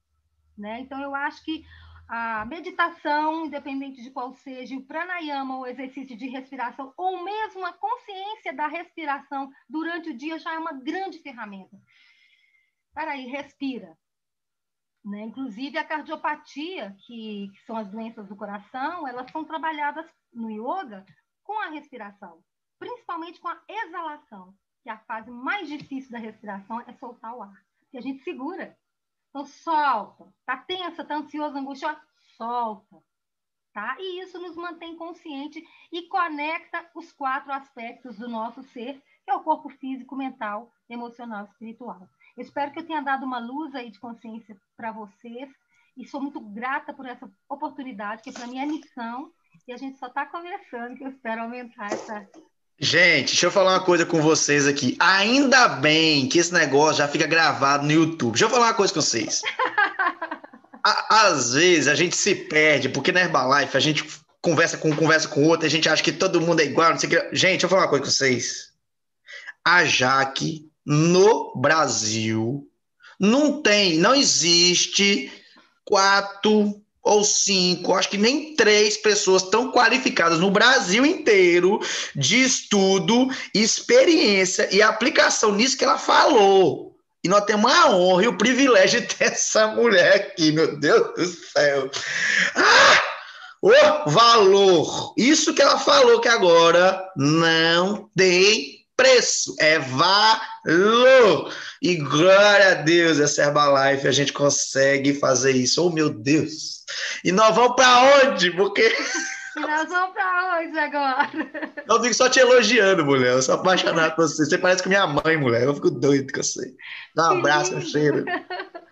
Né? 0.56 0.78
Então, 0.78 1.00
eu 1.00 1.12
acho 1.12 1.44
que 1.44 1.66
a 2.08 2.44
meditação, 2.44 3.46
independente 3.46 4.00
de 4.00 4.12
qual 4.12 4.32
seja, 4.32 4.76
o 4.76 4.86
pranayama, 4.86 5.58
o 5.58 5.66
exercício 5.66 6.16
de 6.16 6.28
respiração, 6.28 6.94
ou 6.96 7.24
mesmo 7.24 7.66
a 7.66 7.72
consciência 7.72 8.54
da 8.54 8.68
respiração 8.68 9.50
durante 9.68 10.10
o 10.10 10.16
dia 10.16 10.38
já 10.38 10.54
é 10.54 10.58
uma 10.58 10.74
grande 10.74 11.18
ferramenta. 11.18 11.76
Peraí, 12.94 13.26
respira. 13.26 13.98
Né? 15.04 15.22
Inclusive, 15.22 15.76
a 15.78 15.84
cardiopatia, 15.84 16.94
que, 17.04 17.50
que 17.52 17.66
são 17.66 17.76
as 17.76 17.90
doenças 17.90 18.28
do 18.28 18.36
coração, 18.36 19.08
elas 19.08 19.28
são 19.32 19.44
trabalhadas 19.44 20.06
no 20.32 20.48
yoga 20.48 21.04
com 21.42 21.60
a 21.60 21.70
respiração 21.70 22.40
principalmente 22.78 23.40
com 23.40 23.48
a 23.48 23.60
exalação, 23.68 24.54
que 24.82 24.88
é 24.88 24.92
a 24.92 24.98
fase 24.98 25.30
mais 25.30 25.68
difícil 25.68 26.12
da 26.12 26.18
respiração 26.18 26.80
é 26.82 26.92
soltar 26.94 27.34
o 27.34 27.42
ar, 27.42 27.64
que 27.90 27.98
a 27.98 28.00
gente 28.00 28.22
segura. 28.22 28.76
Então, 29.30 29.44
solta. 29.44 30.32
Tá 30.46 30.56
tensa, 30.56 31.04
tá 31.04 31.16
ansioso, 31.16 31.56
angustiado? 31.56 32.00
Solta. 32.36 33.02
Tá? 33.72 33.96
E 33.98 34.22
isso 34.22 34.40
nos 34.40 34.56
mantém 34.56 34.96
consciente 34.96 35.62
e 35.92 36.02
conecta 36.08 36.90
os 36.94 37.12
quatro 37.12 37.52
aspectos 37.52 38.16
do 38.16 38.28
nosso 38.28 38.62
ser, 38.62 39.00
que 39.24 39.30
é 39.30 39.34
o 39.34 39.42
corpo 39.42 39.68
físico, 39.68 40.16
mental, 40.16 40.72
emocional 40.88 41.44
e 41.44 41.48
espiritual. 41.48 42.08
Eu 42.36 42.42
espero 42.42 42.72
que 42.72 42.78
eu 42.80 42.86
tenha 42.86 43.02
dado 43.02 43.24
uma 43.24 43.38
luz 43.38 43.74
aí 43.74 43.90
de 43.90 44.00
consciência 44.00 44.56
para 44.76 44.90
vocês 44.90 45.50
e 45.96 46.06
sou 46.06 46.20
muito 46.20 46.40
grata 46.40 46.94
por 46.94 47.06
essa 47.06 47.30
oportunidade, 47.48 48.22
que 48.22 48.32
para 48.32 48.46
mim 48.46 48.58
é 48.58 48.66
missão 48.66 49.32
e 49.66 49.72
a 49.72 49.76
gente 49.76 49.98
só 49.98 50.06
está 50.06 50.24
começando, 50.24 50.96
que 50.96 51.04
eu 51.04 51.08
espero 51.08 51.42
aumentar 51.42 51.92
essa 51.92 52.28
Gente, 52.80 53.28
deixa 53.28 53.46
eu 53.46 53.50
falar 53.50 53.72
uma 53.72 53.84
coisa 53.84 54.06
com 54.06 54.22
vocês 54.22 54.66
aqui. 54.66 54.96
Ainda 55.00 55.66
bem 55.68 56.28
que 56.28 56.38
esse 56.38 56.52
negócio 56.52 56.98
já 56.98 57.08
fica 57.08 57.26
gravado 57.26 57.84
no 57.84 57.90
YouTube. 57.90 58.32
Deixa 58.32 58.44
eu 58.44 58.50
falar 58.50 58.66
uma 58.66 58.74
coisa 58.74 58.94
com 58.94 59.00
vocês. 59.00 59.42
Às 61.10 61.54
vezes 61.54 61.88
a 61.88 61.96
gente 61.96 62.14
se 62.14 62.34
perde, 62.34 62.88
porque 62.88 63.10
na 63.10 63.20
Herbalife 63.20 63.76
a 63.76 63.80
gente 63.80 64.04
conversa 64.40 64.78
com 64.78 64.90
um, 64.90 64.96
conversa 64.96 65.26
com 65.26 65.44
outro, 65.44 65.66
a 65.66 65.68
gente 65.70 65.88
acha 65.88 66.02
que 66.02 66.12
todo 66.12 66.40
mundo 66.40 66.60
é 66.60 66.64
igual, 66.64 66.90
não 66.90 66.98
sei 66.98 67.08
o 67.08 67.10
que. 67.10 67.36
Gente, 67.36 67.50
deixa 67.50 67.66
eu 67.66 67.70
falar 67.70 67.82
uma 67.82 67.88
coisa 67.88 68.04
com 68.04 68.10
vocês. 68.10 68.72
A 69.64 69.84
Jaque, 69.84 70.70
no 70.86 71.52
Brasil, 71.60 72.64
não 73.18 73.60
tem, 73.60 73.98
não 73.98 74.14
existe 74.14 75.32
quatro 75.84 76.80
ou 77.02 77.24
cinco, 77.24 77.94
acho 77.94 78.10
que 78.10 78.18
nem 78.18 78.54
três 78.54 78.96
pessoas 78.96 79.44
tão 79.44 79.72
qualificadas 79.72 80.38
no 80.38 80.50
Brasil 80.50 81.06
inteiro 81.06 81.80
de 82.14 82.42
estudo, 82.42 83.28
experiência 83.54 84.68
e 84.70 84.82
aplicação 84.82 85.52
nisso 85.52 85.76
que 85.76 85.84
ela 85.84 85.98
falou. 85.98 86.96
E 87.24 87.28
nós 87.28 87.44
temos 87.44 87.72
a 87.72 87.90
honra 87.90 88.24
e 88.24 88.28
o 88.28 88.38
privilégio 88.38 89.00
de 89.00 89.06
ter 89.06 89.24
essa 89.24 89.68
mulher 89.68 90.14
aqui, 90.14 90.52
meu 90.52 90.78
Deus 90.78 91.14
do 91.14 91.26
céu. 91.26 91.90
Ah! 92.54 93.02
O 93.60 93.72
valor! 94.10 95.14
Isso 95.16 95.52
que 95.52 95.60
ela 95.60 95.78
falou 95.78 96.20
que 96.20 96.28
agora 96.28 97.04
não 97.16 98.08
tem 98.16 98.77
preço, 98.98 99.54
é 99.60 99.78
valor. 99.78 101.54
E 101.80 101.96
glória 101.96 102.72
a 102.72 102.74
Deus, 102.74 103.20
essa 103.20 103.44
Herbalife, 103.44 104.08
a 104.08 104.12
gente 104.12 104.32
consegue 104.32 105.14
fazer 105.14 105.52
isso. 105.52 105.86
Oh, 105.86 105.90
meu 105.90 106.10
Deus! 106.10 106.84
E 107.24 107.30
nós 107.30 107.54
vamos 107.54 107.76
para 107.76 108.26
onde? 108.26 108.50
Porque. 108.50 108.92
Nós 109.56 109.88
vamos 109.88 110.14
para 110.14 110.60
onde 110.60 110.78
agora? 110.78 111.30
Eu 111.88 112.00
fico 112.00 112.14
só 112.14 112.28
te 112.28 112.38
elogiando, 112.38 113.04
mulher. 113.04 113.32
Eu 113.32 113.42
sou 113.42 113.56
apaixonado 113.56 114.14
por 114.14 114.28
você. 114.28 114.44
Você 114.44 114.56
parece 114.56 114.84
com 114.84 114.88
minha 114.88 115.04
mãe, 115.04 115.36
mulher. 115.36 115.64
Eu 115.64 115.74
fico 115.74 115.90
doido 115.90 116.32
com 116.32 116.40
você. 116.40 116.76
Dá 117.12 117.32
um 117.32 117.38
abraço, 117.38 117.74
um 117.74 117.80
cheiro. 117.80 118.24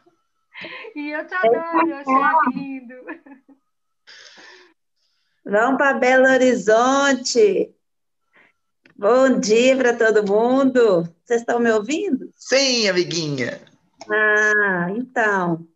E 0.94 1.10
eu 1.10 1.26
te 1.26 1.34
adoro, 1.34 1.90
eu 1.90 1.96
achei 1.98 2.52
lindo. 2.54 2.94
Vamos 5.44 5.76
para 5.76 5.98
Belo 5.98 6.26
Horizonte. 6.26 7.75
Bom 8.98 9.38
dia 9.38 9.76
para 9.76 9.96
todo 9.96 10.26
mundo. 10.26 11.02
Vocês 11.24 11.40
estão 11.40 11.60
me 11.60 11.70
ouvindo? 11.70 12.32
Sim, 12.34 12.88
amiguinha. 12.88 13.60
Ah, 14.10 14.88
então. 14.96 15.66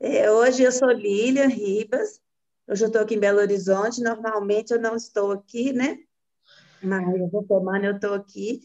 É, 0.00 0.30
hoje 0.30 0.62
eu 0.62 0.72
sou 0.72 0.90
Lília 0.90 1.48
Ribas, 1.48 2.20
hoje 2.68 2.84
eu 2.84 2.88
estou 2.88 3.02
aqui 3.02 3.14
em 3.14 3.20
Belo 3.20 3.40
Horizonte, 3.40 4.02
normalmente 4.02 4.72
eu 4.72 4.80
não 4.80 4.94
estou 4.96 5.32
aqui, 5.32 5.72
né? 5.72 5.98
Mas 6.82 7.06
essa 7.08 7.42
semana 7.46 7.86
eu 7.86 7.96
estou 7.96 8.14
aqui. 8.14 8.60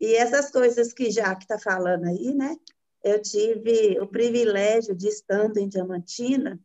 E 0.00 0.14
essas 0.14 0.50
coisas 0.50 0.92
que 0.92 1.10
já 1.10 1.34
que 1.34 1.44
está 1.44 1.58
falando 1.58 2.04
aí, 2.04 2.34
né? 2.34 2.56
eu 3.06 3.22
tive 3.22 4.00
o 4.00 4.06
privilégio 4.08 4.92
de, 4.92 5.06
estando 5.06 5.58
em 5.58 5.68
Diamantina, 5.68 6.58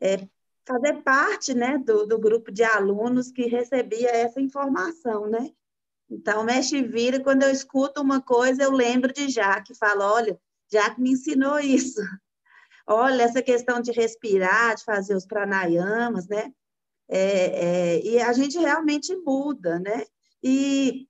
é, 0.00 0.26
fazer 0.66 1.02
parte 1.02 1.52
né, 1.52 1.76
do, 1.76 2.06
do 2.06 2.18
grupo 2.18 2.50
de 2.50 2.64
alunos 2.64 3.30
que 3.30 3.46
recebia 3.46 4.08
essa 4.08 4.40
informação, 4.40 5.28
né? 5.28 5.50
Então, 6.12 6.44
mexe 6.44 6.76
e 6.76 6.82
vira, 6.82 7.20
quando 7.20 7.42
eu 7.42 7.50
escuto 7.50 8.02
uma 8.02 8.20
coisa, 8.20 8.62
eu 8.62 8.70
lembro 8.70 9.12
de 9.12 9.30
Jaque, 9.30 9.74
falo, 9.74 10.02
olha, 10.02 10.38
Jaque 10.70 11.00
me 11.00 11.12
ensinou 11.12 11.58
isso. 11.58 12.00
Olha, 12.86 13.22
essa 13.22 13.40
questão 13.40 13.80
de 13.80 13.92
respirar, 13.92 14.74
de 14.74 14.84
fazer 14.84 15.14
os 15.14 15.24
pranayamas, 15.24 16.26
né? 16.26 16.52
É, 17.08 17.20
é, 17.20 18.04
e 18.04 18.20
a 18.20 18.32
gente 18.32 18.58
realmente 18.58 19.14
muda, 19.16 19.78
né? 19.78 20.04
E 20.42 21.06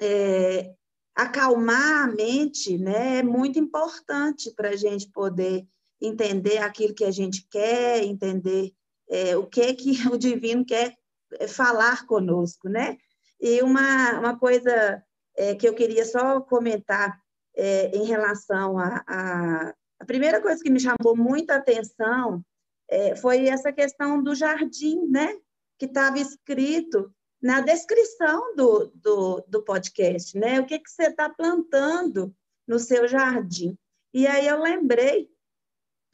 é, 0.00 0.72
acalmar 1.14 2.04
a 2.04 2.06
mente 2.06 2.78
né, 2.78 3.18
é 3.18 3.22
muito 3.22 3.58
importante 3.58 4.52
para 4.54 4.70
a 4.70 4.76
gente 4.76 5.10
poder 5.10 5.66
entender 6.00 6.58
aquilo 6.58 6.94
que 6.94 7.04
a 7.04 7.10
gente 7.10 7.46
quer, 7.50 8.04
entender 8.04 8.72
é, 9.10 9.36
o 9.36 9.46
que 9.46 9.74
que 9.74 9.90
o 10.08 10.16
divino 10.16 10.64
quer 10.64 10.96
é, 11.32 11.46
falar 11.46 12.06
conosco, 12.06 12.68
né? 12.68 12.96
E 13.40 13.62
uma, 13.62 14.18
uma 14.18 14.38
coisa 14.38 15.02
é, 15.36 15.54
que 15.54 15.68
eu 15.68 15.74
queria 15.74 16.04
só 16.04 16.40
comentar 16.40 17.20
é, 17.56 17.96
em 17.96 18.04
relação 18.04 18.78
a, 18.78 19.02
a, 19.06 19.74
a 19.98 20.04
primeira 20.04 20.40
coisa 20.40 20.62
que 20.62 20.70
me 20.70 20.80
chamou 20.80 21.16
muita 21.16 21.56
atenção 21.56 22.44
é, 22.88 23.16
foi 23.16 23.46
essa 23.46 23.72
questão 23.72 24.22
do 24.22 24.34
jardim, 24.34 25.06
né? 25.08 25.36
Que 25.78 25.86
estava 25.86 26.18
escrito 26.18 27.12
na 27.40 27.60
descrição 27.60 28.54
do, 28.54 28.92
do, 28.94 29.44
do 29.48 29.62
podcast, 29.62 30.36
né? 30.38 30.60
O 30.60 30.66
que, 30.66 30.78
que 30.78 30.90
você 30.90 31.04
está 31.04 31.28
plantando 31.30 32.34
no 32.70 32.78
seu 32.78 33.08
jardim. 33.08 33.76
E 34.14 34.26
aí 34.26 34.46
eu 34.46 34.62
lembrei 34.62 35.28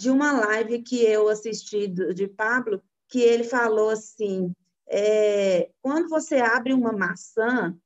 de 0.01 0.11
uma 0.11 0.33
live 0.33 0.83
que 0.83 1.03
eu 1.03 1.29
assisti 1.29 1.87
de 1.87 2.27
Pablo, 2.29 2.83
que 3.09 3.21
ele 3.21 3.45
falou 3.45 3.91
assim: 3.91 4.53
é, 4.89 5.71
quando 5.83 6.09
você 6.09 6.37
abre 6.37 6.73
uma 6.73 6.93
maçã, 6.93 7.77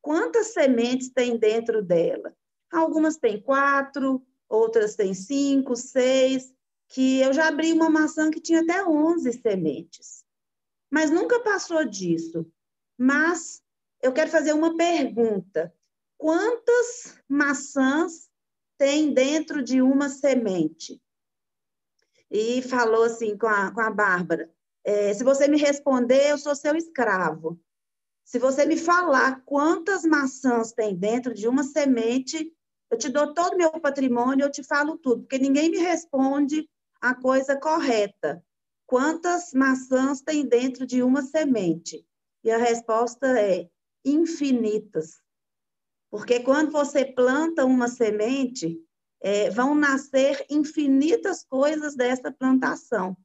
quantas 0.00 0.48
sementes 0.48 1.10
tem 1.10 1.36
dentro 1.38 1.82
dela? 1.82 2.34
Algumas 2.72 3.16
têm 3.16 3.40
quatro, 3.40 4.24
outras 4.48 4.96
têm 4.96 5.14
cinco, 5.14 5.76
seis, 5.76 6.52
que 6.88 7.20
eu 7.20 7.32
já 7.32 7.48
abri 7.48 7.72
uma 7.72 7.88
maçã 7.88 8.30
que 8.30 8.40
tinha 8.40 8.62
até 8.62 8.84
11 8.84 9.32
sementes. 9.40 10.24
Mas 10.90 11.10
nunca 11.10 11.40
passou 11.40 11.84
disso. 11.84 12.50
Mas 12.98 13.62
eu 14.02 14.12
quero 14.12 14.30
fazer 14.30 14.52
uma 14.52 14.76
pergunta: 14.76 15.72
quantas 16.18 17.16
maçãs 17.28 18.28
tem 18.76 19.14
dentro 19.14 19.62
de 19.62 19.80
uma 19.80 20.08
semente? 20.08 21.00
E 22.30 22.62
falou 22.62 23.04
assim 23.04 23.36
com 23.36 23.46
a, 23.46 23.72
com 23.72 23.80
a 23.80 23.90
Bárbara: 23.90 24.52
é, 24.84 25.12
se 25.12 25.22
você 25.22 25.46
me 25.48 25.58
responder, 25.58 26.30
eu 26.30 26.38
sou 26.38 26.54
seu 26.54 26.74
escravo. 26.74 27.60
Se 28.24 28.38
você 28.38 28.64
me 28.64 28.76
falar 28.76 29.42
quantas 29.44 30.04
maçãs 30.04 30.72
tem 30.72 30.94
dentro 30.94 31.34
de 31.34 31.48
uma 31.48 31.64
semente, 31.64 32.52
eu 32.90 32.98
te 32.98 33.08
dou 33.08 33.34
todo 33.34 33.54
o 33.54 33.56
meu 33.56 33.70
patrimônio, 33.80 34.44
eu 34.44 34.50
te 34.50 34.62
falo 34.62 34.96
tudo, 34.98 35.22
porque 35.22 35.38
ninguém 35.38 35.70
me 35.70 35.78
responde 35.78 36.68
a 37.00 37.14
coisa 37.14 37.56
correta. 37.56 38.44
Quantas 38.86 39.52
maçãs 39.52 40.20
tem 40.20 40.44
dentro 40.46 40.86
de 40.86 41.02
uma 41.02 41.22
semente? 41.22 42.04
E 42.42 42.50
a 42.50 42.58
resposta 42.58 43.38
é 43.38 43.68
infinitas. 44.04 45.20
Porque 46.10 46.40
quando 46.40 46.72
você 46.72 47.04
planta 47.04 47.64
uma 47.64 47.86
semente, 47.86 48.80
é, 49.20 49.50
vão 49.50 49.74
nascer 49.74 50.44
infinitas 50.50 51.44
coisas 51.44 51.94
dessa 51.94 52.32
plantação. 52.32 53.16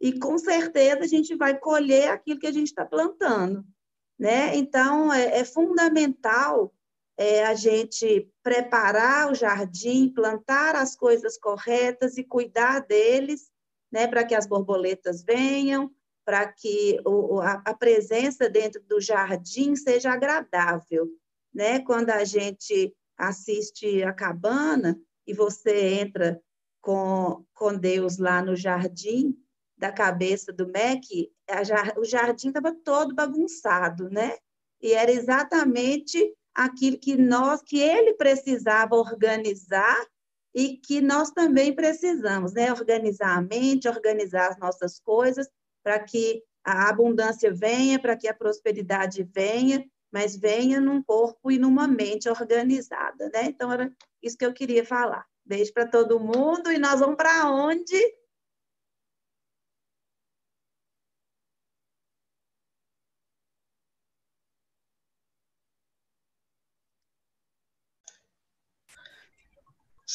E 0.00 0.18
com 0.18 0.38
certeza 0.38 1.00
a 1.00 1.06
gente 1.06 1.34
vai 1.34 1.58
colher 1.58 2.10
aquilo 2.10 2.38
que 2.38 2.46
a 2.46 2.52
gente 2.52 2.68
está 2.68 2.84
plantando. 2.84 3.64
Né? 4.18 4.56
Então, 4.56 5.12
é, 5.12 5.38
é 5.38 5.44
fundamental 5.44 6.72
é, 7.16 7.44
a 7.44 7.54
gente 7.54 8.30
preparar 8.42 9.30
o 9.30 9.34
jardim, 9.34 10.08
plantar 10.08 10.74
as 10.76 10.94
coisas 10.94 11.38
corretas 11.38 12.16
e 12.16 12.24
cuidar 12.24 12.80
deles, 12.80 13.50
né, 13.90 14.06
para 14.06 14.24
que 14.24 14.34
as 14.34 14.46
borboletas 14.46 15.22
venham, 15.22 15.90
para 16.24 16.46
que 16.52 16.98
o, 17.06 17.40
a, 17.40 17.62
a 17.64 17.74
presença 17.74 18.50
dentro 18.50 18.82
do 18.82 19.00
jardim 19.00 19.76
seja 19.76 20.12
agradável. 20.12 21.08
Né? 21.54 21.80
Quando 21.80 22.10
a 22.10 22.24
gente 22.24 22.94
assiste 23.16 24.02
a 24.02 24.12
cabana 24.12 25.00
e 25.26 25.32
você 25.32 26.00
entra 26.00 26.40
com, 26.82 27.44
com 27.54 27.74
Deus 27.74 28.18
lá 28.18 28.42
no 28.42 28.54
jardim 28.54 29.34
da 29.76 29.92
cabeça 29.92 30.52
do 30.52 30.66
MEC, 30.66 31.30
o 31.96 32.04
jardim 32.04 32.48
estava 32.48 32.72
todo 32.72 33.14
bagunçado, 33.14 34.08
né? 34.10 34.36
E 34.80 34.92
era 34.92 35.10
exatamente 35.10 36.34
aquilo 36.54 36.98
que 36.98 37.16
nós, 37.16 37.62
que 37.62 37.78
ele 37.78 38.14
precisava 38.14 38.96
organizar 38.96 40.06
e 40.54 40.78
que 40.78 41.02
nós 41.02 41.30
também 41.30 41.74
precisamos, 41.74 42.54
né? 42.54 42.72
Organizar 42.72 43.36
a 43.36 43.42
mente, 43.42 43.88
organizar 43.88 44.50
as 44.50 44.58
nossas 44.58 44.98
coisas 44.98 45.48
para 45.82 45.98
que 46.00 46.42
a 46.64 46.88
abundância 46.88 47.52
venha, 47.52 47.98
para 47.98 48.16
que 48.16 48.26
a 48.26 48.34
prosperidade 48.34 49.22
venha, 49.22 49.84
mas 50.10 50.34
venha 50.34 50.80
num 50.80 51.02
corpo 51.02 51.50
e 51.50 51.58
numa 51.58 51.86
mente 51.86 52.28
organizada, 52.28 53.28
né? 53.32 53.44
Então, 53.44 53.70
era 53.70 53.92
isso 54.22 54.36
que 54.36 54.46
eu 54.46 54.52
queria 54.52 54.84
falar. 54.84 55.24
Beijo 55.44 55.72
para 55.72 55.86
todo 55.86 56.18
mundo 56.18 56.72
e 56.72 56.78
nós 56.78 56.98
vamos 56.98 57.16
para 57.16 57.50
onde? 57.50 57.94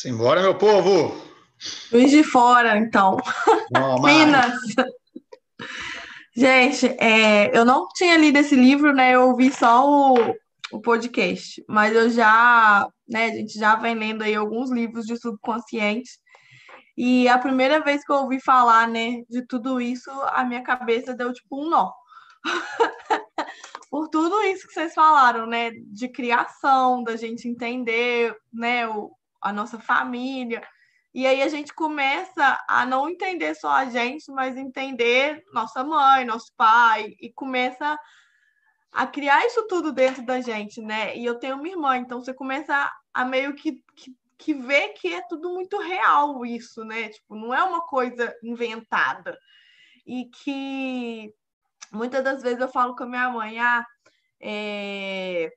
Simbora, 0.02 0.41
meu 0.41 0.58
povo! 0.58 1.16
Juiz 1.91 2.10
de 2.10 2.24
fora, 2.24 2.76
então. 2.76 3.18
Minas! 4.04 4.60
Gente, 6.36 6.88
é, 6.99 7.56
eu 7.56 7.64
não 7.64 7.88
tinha 7.89 8.18
lido 8.18 8.39
esse 8.39 8.56
livro, 8.56 8.93
né? 8.93 9.14
Eu 9.14 9.28
ouvi 9.28 9.54
só 9.54 9.88
o, 9.88 10.16
o 10.72 10.82
podcast, 10.82 11.64
mas 11.70 11.95
eu 11.95 12.10
já, 12.10 12.89
né, 13.08 13.26
a 13.26 13.30
gente 13.36 13.60
já 13.60 13.76
vem 13.76 13.93
lendo 13.93 14.24
aí 14.24 14.34
alguns 14.34 14.72
livros 14.72 15.06
de 15.06 15.16
subconsciente. 15.18 16.10
E 16.97 17.28
a 17.28 17.38
primeira 17.38 17.80
vez 17.80 18.04
que 18.04 18.12
eu 18.12 18.16
ouvi 18.16 18.41
falar, 18.41 18.88
né, 18.88 19.22
de 19.30 19.45
tudo 19.45 19.80
isso, 19.80 20.10
a 20.30 20.43
minha 20.43 20.64
cabeça 20.64 21.14
deu 21.14 21.32
tipo 21.32 21.64
um 21.64 21.70
nó. 21.70 21.91
Por 23.91 24.08
tudo 24.08 24.41
isso 24.45 24.68
que 24.68 24.74
vocês 24.74 24.95
falaram, 24.95 25.45
né, 25.45 25.70
de 25.93 26.10
criação, 26.10 27.04
da 27.04 27.16
gente 27.16 27.47
entender, 27.47 28.36
né, 28.52 28.88
o, 28.88 29.12
a 29.42 29.52
nossa 29.52 29.80
família. 29.80 30.62
E 31.14 31.28
aí 31.28 31.42
a 31.42 31.50
gente 31.50 31.74
começa 31.74 32.64
a 32.68 32.86
não 32.86 33.10
entender 33.10 33.54
só 33.56 33.70
a 33.72 33.86
gente, 33.86 34.32
mas 34.32 34.56
entender 34.56 35.44
nossa 35.54 35.84
mãe, 35.84 36.24
nosso 36.24 36.54
pai, 36.56 37.16
e 37.20 37.32
começa 37.34 37.98
a 38.92 39.08
criar 39.08 39.46
isso 39.46 39.68
tudo 39.68 39.92
dentro 39.92 40.26
da 40.26 40.39
gente, 40.42 40.82
né? 40.82 41.16
E 41.18 41.26
eu 41.26 41.36
tenho 41.36 41.56
uma 41.56 41.68
irmã, 41.68 41.98
então 41.98 42.22
você 42.22 42.34
começa 42.34 42.92
a 43.14 43.26
meio 43.26 43.56
que, 43.56 43.82
que, 43.96 44.16
que 44.38 44.54
ver 44.54 44.89
que 44.89 45.14
é 45.14 45.22
tudo 45.28 45.50
muito 45.50 45.80
real 45.80 46.46
isso, 46.46 46.84
né? 46.84 47.10
Tipo, 47.10 47.36
não 47.36 47.54
é 47.54 47.64
uma 47.64 47.82
coisa 47.86 48.34
inventada. 48.44 49.38
E 50.06 50.26
que 50.26 51.34
muitas 51.92 52.24
das 52.24 52.42
vezes 52.42 52.60
eu 52.60 52.68
falo 52.70 52.96
com 52.96 53.04
a 53.04 53.08
minha 53.08 53.30
mãe, 53.30 53.60
ah, 53.60 53.86
é, 54.42 55.52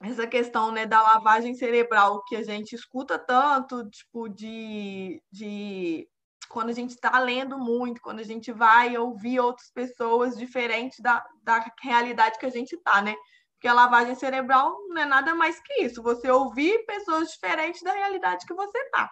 essa 0.00 0.26
questão 0.26 0.70
né, 0.70 0.86
da 0.86 1.02
lavagem 1.02 1.54
cerebral 1.54 2.22
que 2.24 2.36
a 2.36 2.42
gente 2.42 2.74
escuta 2.74 3.18
tanto, 3.18 3.88
tipo, 3.90 4.28
de, 4.28 5.20
de 5.30 6.08
quando 6.48 6.70
a 6.70 6.72
gente 6.72 6.90
está 6.90 7.18
lendo 7.18 7.58
muito, 7.58 8.00
quando 8.00 8.20
a 8.20 8.24
gente 8.24 8.52
vai 8.52 8.96
ouvir 8.96 9.40
outras 9.40 9.70
pessoas 9.70 10.36
diferentes 10.36 11.00
da, 11.00 11.24
da 11.42 11.64
realidade 11.82 12.38
que 12.38 12.46
a 12.46 12.50
gente 12.50 12.74
está, 12.74 13.02
né? 13.02 13.14
Porque 13.54 13.66
a 13.66 13.74
lavagem 13.74 14.14
cerebral 14.14 14.78
não 14.88 15.02
é 15.02 15.04
nada 15.04 15.34
mais 15.34 15.60
que 15.60 15.82
isso, 15.82 16.02
você 16.02 16.30
ouvir 16.30 16.84
pessoas 16.86 17.30
diferentes 17.30 17.82
da 17.82 17.92
realidade 17.92 18.46
que 18.46 18.54
você 18.54 18.78
está. 18.78 19.10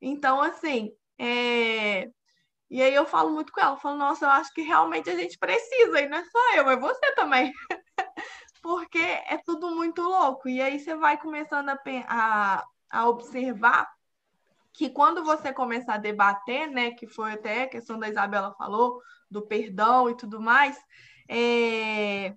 Então, 0.00 0.40
assim, 0.40 0.90
é... 1.18 2.08
e 2.70 2.80
aí 2.80 2.94
eu 2.94 3.04
falo 3.04 3.30
muito 3.30 3.52
com 3.52 3.60
ela, 3.60 3.72
eu 3.72 3.80
falo, 3.80 3.98
nossa, 3.98 4.26
eu 4.26 4.30
acho 4.30 4.52
que 4.54 4.62
realmente 4.62 5.10
a 5.10 5.16
gente 5.16 5.36
precisa, 5.38 6.00
e 6.00 6.08
não 6.08 6.18
é 6.18 6.24
só 6.24 6.54
eu, 6.56 6.70
é 6.70 6.76
você 6.76 7.14
também. 7.16 7.52
porque 8.62 8.98
é 8.98 9.38
tudo 9.44 9.70
muito 9.70 10.02
louco. 10.02 10.48
E 10.48 10.60
aí 10.60 10.78
você 10.78 10.94
vai 10.94 11.18
começando 11.18 11.68
a, 11.68 11.78
a, 12.08 12.64
a 12.90 13.08
observar 13.08 13.88
que 14.72 14.90
quando 14.90 15.24
você 15.24 15.52
começar 15.52 15.94
a 15.94 15.98
debater, 15.98 16.70
né, 16.70 16.92
que 16.92 17.06
foi 17.06 17.32
até 17.32 17.64
a 17.64 17.68
questão 17.68 17.98
da 17.98 18.08
Isabela 18.08 18.54
falou, 18.54 19.00
do 19.30 19.42
perdão 19.42 20.08
e 20.08 20.16
tudo 20.16 20.40
mais, 20.40 20.78
é... 21.28 22.34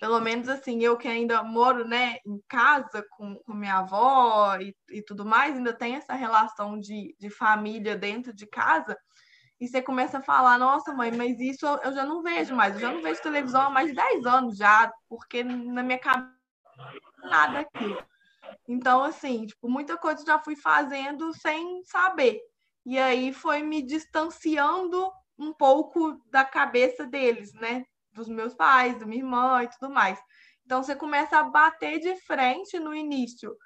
pelo 0.00 0.20
menos 0.20 0.48
assim, 0.48 0.82
eu 0.82 0.96
que 0.96 1.08
ainda 1.08 1.42
moro, 1.42 1.86
né, 1.86 2.18
em 2.26 2.40
casa 2.48 3.04
com, 3.10 3.36
com 3.36 3.54
minha 3.54 3.78
avó 3.78 4.56
e, 4.56 4.76
e 4.90 5.02
tudo 5.02 5.24
mais, 5.24 5.56
ainda 5.56 5.72
tem 5.72 5.94
essa 5.94 6.14
relação 6.14 6.78
de, 6.78 7.16
de 7.18 7.30
família 7.30 7.96
dentro 7.96 8.32
de 8.32 8.46
casa, 8.46 8.96
e 9.62 9.68
você 9.68 9.80
começa 9.80 10.18
a 10.18 10.22
falar, 10.22 10.58
nossa 10.58 10.92
mãe, 10.92 11.12
mas 11.12 11.38
isso 11.38 11.64
eu 11.84 11.92
já 11.92 12.04
não 12.04 12.20
vejo 12.20 12.52
mais, 12.52 12.74
eu 12.74 12.80
já 12.80 12.90
não 12.92 13.00
vejo 13.00 13.22
televisão 13.22 13.62
há 13.62 13.70
mais 13.70 13.90
de 13.90 13.94
10 13.94 14.26
anos 14.26 14.56
já, 14.56 14.92
porque 15.08 15.44
na 15.44 15.84
minha 15.84 16.00
cabeça 16.00 16.34
nada 17.22 17.60
aqui. 17.60 17.96
Então, 18.66 19.04
assim, 19.04 19.46
tipo, 19.46 19.68
muita 19.68 19.96
coisa 19.96 20.24
já 20.26 20.36
fui 20.40 20.56
fazendo 20.56 21.32
sem 21.32 21.80
saber. 21.84 22.40
E 22.84 22.98
aí 22.98 23.32
foi 23.32 23.62
me 23.62 23.82
distanciando 23.82 25.08
um 25.38 25.52
pouco 25.52 26.20
da 26.28 26.44
cabeça 26.44 27.06
deles, 27.06 27.54
né? 27.54 27.84
Dos 28.12 28.28
meus 28.28 28.54
pais, 28.54 28.98
da 28.98 29.06
minha 29.06 29.22
irmã 29.22 29.62
e 29.62 29.68
tudo 29.68 29.94
mais. 29.94 30.18
Então 30.66 30.82
você 30.82 30.96
começa 30.96 31.38
a 31.38 31.44
bater 31.44 32.00
de 32.00 32.16
frente 32.22 32.80
no 32.80 32.92
início, 32.92 33.56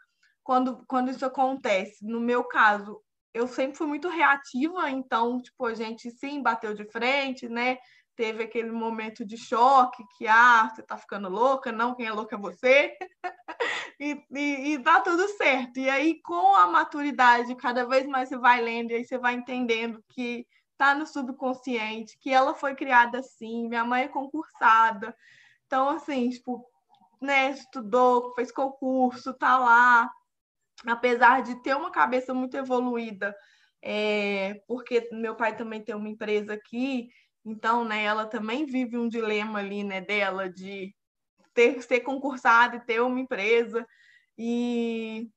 quando, 0.42 0.84
quando 0.86 1.11
isso 1.11 1.24
acontece. 1.24 2.05
No 2.05 2.20
meu 2.20 2.44
caso, 2.44 3.03
eu 3.37 3.47
sempre 3.47 3.76
fui 3.76 3.87
muito 3.87 4.09
reativa, 4.09 4.91
então, 4.91 5.41
tipo, 5.41 5.66
a 5.66 5.74
gente 5.74 6.11
sim 6.11 6.43
bateu 6.43 6.72
de 6.74 6.84
frente, 6.87 7.49
né? 7.49 7.76
Teve 8.16 8.45
aquele 8.45 8.72
momento 8.72 9.26
de 9.26 9.37
choque 9.37 10.03
que, 10.16 10.26
ah, 10.26 10.70
você 10.74 10.82
tá 10.82 10.97
ficando 10.97 11.28
louca, 11.28 11.70
não, 11.70 11.95
quem 11.95 12.07
é 12.07 12.12
louca 12.12 12.34
é 12.34 12.39
você. 12.39 12.97
e, 14.01 14.24
e, 14.30 14.72
e 14.72 14.78
dá 14.78 15.01
tudo 15.01 15.28
certo. 15.37 15.78
E 15.78 15.91
aí, 15.91 16.20
com 16.22 16.55
a 16.57 16.66
maturidade, 16.66 17.55
cada 17.57 17.84
vez 17.87 18.07
mais 18.07 18.30
você 18.30 18.39
vai 18.39 18.62
lendo, 18.62 18.93
e 18.93 18.95
aí 18.95 19.05
você 19.05 19.18
vai 19.18 19.34
entendendo 19.34 20.03
que 20.09 20.47
tá 20.78 20.95
no 20.95 21.07
subconsciente, 21.07 22.18
que 22.18 22.30
ela 22.32 22.55
foi 22.55 22.74
criada 22.74 23.18
assim, 23.18 23.68
minha 23.68 23.84
mãe 23.84 24.05
é 24.05 24.09
concursada. 24.09 25.14
Então, 25.66 25.91
assim, 25.91 26.30
tipo, 26.30 26.66
né, 27.20 27.51
estudou, 27.51 28.34
fez 28.34 28.51
concurso, 28.51 29.34
tá 29.34 29.59
lá. 29.59 30.11
Apesar 30.85 31.43
de 31.43 31.62
ter 31.62 31.74
uma 31.77 31.91
cabeça 31.91 32.35
muito 32.35 32.57
evoluída, 32.57 33.35
é, 33.83 34.62
porque 34.66 35.09
meu 35.12 35.35
pai 35.35 35.57
também 35.57 35.83
tem 35.83 35.95
uma 35.95 36.09
empresa 36.09 36.55
aqui, 36.55 37.09
então, 37.45 37.85
né, 37.85 38.05
ela 38.05 38.27
também 38.27 38.66
vive 38.66 38.99
um 38.99 39.09
dilema 39.09 39.61
ali, 39.61 39.85
né, 39.85 40.01
dela 40.01 40.51
de 40.51 40.95
ter 41.55 41.81
ser 41.83 42.01
concursada 42.01 42.77
e 42.77 42.81
ter 42.81 43.01
uma 43.01 43.20
empresa 43.20 43.87
e, 44.37 45.31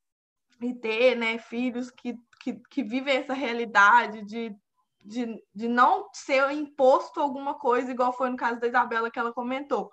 e 0.62 0.74
ter, 0.74 1.16
né, 1.16 1.38
filhos 1.38 1.92
que, 1.92 2.16
que, 2.42 2.56
que 2.70 2.84
vivem 2.84 3.18
essa 3.18 3.34
realidade 3.34 4.26
de 4.26 4.56
de, 5.04 5.42
de 5.56 5.68
não 5.68 6.10
ser 6.14 6.52
imposto 6.52 7.20
alguma 7.20 7.56
coisa, 7.56 7.92
igual 7.92 8.14
foi 8.14 8.30
no 8.30 8.38
caso 8.38 8.60
da 8.60 8.68
Isabela 8.68 9.10
que 9.10 9.18
ela 9.18 9.34
comentou, 9.34 9.90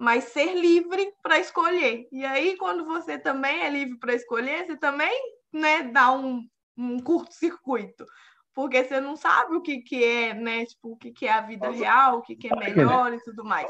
mas 0.00 0.24
ser 0.24 0.54
livre 0.54 1.12
para 1.22 1.38
escolher. 1.38 2.08
E 2.10 2.24
aí, 2.24 2.56
quando 2.56 2.86
você 2.86 3.18
também 3.18 3.60
é 3.60 3.68
livre 3.68 3.98
para 3.98 4.14
escolher, 4.14 4.64
você 4.64 4.74
também 4.74 5.12
né, 5.52 5.82
dá 5.82 6.10
um, 6.10 6.42
um 6.74 6.98
curto-circuito, 7.00 8.06
porque 8.54 8.82
você 8.82 8.98
não 8.98 9.14
sabe 9.14 9.56
o 9.56 9.60
que, 9.60 9.82
que 9.82 10.02
é, 10.02 10.32
né, 10.32 10.64
tipo, 10.64 10.92
o 10.92 10.96
que, 10.96 11.12
que 11.12 11.26
é 11.26 11.32
a 11.32 11.42
vida 11.42 11.68
real, 11.68 12.16
o 12.16 12.22
que, 12.22 12.34
que 12.34 12.48
é 12.50 12.56
melhor 12.56 13.12
e 13.12 13.22
tudo 13.22 13.44
mais. 13.44 13.68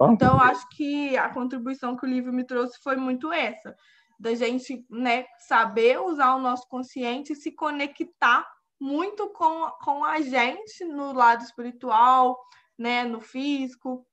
Então, 0.00 0.40
acho 0.40 0.66
que 0.70 1.14
a 1.18 1.28
contribuição 1.28 1.94
que 1.94 2.06
o 2.06 2.08
livro 2.08 2.32
me 2.32 2.44
trouxe 2.44 2.82
foi 2.82 2.96
muito 2.96 3.30
essa, 3.30 3.76
da 4.18 4.34
gente 4.34 4.82
né, 4.88 5.26
saber 5.46 6.00
usar 6.00 6.36
o 6.36 6.40
nosso 6.40 6.66
consciente 6.70 7.34
e 7.34 7.36
se 7.36 7.52
conectar 7.52 8.48
muito 8.80 9.28
com, 9.28 9.70
com 9.84 10.02
a 10.06 10.22
gente 10.22 10.86
no 10.86 11.12
lado 11.12 11.44
espiritual, 11.44 12.38
né, 12.78 13.04
no 13.04 13.20
físico, 13.20 14.06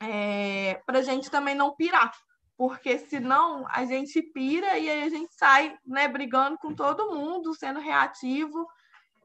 é, 0.00 0.80
para 0.86 0.98
a 0.98 1.02
gente 1.02 1.30
também 1.30 1.54
não 1.54 1.74
pirar, 1.74 2.12
porque 2.56 2.98
senão 2.98 3.66
a 3.70 3.84
gente 3.84 4.22
pira 4.22 4.78
e 4.78 4.88
aí 4.88 5.02
a 5.02 5.08
gente 5.08 5.34
sai 5.34 5.76
né, 5.84 6.08
brigando 6.08 6.58
com 6.58 6.74
todo 6.74 7.14
mundo, 7.14 7.54
sendo 7.54 7.80
reativo. 7.80 8.66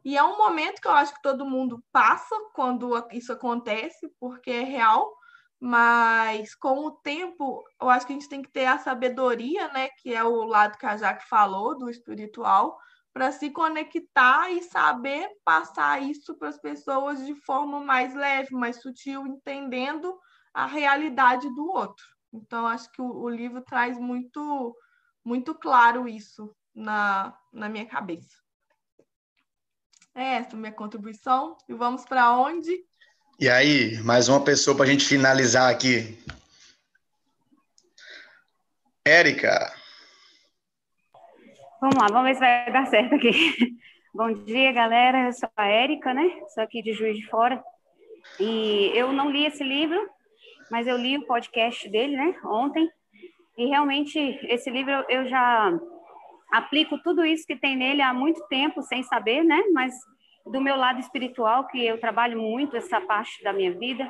E 0.03 0.17
é 0.17 0.23
um 0.23 0.37
momento 0.37 0.81
que 0.81 0.87
eu 0.87 0.93
acho 0.93 1.13
que 1.13 1.21
todo 1.21 1.45
mundo 1.45 1.83
passa 1.91 2.35
quando 2.53 2.91
isso 3.11 3.31
acontece, 3.31 4.11
porque 4.19 4.49
é 4.49 4.63
real, 4.63 5.15
mas 5.59 6.55
com 6.55 6.87
o 6.87 6.91
tempo, 6.91 7.63
eu 7.79 7.87
acho 7.87 8.07
que 8.07 8.13
a 8.13 8.15
gente 8.15 8.27
tem 8.27 8.41
que 8.41 8.51
ter 8.51 8.65
a 8.65 8.79
sabedoria, 8.79 9.67
né, 9.69 9.89
que 10.01 10.13
é 10.13 10.23
o 10.23 10.43
lado 10.43 10.77
que 10.77 10.85
a 10.87 10.97
Jaque 10.97 11.27
falou, 11.29 11.77
do 11.77 11.89
espiritual, 11.89 12.79
para 13.13 13.31
se 13.31 13.49
conectar 13.51 14.49
e 14.49 14.63
saber 14.63 15.29
passar 15.43 16.01
isso 16.01 16.35
para 16.35 16.49
as 16.49 16.57
pessoas 16.59 17.25
de 17.25 17.35
forma 17.35 17.79
mais 17.79 18.15
leve, 18.15 18.55
mais 18.55 18.81
sutil, 18.81 19.27
entendendo 19.27 20.17
a 20.53 20.65
realidade 20.65 21.49
do 21.53 21.69
outro. 21.69 22.05
Então, 22.33 22.67
acho 22.67 22.91
que 22.91 23.01
o, 23.01 23.23
o 23.23 23.29
livro 23.29 23.61
traz 23.61 23.97
muito, 23.97 24.75
muito 25.23 25.53
claro 25.55 26.07
isso 26.07 26.55
na, 26.73 27.37
na 27.51 27.67
minha 27.67 27.85
cabeça. 27.85 28.37
É 30.15 30.35
essa 30.35 30.55
a 30.55 30.59
minha 30.59 30.71
contribuição. 30.71 31.57
E 31.67 31.73
vamos 31.73 32.05
para 32.05 32.31
onde? 32.37 32.71
E 33.39 33.49
aí, 33.49 33.97
mais 34.03 34.29
uma 34.29 34.43
pessoa 34.43 34.75
para 34.75 34.85
a 34.85 34.89
gente 34.89 35.05
finalizar 35.05 35.71
aqui. 35.71 36.17
Érica. 39.05 39.73
Vamos 41.81 41.95
lá, 41.95 42.07
vamos 42.07 42.23
ver 42.25 42.33
se 42.35 42.39
vai 42.39 42.71
dar 42.71 42.85
certo 42.87 43.15
aqui. 43.15 43.31
Bom 44.13 44.31
dia, 44.43 44.71
galera. 44.71 45.25
Eu 45.25 45.33
sou 45.33 45.49
a 45.55 45.65
Érica, 45.65 46.13
né? 46.13 46.23
Sou 46.53 46.63
aqui 46.63 46.83
de 46.83 46.93
Juiz 46.93 47.17
de 47.17 47.25
Fora. 47.27 47.63
E 48.39 48.91
eu 48.93 49.11
não 49.11 49.31
li 49.31 49.45
esse 49.45 49.63
livro, 49.63 49.97
mas 50.71 50.87
eu 50.87 50.95
li 50.97 51.17
o 51.17 51.27
podcast 51.27 51.87
dele, 51.89 52.15
né? 52.15 52.33
Ontem. 52.45 52.89
E 53.57 53.65
realmente, 53.65 54.17
esse 54.43 54.69
livro 54.69 54.91
eu 55.09 55.27
já 55.27 55.77
aplico 56.51 56.97
tudo 57.03 57.25
isso 57.25 57.45
que 57.45 57.57
tem 57.57 57.75
nele 57.75 58.01
há 58.01 58.13
muito 58.13 58.41
tempo, 58.47 58.81
sem 58.81 59.03
saber, 59.03 59.43
né? 59.43 59.61
Mas 59.73 59.93
do 60.45 60.61
meu 60.61 60.77
lado 60.77 60.99
espiritual, 60.99 61.67
que 61.67 61.85
eu 61.85 61.99
trabalho 61.99 62.41
muito 62.41 62.77
essa 62.77 63.01
parte 63.01 63.43
da 63.43 63.51
minha 63.51 63.77
vida, 63.77 64.09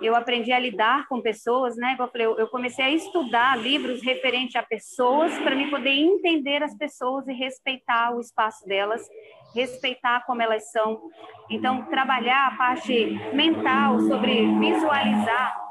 eu 0.00 0.14
aprendi 0.14 0.50
a 0.50 0.58
lidar 0.58 1.06
com 1.08 1.20
pessoas, 1.20 1.76
né? 1.76 1.94
Eu 1.98 2.08
falei, 2.08 2.26
eu 2.26 2.48
comecei 2.48 2.84
a 2.84 2.90
estudar 2.90 3.58
livros 3.58 4.02
referentes 4.02 4.56
a 4.56 4.62
pessoas 4.62 5.36
para 5.40 5.54
me 5.54 5.68
poder 5.68 5.90
entender 5.90 6.62
as 6.62 6.74
pessoas 6.74 7.28
e 7.28 7.34
respeitar 7.34 8.16
o 8.16 8.20
espaço 8.20 8.66
delas, 8.66 9.06
respeitar 9.54 10.24
como 10.24 10.40
elas 10.40 10.70
são. 10.70 11.02
Então, 11.50 11.82
trabalhar 11.86 12.46
a 12.46 12.56
parte 12.56 13.10
mental 13.34 14.00
sobre 14.00 14.46
visualizar 14.58 15.67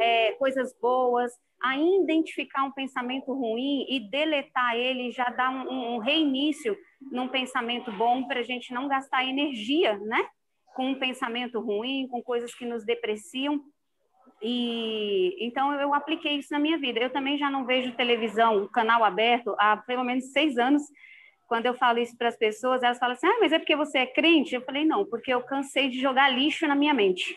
é, 0.00 0.32
coisas 0.32 0.74
boas, 0.80 1.32
a 1.62 1.76
identificar 1.76 2.64
um 2.64 2.72
pensamento 2.72 3.32
ruim 3.32 3.84
e 3.88 4.00
deletar 4.10 4.74
ele, 4.74 5.12
já 5.12 5.24
dar 5.30 5.50
um, 5.50 5.96
um 5.96 5.98
reinício 5.98 6.76
num 7.12 7.28
pensamento 7.28 7.92
bom 7.92 8.26
para 8.26 8.40
a 8.40 8.42
gente 8.42 8.72
não 8.72 8.88
gastar 8.88 9.24
energia, 9.24 9.98
né? 9.98 10.26
com 10.74 10.90
um 10.90 10.98
pensamento 10.98 11.60
ruim, 11.60 12.08
com 12.08 12.22
coisas 12.22 12.54
que 12.54 12.64
nos 12.64 12.84
depreciam. 12.84 13.60
E 14.42 15.36
então 15.44 15.74
eu 15.74 15.92
apliquei 15.92 16.38
isso 16.38 16.52
na 16.52 16.58
minha 16.58 16.78
vida. 16.78 16.98
Eu 16.98 17.10
também 17.10 17.36
já 17.36 17.50
não 17.50 17.66
vejo 17.66 17.94
televisão, 17.94 18.68
canal 18.68 19.04
aberto 19.04 19.54
há 19.58 19.76
pelo 19.76 20.04
menos 20.04 20.32
seis 20.32 20.56
anos. 20.56 20.82
Quando 21.46 21.66
eu 21.66 21.74
falo 21.74 21.98
isso 21.98 22.16
para 22.16 22.28
as 22.28 22.36
pessoas, 22.36 22.82
elas 22.82 22.98
falam 22.98 23.14
assim: 23.14 23.26
ah, 23.26 23.38
mas 23.40 23.52
é 23.52 23.58
porque 23.58 23.76
você 23.76 23.98
é 23.98 24.06
crente? 24.06 24.54
Eu 24.54 24.62
falei: 24.62 24.84
não, 24.84 25.04
porque 25.04 25.32
eu 25.32 25.42
cansei 25.42 25.90
de 25.90 26.00
jogar 26.00 26.30
lixo 26.30 26.66
na 26.66 26.74
minha 26.74 26.94
mente. 26.94 27.36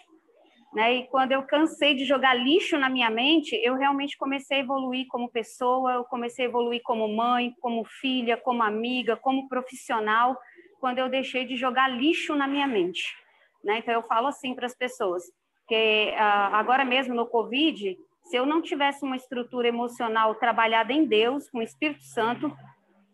Né? 0.74 0.96
E 0.96 1.08
quando 1.08 1.32
eu 1.32 1.44
cansei 1.44 1.94
de 1.94 2.04
jogar 2.04 2.34
lixo 2.34 2.78
na 2.78 2.90
minha 2.90 3.10
mente, 3.10 3.56
eu 3.64 3.76
realmente 3.76 4.18
comecei 4.18 4.58
a 4.58 4.62
evoluir 4.62 5.06
como 5.08 5.30
pessoa, 5.30 5.94
eu 5.94 6.04
comecei 6.04 6.46
a 6.46 6.48
evoluir 6.50 6.82
como 6.84 7.08
mãe, 7.08 7.54
como 7.62 7.86
filha, 7.86 8.36
como 8.38 8.64
amiga, 8.64 9.16
como 9.16 9.48
profissional, 9.48 10.36
quando 10.80 10.98
eu 10.98 11.10
deixei 11.10 11.46
de 11.46 11.56
jogar 11.56 11.88
lixo 11.88 12.36
na 12.36 12.48
minha 12.48 12.68
mente. 12.68 13.16
Né? 13.64 13.78
Então, 13.78 13.94
eu 13.94 14.04
falo 14.04 14.28
assim 14.28 14.56
para 14.56 14.66
as 14.66 14.76
pessoas, 14.76 15.24
que 15.68 16.14
ah, 16.18 16.58
agora 16.58 16.84
mesmo 16.84 17.14
no 17.14 17.28
Covid, 17.28 17.96
se 18.24 18.36
eu 18.36 18.46
não 18.46 18.62
tivesse 18.62 19.06
uma 19.06 19.16
estrutura 19.16 19.68
emocional 19.68 20.34
trabalhada 20.36 20.92
em 20.92 21.06
Deus, 21.06 21.50
com 21.50 21.60
o 21.60 21.64
Espírito 21.64 22.04
Santo, 22.04 22.52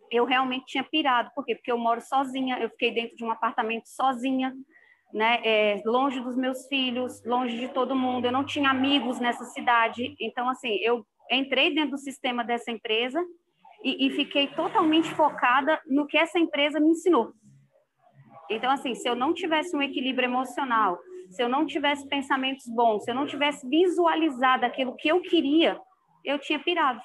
eu 0.10 0.24
realmente 0.24 0.66
tinha 0.66 0.84
pirado. 0.84 1.30
Por 1.36 1.46
quê? 1.46 1.56
Porque 1.56 1.72
eu 1.72 1.78
moro 1.78 2.02
sozinha, 2.02 2.58
eu 2.60 2.70
fiquei 2.70 2.92
dentro 2.92 3.16
de 3.18 3.24
um 3.24 3.32
apartamento 3.32 3.88
sozinha, 3.88 4.56
né? 5.14 5.40
É, 5.44 5.82
longe 5.86 6.20
dos 6.20 6.36
meus 6.36 6.68
filhos, 6.68 7.24
longe 7.26 7.58
de 7.58 7.68
todo 7.70 7.96
mundo. 7.96 8.26
Eu 8.26 8.32
não 8.32 8.46
tinha 8.46 8.70
amigos 8.70 9.20
nessa 9.20 9.46
cidade. 9.46 10.16
Então, 10.20 10.50
assim, 10.50 10.76
eu 10.82 11.06
entrei 11.32 11.74
dentro 11.74 11.92
do 11.92 11.98
sistema 11.98 12.44
dessa 12.44 12.72
empresa 12.72 13.24
e, 13.84 14.08
e 14.08 14.12
fiquei 14.12 14.48
totalmente 14.48 15.10
focada 15.14 15.82
no 15.88 16.06
que 16.06 16.18
essa 16.18 16.40
empresa 16.40 16.80
me 16.80 16.90
ensinou. 16.90 17.34
Então, 18.50 18.72
assim, 18.72 18.96
se 18.96 19.08
eu 19.08 19.16
não 19.16 19.34
tivesse 19.34 19.76
um 19.76 19.82
equilíbrio 19.82 20.26
emocional, 20.26 20.98
se 21.30 21.42
eu 21.42 21.48
não 21.48 21.66
tivesse 21.66 22.08
pensamentos 22.08 22.66
bons, 22.68 23.04
se 23.04 23.12
eu 23.12 23.16
não 23.16 23.28
tivesse 23.28 23.68
visualizado 23.68 24.66
aquilo 24.66 24.96
que 24.96 25.08
eu 25.08 25.22
queria, 25.22 25.80
eu 26.26 26.40
tinha 26.40 26.60
pirado, 26.60 27.02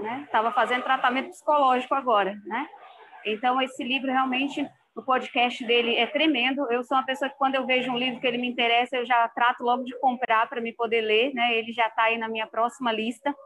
né? 0.00 0.22
Estava 0.24 0.52
fazendo 0.52 0.82
tratamento 0.82 1.30
psicológico 1.30 1.94
agora, 1.94 2.34
né? 2.44 2.68
Então, 3.24 3.60
esse 3.60 3.82
livro 3.84 4.10
realmente 4.10 4.68
O 4.96 5.02
podcast 5.02 5.62
dele 5.66 5.94
é 5.94 6.06
tremendo. 6.06 6.72
Eu 6.72 6.82
sou 6.82 6.96
uma 6.96 7.04
pessoa 7.04 7.28
que, 7.28 7.36
quando 7.36 7.54
eu 7.54 7.66
vejo 7.66 7.92
um 7.92 7.98
livro 7.98 8.18
que 8.18 8.26
ele 8.26 8.38
me 8.38 8.48
interessa, 8.48 8.96
eu 8.96 9.04
já 9.04 9.28
trato 9.28 9.62
logo 9.62 9.84
de 9.84 9.94
comprar 10.00 10.48
para 10.48 10.58
me 10.58 10.72
poder 10.72 11.02
ler. 11.02 11.34
Né? 11.34 11.58
Ele 11.58 11.70
já 11.70 11.86
está 11.86 12.04
aí 12.04 12.16
na 12.16 12.30
minha 12.30 12.46
próxima 12.46 12.90
lista 12.90 13.36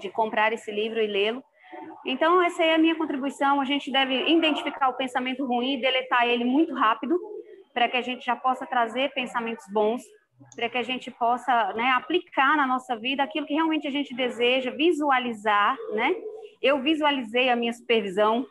de 0.00 0.08
comprar 0.08 0.50
esse 0.54 0.72
livro 0.72 0.98
e 0.98 1.06
lê-lo. 1.06 1.44
Então, 2.06 2.42
essa 2.42 2.64
é 2.64 2.74
a 2.74 2.78
minha 2.78 2.96
contribuição. 2.96 3.60
A 3.60 3.66
gente 3.66 3.92
deve 3.92 4.30
identificar 4.30 4.88
o 4.88 4.94
pensamento 4.94 5.44
ruim 5.44 5.74
e 5.74 5.80
deletar 5.80 6.26
ele 6.26 6.44
muito 6.44 6.74
rápido, 6.74 7.20
para 7.74 7.86
que 7.86 7.98
a 7.98 8.02
gente 8.02 8.24
já 8.24 8.34
possa 8.34 8.64
trazer 8.64 9.12
pensamentos 9.12 9.66
bons, 9.70 10.02
para 10.56 10.70
que 10.70 10.78
a 10.78 10.82
gente 10.82 11.10
possa 11.10 11.74
né, 11.74 11.90
aplicar 11.90 12.56
na 12.56 12.66
nossa 12.66 12.96
vida 12.96 13.22
aquilo 13.22 13.46
que 13.46 13.54
realmente 13.54 13.86
a 13.86 13.90
gente 13.90 14.14
deseja, 14.14 14.70
visualizar. 14.70 15.76
Né? 15.92 16.14
Eu 16.62 16.80
visualizei 16.80 17.50
a 17.50 17.56
minha 17.56 17.74
supervisão, 17.74 18.46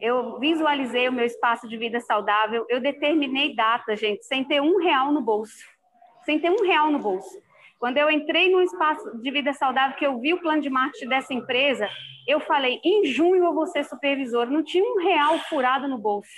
eu 0.00 0.38
visualizei 0.38 1.08
o 1.08 1.12
meu 1.12 1.24
espaço 1.24 1.66
de 1.68 1.76
vida 1.76 2.00
saudável, 2.00 2.66
eu 2.68 2.80
determinei 2.80 3.54
data, 3.54 3.96
gente, 3.96 4.24
sem 4.24 4.44
ter 4.44 4.60
um 4.60 4.78
real 4.78 5.12
no 5.12 5.20
bolso. 5.20 5.64
Sem 6.24 6.38
ter 6.38 6.50
um 6.50 6.66
real 6.66 6.90
no 6.90 6.98
bolso. 6.98 7.40
Quando 7.78 7.98
eu 7.98 8.10
entrei 8.10 8.50
no 8.50 8.62
espaço 8.62 9.18
de 9.20 9.30
vida 9.30 9.52
saudável, 9.52 9.96
que 9.96 10.06
eu 10.06 10.18
vi 10.18 10.32
o 10.32 10.40
plano 10.40 10.62
de 10.62 10.70
marketing 10.70 11.08
dessa 11.08 11.32
empresa, 11.32 11.88
eu 12.26 12.40
falei, 12.40 12.80
em 12.84 13.06
junho 13.06 13.44
eu 13.44 13.54
vou 13.54 13.66
ser 13.66 13.84
supervisora. 13.84 14.50
Não 14.50 14.62
tinha 14.62 14.84
um 14.84 14.98
real 14.98 15.38
furado 15.48 15.86
no 15.86 15.98
bolso. 15.98 16.30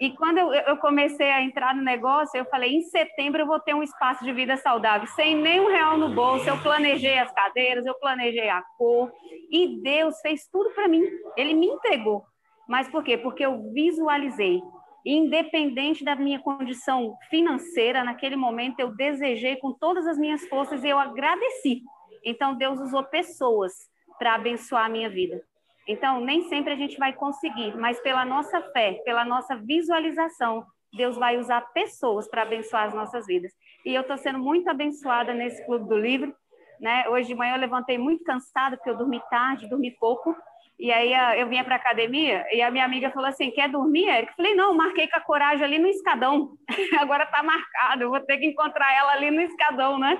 E 0.00 0.10
quando 0.12 0.38
eu, 0.38 0.52
eu, 0.52 0.76
comecei 0.78 1.30
a 1.30 1.42
entrar 1.42 1.74
no 1.74 1.82
negócio, 1.82 2.38
eu 2.38 2.46
falei, 2.46 2.74
em 2.74 2.82
setembro 2.82 3.42
eu 3.42 3.46
vou 3.46 3.60
ter 3.60 3.74
um 3.74 3.82
espaço 3.82 4.24
de 4.24 4.32
vida 4.32 4.56
saudável, 4.56 5.06
sem 5.08 5.36
nenhum 5.36 5.68
real 5.68 5.98
no 5.98 6.08
bolso. 6.08 6.48
Eu 6.48 6.56
planejei 6.62 7.18
as 7.18 7.30
cadeiras, 7.32 7.84
eu 7.84 7.94
planejei 7.94 8.48
a 8.48 8.62
cor, 8.78 9.12
e 9.50 9.78
Deus 9.82 10.18
fez 10.20 10.46
tudo 10.50 10.70
para 10.70 10.88
mim. 10.88 11.02
Ele 11.36 11.52
me 11.52 11.66
entregou. 11.66 12.29
Mas 12.70 12.88
por 12.88 13.02
quê? 13.02 13.18
Porque 13.18 13.44
eu 13.44 13.72
visualizei. 13.72 14.62
Independente 15.04 16.04
da 16.04 16.14
minha 16.14 16.38
condição 16.38 17.16
financeira, 17.28 18.04
naquele 18.04 18.36
momento 18.36 18.78
eu 18.78 18.94
desejei 18.94 19.56
com 19.56 19.72
todas 19.72 20.06
as 20.06 20.16
minhas 20.16 20.46
forças 20.46 20.84
e 20.84 20.88
eu 20.88 20.96
agradeci. 20.96 21.82
Então 22.24 22.54
Deus 22.54 22.78
usou 22.78 23.02
pessoas 23.02 23.72
para 24.20 24.36
abençoar 24.36 24.86
a 24.86 24.88
minha 24.88 25.10
vida. 25.10 25.42
Então, 25.88 26.20
nem 26.20 26.42
sempre 26.42 26.72
a 26.72 26.76
gente 26.76 26.96
vai 26.96 27.12
conseguir, 27.12 27.76
mas 27.76 27.98
pela 28.00 28.24
nossa 28.24 28.60
fé, 28.70 29.00
pela 29.04 29.24
nossa 29.24 29.56
visualização, 29.56 30.64
Deus 30.92 31.16
vai 31.16 31.38
usar 31.38 31.62
pessoas 31.72 32.28
para 32.28 32.42
abençoar 32.42 32.86
as 32.86 32.94
nossas 32.94 33.26
vidas. 33.26 33.50
E 33.84 33.92
eu 33.92 34.02
estou 34.02 34.16
sendo 34.16 34.38
muito 34.38 34.68
abençoada 34.70 35.34
nesse 35.34 35.64
Clube 35.66 35.88
do 35.88 35.98
Livro. 35.98 36.32
Né? 36.78 37.08
Hoje 37.08 37.28
de 37.28 37.34
manhã 37.34 37.54
eu 37.54 37.60
levantei 37.60 37.98
muito 37.98 38.22
cansada, 38.22 38.76
porque 38.76 38.90
eu 38.90 38.96
dormi 38.96 39.20
tarde, 39.28 39.68
dormi 39.68 39.90
pouco. 39.90 40.36
E 40.80 40.90
aí 40.90 41.12
eu 41.38 41.46
vinha 41.46 41.62
para 41.62 41.74
academia 41.76 42.42
e 42.50 42.62
a 42.62 42.70
minha 42.70 42.86
amiga 42.86 43.10
falou 43.10 43.28
assim: 43.28 43.50
quer 43.50 43.68
dormir, 43.68 44.08
Eric? 44.08 44.34
Falei: 44.34 44.54
não, 44.54 44.74
marquei 44.74 45.06
com 45.08 45.18
a 45.18 45.20
coragem 45.20 45.62
ali 45.62 45.78
no 45.78 45.86
escadão. 45.86 46.52
Agora 46.98 47.24
está 47.24 47.42
marcado, 47.42 48.08
vou 48.08 48.20
ter 48.20 48.38
que 48.38 48.46
encontrar 48.46 48.90
ela 48.96 49.12
ali 49.12 49.30
no 49.30 49.42
escadão, 49.42 49.98
né? 49.98 50.18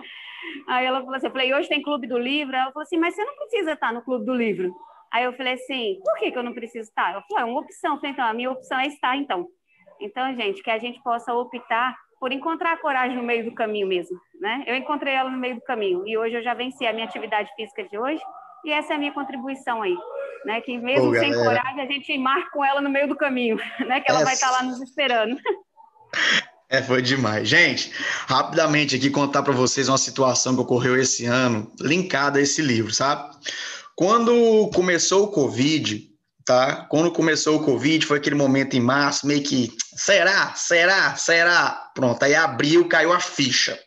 Aí 0.68 0.84
ela 0.84 1.00
falou 1.00 1.14
assim: 1.14 1.28
eu 1.28 1.32
falei, 1.32 1.54
hoje 1.54 1.66
tem 1.66 1.80
clube 1.80 2.06
do 2.06 2.18
livro. 2.18 2.54
Ela 2.54 2.70
falou 2.72 2.82
assim: 2.82 2.98
mas 2.98 3.14
você 3.14 3.24
não 3.24 3.34
precisa 3.36 3.72
estar 3.72 3.90
no 3.90 4.02
clube 4.02 4.26
do 4.26 4.34
livro. 4.34 4.70
Aí 5.10 5.24
eu 5.24 5.32
falei 5.32 5.54
assim: 5.54 5.98
por 6.04 6.18
que, 6.18 6.30
que 6.30 6.36
eu 6.36 6.42
não 6.42 6.52
preciso 6.52 6.90
estar? 6.90 7.10
Ela 7.10 7.22
falou: 7.22 7.42
é 7.42 7.50
uma 7.50 7.60
opção. 7.60 7.94
Eu 7.94 8.00
falei: 8.00 8.12
então, 8.12 8.26
a 8.26 8.34
minha 8.34 8.50
opção 8.50 8.78
é 8.78 8.86
estar, 8.86 9.16
então. 9.16 9.46
Então, 9.98 10.34
gente, 10.34 10.62
que 10.62 10.70
a 10.70 10.78
gente 10.78 11.02
possa 11.02 11.32
optar 11.32 11.96
por 12.18 12.32
encontrar 12.32 12.72
a 12.72 12.76
coragem 12.76 13.16
no 13.16 13.22
meio 13.22 13.46
do 13.46 13.54
caminho 13.54 13.86
mesmo, 13.86 14.20
né? 14.38 14.62
Eu 14.66 14.76
encontrei 14.76 15.14
ela 15.14 15.30
no 15.30 15.38
meio 15.38 15.54
do 15.54 15.62
caminho 15.62 16.06
e 16.06 16.18
hoje 16.18 16.36
eu 16.36 16.42
já 16.42 16.52
venci 16.52 16.86
a 16.86 16.92
minha 16.92 17.06
atividade 17.06 17.50
física 17.56 17.82
de 17.84 17.98
hoje 17.98 18.22
e 18.62 18.70
essa 18.70 18.92
é 18.92 18.96
a 18.96 18.98
minha 18.98 19.12
contribuição 19.12 19.80
aí 19.80 19.96
né? 20.44 20.60
Que 20.60 20.78
mesmo 20.78 21.14
sem 21.14 21.32
coragem, 21.32 21.80
a 21.80 21.86
gente 21.86 22.16
marca 22.18 22.50
com 22.50 22.64
ela 22.64 22.80
no 22.80 22.90
meio 22.90 23.08
do 23.08 23.16
caminho, 23.16 23.56
né? 23.86 24.00
Que 24.00 24.10
ela 24.10 24.20
essa... 24.20 24.24
vai 24.24 24.34
estar 24.34 24.50
lá 24.50 24.62
nos 24.62 24.80
esperando. 24.80 25.38
É, 26.68 26.80
foi 26.82 27.02
demais. 27.02 27.48
Gente, 27.48 27.92
rapidamente 28.28 28.94
aqui 28.94 29.10
contar 29.10 29.42
para 29.42 29.52
vocês 29.52 29.88
uma 29.88 29.98
situação 29.98 30.54
que 30.54 30.60
ocorreu 30.60 30.96
esse 30.96 31.26
ano, 31.26 31.70
linkada 31.80 32.38
a 32.38 32.42
esse 32.42 32.62
livro, 32.62 32.92
sabe? 32.92 33.28
Quando 33.96 34.70
começou 34.72 35.24
o 35.24 35.28
Covid, 35.28 36.08
tá? 36.46 36.86
Quando 36.88 37.12
começou 37.12 37.56
o 37.56 37.64
Covid, 37.64 38.06
foi 38.06 38.18
aquele 38.18 38.36
momento 38.36 38.74
em 38.76 38.80
março, 38.80 39.26
meio 39.26 39.42
que, 39.42 39.72
será, 39.96 40.54
será, 40.54 41.14
será? 41.16 41.90
Pronto, 41.94 42.22
aí 42.22 42.34
abriu, 42.34 42.88
caiu 42.88 43.12
a 43.12 43.20
ficha. 43.20 43.78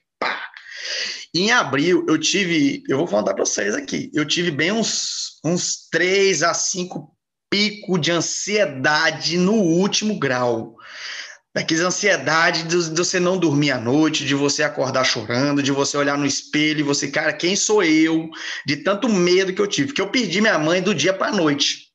Em 1.35 1.51
abril, 1.51 2.05
eu 2.07 2.17
tive, 2.19 2.83
eu 2.87 2.97
vou 2.97 3.07
contar 3.07 3.33
para 3.33 3.43
vocês 3.43 3.73
aqui, 3.73 4.11
eu 4.13 4.23
tive 4.23 4.51
bem 4.51 4.71
uns, 4.71 5.39
uns 5.43 5.87
3 5.89 6.43
a 6.43 6.53
5 6.53 7.11
picos 7.49 7.99
de 7.99 8.11
ansiedade 8.11 9.37
no 9.37 9.53
último 9.53 10.19
grau. 10.19 10.75
Daquela 11.55 11.87
ansiedade 11.87 12.63
de, 12.63 12.89
de, 12.89 12.97
você 12.97 13.19
não 13.19 13.37
dormir 13.37 13.71
à 13.71 13.79
noite, 13.79 14.25
de 14.25 14.33
você 14.35 14.63
acordar 14.63 15.03
chorando, 15.03 15.61
de 15.61 15.71
você 15.71 15.97
olhar 15.97 16.17
no 16.17 16.25
espelho 16.25 16.79
e 16.79 16.83
você, 16.83 17.09
cara, 17.09 17.33
quem 17.33 17.55
sou 17.55 17.83
eu? 17.83 18.29
De 18.65 18.77
tanto 18.77 19.07
medo 19.07 19.53
que 19.53 19.61
eu 19.61 19.67
tive, 19.67 19.93
que 19.93 20.01
eu 20.01 20.09
perdi 20.09 20.41
minha 20.41 20.57
mãe 20.57 20.81
do 20.81 20.95
dia 20.95 21.13
para 21.13 21.27
a 21.27 21.35
noite, 21.35 21.89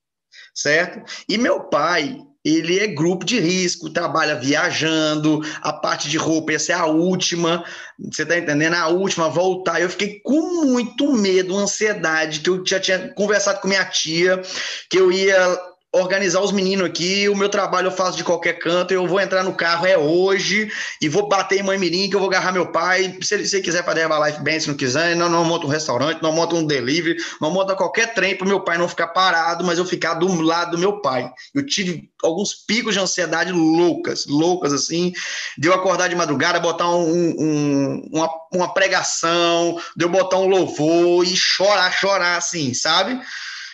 certo? 0.55 1.03
E 1.29 1.37
meu 1.37 1.65
pai, 1.65 2.19
ele 2.57 2.79
é 2.79 2.87
grupo 2.87 3.25
de 3.25 3.39
risco, 3.39 3.91
trabalha 3.91 4.37
viajando, 4.37 5.41
a 5.61 5.73
parte 5.73 6.09
de 6.09 6.17
roupa, 6.17 6.53
essa 6.53 6.73
é 6.73 6.75
a 6.75 6.87
última, 6.87 7.65
você 7.99 8.25
tá 8.25 8.39
entendendo? 8.39 8.75
A 8.75 8.89
última, 8.89 9.29
voltar. 9.29 9.81
Eu 9.81 9.91
fiquei 9.91 10.21
com 10.21 10.65
muito 10.65 11.13
medo, 11.13 11.57
ansiedade, 11.57 12.41
que 12.41 12.51
eu 12.51 12.65
já 12.65 12.81
tinha 12.81 13.09
conversado 13.15 13.61
com 13.61 13.69
minha 13.69 13.85
tia, 13.85 14.41
que 14.89 14.99
eu 14.99 15.11
ia 15.13 15.59
organizar 15.93 16.43
os 16.43 16.53
meninos 16.53 16.87
aqui, 16.87 17.29
o 17.29 17.37
meu 17.37 17.49
trabalho 17.49 17.87
eu 17.87 17.93
faço 17.93 18.17
de 18.17 18.25
qualquer 18.25 18.59
canto, 18.59 18.93
eu 18.93 19.07
vou 19.07 19.19
entrar 19.21 19.43
no 19.43 19.55
carro 19.55 19.87
é 19.87 19.97
hoje 19.97 20.71
e 21.01 21.09
vou 21.09 21.29
bater 21.29 21.61
em 21.61 21.63
Mãe 21.63 21.79
Mirim, 21.79 22.11
que 22.11 22.17
eu 22.17 22.21
vou 22.21 22.29
agarrar 22.29 22.53
meu 22.53 22.71
pai, 22.71 23.17
se 23.23 23.35
ele, 23.35 23.47
se 23.47 23.61
quiser 23.63 23.83
fazer 23.85 24.01
Herbalife 24.01 24.43
bem, 24.43 24.61
se 24.61 24.69
não 24.69 24.75
quiser, 24.75 25.17
não, 25.17 25.31
não 25.31 25.45
monta 25.45 25.67
um 25.67 25.71
restaurante, 25.71 26.23
não 26.23 26.31
monta 26.31 26.55
um 26.55 26.67
delivery, 26.67 27.17
não 27.41 27.51
monta 27.51 27.75
qualquer 27.75 28.13
trem 28.13 28.37
para 28.37 28.47
meu 28.47 28.61
pai 28.61 28.77
não 28.77 28.87
ficar 28.87 29.09
parado, 29.09 29.65
mas 29.65 29.79
eu 29.79 29.87
ficar 29.87 30.15
do 30.15 30.43
lado 30.43 30.73
do 30.73 30.79
meu 30.79 31.01
pai. 31.01 31.31
Eu 31.55 31.65
tive 31.65 32.11
alguns 32.23 32.55
picos 32.55 32.93
de 32.93 33.01
ansiedade 33.01 33.51
loucas, 33.51 34.27
loucas 34.27 34.75
assim, 34.75 35.13
de 35.57 35.69
eu 35.69 35.75
acordar 35.75 36.09
de 36.09 36.15
madrugada, 36.15 36.61
botar 36.61 36.91
um, 36.91 37.35
um, 37.39 38.09
uma, 38.13 38.31
uma 38.53 38.75
pregação, 38.75 39.81
de 39.97 40.05
eu 40.05 40.11
botar 40.11 40.37
um 40.37 40.49
louvor 40.49 41.25
e 41.25 41.35
chorar, 41.35 41.91
chorar 41.93 42.37
assim, 42.37 42.75
sabe? 42.75 43.19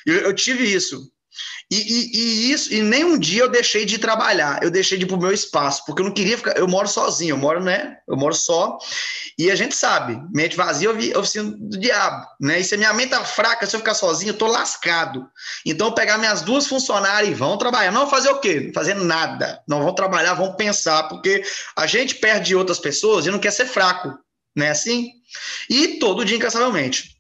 Eu, 0.07 0.17
eu 0.17 0.33
tive 0.33 0.65
isso. 0.65 1.13
E, 1.71 1.77
e, 1.77 2.11
e, 2.15 2.53
isso, 2.53 2.73
e 2.73 2.83
nem 2.83 3.05
um 3.05 3.19
dia 3.19 3.43
eu 3.43 3.49
deixei 3.49 3.85
de 3.85 3.99
trabalhar, 3.99 4.63
eu 4.63 4.71
deixei 4.71 4.99
de 4.99 5.05
ir 5.05 5.09
pro 5.09 5.19
meu 5.19 5.33
espaço, 5.33 5.83
porque 5.87 6.03
eu 6.03 6.07
não 6.07 6.13
queria 6.13 6.37
ficar. 6.37 6.57
Eu 6.57 6.69
moro 6.69 6.87
sozinho, 6.87 7.33
eu 7.33 7.39
moro, 7.39 7.63
né? 7.63 7.97
Eu 8.07 8.17
moro 8.17 8.35
só. 8.35 8.79
E 9.39 9.51
a 9.51 9.57
gente 9.57 9.75
sabe, 9.75 10.21
mente 10.33 10.57
vazia 10.57 10.91
é 10.91 11.19
oficina 11.19 11.51
do 11.59 11.79
diabo, 11.79 12.27
né? 12.41 12.61
E 12.61 12.65
se 12.65 12.75
a 12.75 12.79
minha 12.79 12.93
mente 12.93 13.11
tá 13.11 13.25
fraca, 13.25 13.67
se 13.67 13.75
eu 13.75 13.81
ficar 13.81 13.95
sozinho, 13.95 14.31
eu 14.31 14.39
tô 14.39 14.47
lascado. 14.47 15.27
Então, 15.67 15.89
eu 15.89 15.95
pegar 15.95 16.19
minhas 16.19 16.43
duas 16.43 16.67
funcionárias 16.67 17.31
e 17.31 17.35
vão 17.35 17.57
trabalhar. 17.57 17.91
Não 17.91 18.09
fazer 18.09 18.29
o 18.29 18.39
quê? 18.39 18.71
Fazer 18.75 18.95
nada. 18.95 19.61
Não 19.67 19.83
vão 19.83 19.95
trabalhar, 19.95 20.35
vão 20.35 20.55
pensar, 20.55 21.05
porque 21.05 21.43
a 21.77 21.87
gente 21.87 22.17
perde 22.17 22.55
outras 22.55 22.79
pessoas 22.79 23.27
e 23.27 23.31
não 23.31 23.39
quer 23.39 23.51
ser 23.51 23.67
fraco, 23.67 24.13
né? 24.55 24.71
Assim? 24.71 25.11
E 25.69 25.99
todo 25.99 26.25
dia, 26.25 26.37
incansavelmente. 26.37 27.14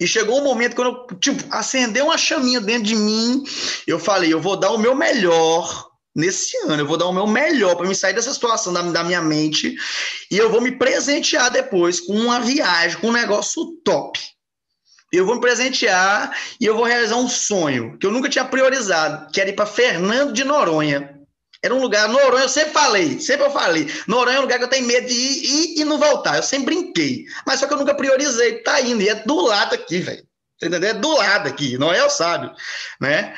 E 0.00 0.06
chegou 0.06 0.40
um 0.40 0.44
momento 0.44 0.76
quando, 0.76 1.06
tipo, 1.18 1.42
acendeu 1.50 2.06
uma 2.06 2.18
chaminha 2.18 2.60
dentro 2.60 2.84
de 2.84 2.96
mim. 2.96 3.42
Eu 3.86 3.98
falei, 3.98 4.32
eu 4.32 4.40
vou 4.40 4.56
dar 4.56 4.70
o 4.70 4.78
meu 4.78 4.94
melhor 4.94 5.88
nesse 6.14 6.56
ano. 6.64 6.82
Eu 6.82 6.86
vou 6.86 6.96
dar 6.96 7.06
o 7.06 7.12
meu 7.12 7.26
melhor 7.26 7.76
para 7.76 7.86
me 7.86 7.94
sair 7.94 8.14
dessa 8.14 8.32
situação 8.32 8.72
da, 8.72 8.82
da, 8.82 9.04
minha 9.04 9.20
mente. 9.20 9.76
E 10.30 10.36
eu 10.36 10.50
vou 10.50 10.60
me 10.60 10.72
presentear 10.72 11.50
depois 11.50 12.00
com 12.00 12.14
uma 12.14 12.40
viagem, 12.40 12.98
com 12.98 13.08
um 13.08 13.12
negócio 13.12 13.64
top. 13.84 14.20
Eu 15.12 15.24
vou 15.24 15.36
me 15.36 15.40
presentear 15.40 16.36
e 16.60 16.66
eu 16.66 16.76
vou 16.76 16.84
realizar 16.84 17.16
um 17.16 17.28
sonho 17.28 17.96
que 17.98 18.06
eu 18.06 18.10
nunca 18.10 18.28
tinha 18.28 18.44
priorizado, 18.44 19.30
que 19.32 19.40
era 19.40 19.48
ir 19.48 19.54
para 19.54 19.64
Fernando 19.64 20.32
de 20.32 20.44
Noronha. 20.44 21.17
Era 21.62 21.74
um 21.74 21.80
lugar, 21.80 22.08
Noronha, 22.08 22.44
eu 22.44 22.48
sempre 22.48 22.72
falei, 22.72 23.20
sempre 23.20 23.44
eu 23.44 23.50
falei, 23.50 23.92
Noronha 24.06 24.36
é 24.36 24.38
um 24.38 24.42
lugar 24.42 24.58
que 24.58 24.64
eu 24.64 24.68
tenho 24.68 24.86
medo 24.86 25.08
de 25.08 25.14
ir, 25.14 25.44
ir 25.44 25.80
e 25.80 25.84
não 25.84 25.98
voltar. 25.98 26.36
Eu 26.36 26.42
sempre 26.42 26.66
brinquei. 26.66 27.24
Mas 27.44 27.58
só 27.58 27.66
que 27.66 27.72
eu 27.72 27.78
nunca 27.78 27.94
priorizei. 27.94 28.62
Tá 28.62 28.80
indo, 28.80 29.02
e 29.02 29.08
é 29.08 29.14
do 29.14 29.40
lado 29.40 29.74
aqui, 29.74 29.98
velho. 29.98 30.24
Entendeu? 30.62 30.90
É 30.90 30.94
do 30.94 31.16
lado 31.16 31.48
aqui, 31.48 31.78
Noel 31.78 32.10
sabe, 32.10 32.50
né? 33.00 33.34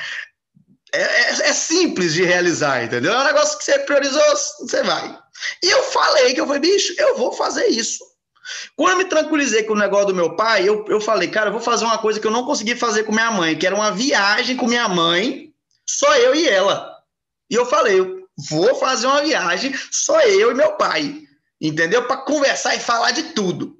É, 0.93 1.03
é, 1.03 1.29
é, 1.31 1.53
simples 1.53 2.14
de 2.14 2.25
realizar, 2.25 2.83
entendeu? 2.83 3.12
É 3.12 3.18
um 3.18 3.25
negócio 3.25 3.59
que 3.59 3.64
você 3.64 3.79
priorizou, 3.81 4.23
você 4.61 4.83
vai. 4.83 5.16
E 5.62 5.71
eu 5.71 5.83
falei 5.85 6.35
que 6.35 6.41
eu 6.41 6.47
falei, 6.47 6.61
bicho, 6.61 6.95
eu 6.99 7.16
vou 7.16 7.33
fazer 7.33 7.66
isso. 7.66 8.03
Quando 8.75 8.93
eu 8.93 8.99
me 8.99 9.05
tranquilizei 9.05 9.62
com 9.62 9.75
o 9.75 9.79
negócio 9.79 10.09
do 10.09 10.14
meu 10.14 10.35
pai, 10.35 10.68
eu, 10.68 10.85
eu 10.89 11.01
falei, 11.01 11.29
cara, 11.29 11.49
eu 11.49 11.53
vou 11.53 11.61
fazer 11.61 11.85
uma 11.85 11.99
coisa 11.99 12.18
que 12.18 12.27
eu 12.27 12.31
não 12.31 12.45
consegui 12.45 12.75
fazer 12.75 13.05
com 13.05 13.12
minha 13.12 13.31
mãe, 13.31 13.57
que 13.57 13.66
era 13.66 13.77
uma 13.77 13.93
viagem 13.93 14.57
com 14.57 14.66
minha 14.66 14.89
mãe, 14.89 15.53
só 15.87 16.12
eu 16.16 16.35
e 16.35 16.49
ela. 16.49 16.89
E 17.51 17.55
eu 17.55 17.66
falei, 17.66 17.98
eu 17.98 18.26
vou 18.48 18.74
fazer 18.76 19.07
uma 19.07 19.22
viagem, 19.22 19.74
só 19.90 20.20
eu 20.20 20.53
e 20.53 20.55
meu 20.55 20.72
pai, 20.72 21.22
entendeu? 21.61 22.07
Para 22.07 22.18
conversar 22.18 22.74
e 22.74 22.80
falar 22.80 23.11
de 23.11 23.24
tudo, 23.34 23.76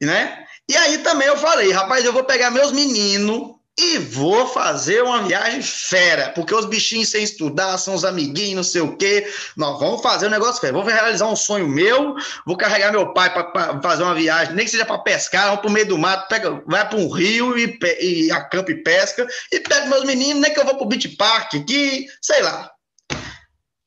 né? 0.00 0.46
E 0.68 0.76
aí 0.76 0.98
também 0.98 1.28
eu 1.28 1.36
falei, 1.36 1.70
rapaz, 1.72 2.04
eu 2.04 2.12
vou 2.12 2.24
pegar 2.24 2.50
meus 2.50 2.72
meninos, 2.72 3.54
e 3.76 3.98
vou 3.98 4.46
fazer 4.46 5.02
uma 5.02 5.22
viagem 5.24 5.60
fera, 5.60 6.30
porque 6.30 6.54
os 6.54 6.64
bichinhos 6.64 7.08
sem 7.08 7.24
estudar 7.24 7.76
são 7.76 7.94
os 7.94 8.04
amiguinhos, 8.04 8.54
não 8.54 8.62
sei 8.62 8.80
o 8.82 8.96
quê. 8.96 9.28
Nós 9.56 9.80
vamos 9.80 10.00
fazer 10.00 10.28
um 10.28 10.30
negócio 10.30 10.60
fera. 10.60 10.72
Vou 10.72 10.84
realizar 10.84 11.26
um 11.26 11.34
sonho 11.34 11.68
meu, 11.68 12.14
vou 12.46 12.56
carregar 12.56 12.92
meu 12.92 13.12
pai 13.12 13.32
para 13.32 13.82
fazer 13.82 14.04
uma 14.04 14.14
viagem, 14.14 14.54
nem 14.54 14.64
que 14.64 14.70
seja 14.70 14.84
para 14.84 14.98
pescar, 14.98 15.46
vamos 15.46 15.60
para 15.60 15.68
o 15.68 15.72
meio 15.72 15.88
do 15.88 15.98
mato, 15.98 16.28
pega, 16.28 16.62
vai 16.66 16.88
para 16.88 16.98
um 16.98 17.10
rio 17.10 17.58
e, 17.58 17.76
e 18.00 18.30
acampa 18.30 18.70
e 18.70 18.82
pesca, 18.82 19.26
e 19.50 19.58
pego 19.58 19.88
meus 19.88 20.04
meninos, 20.04 20.40
nem 20.40 20.54
que 20.54 20.60
eu 20.60 20.64
vou 20.64 20.76
para 20.76 20.84
o 20.84 20.88
beach 20.88 21.08
park 21.16 21.54
aqui, 21.54 22.06
sei 22.22 22.42
lá. 22.42 22.70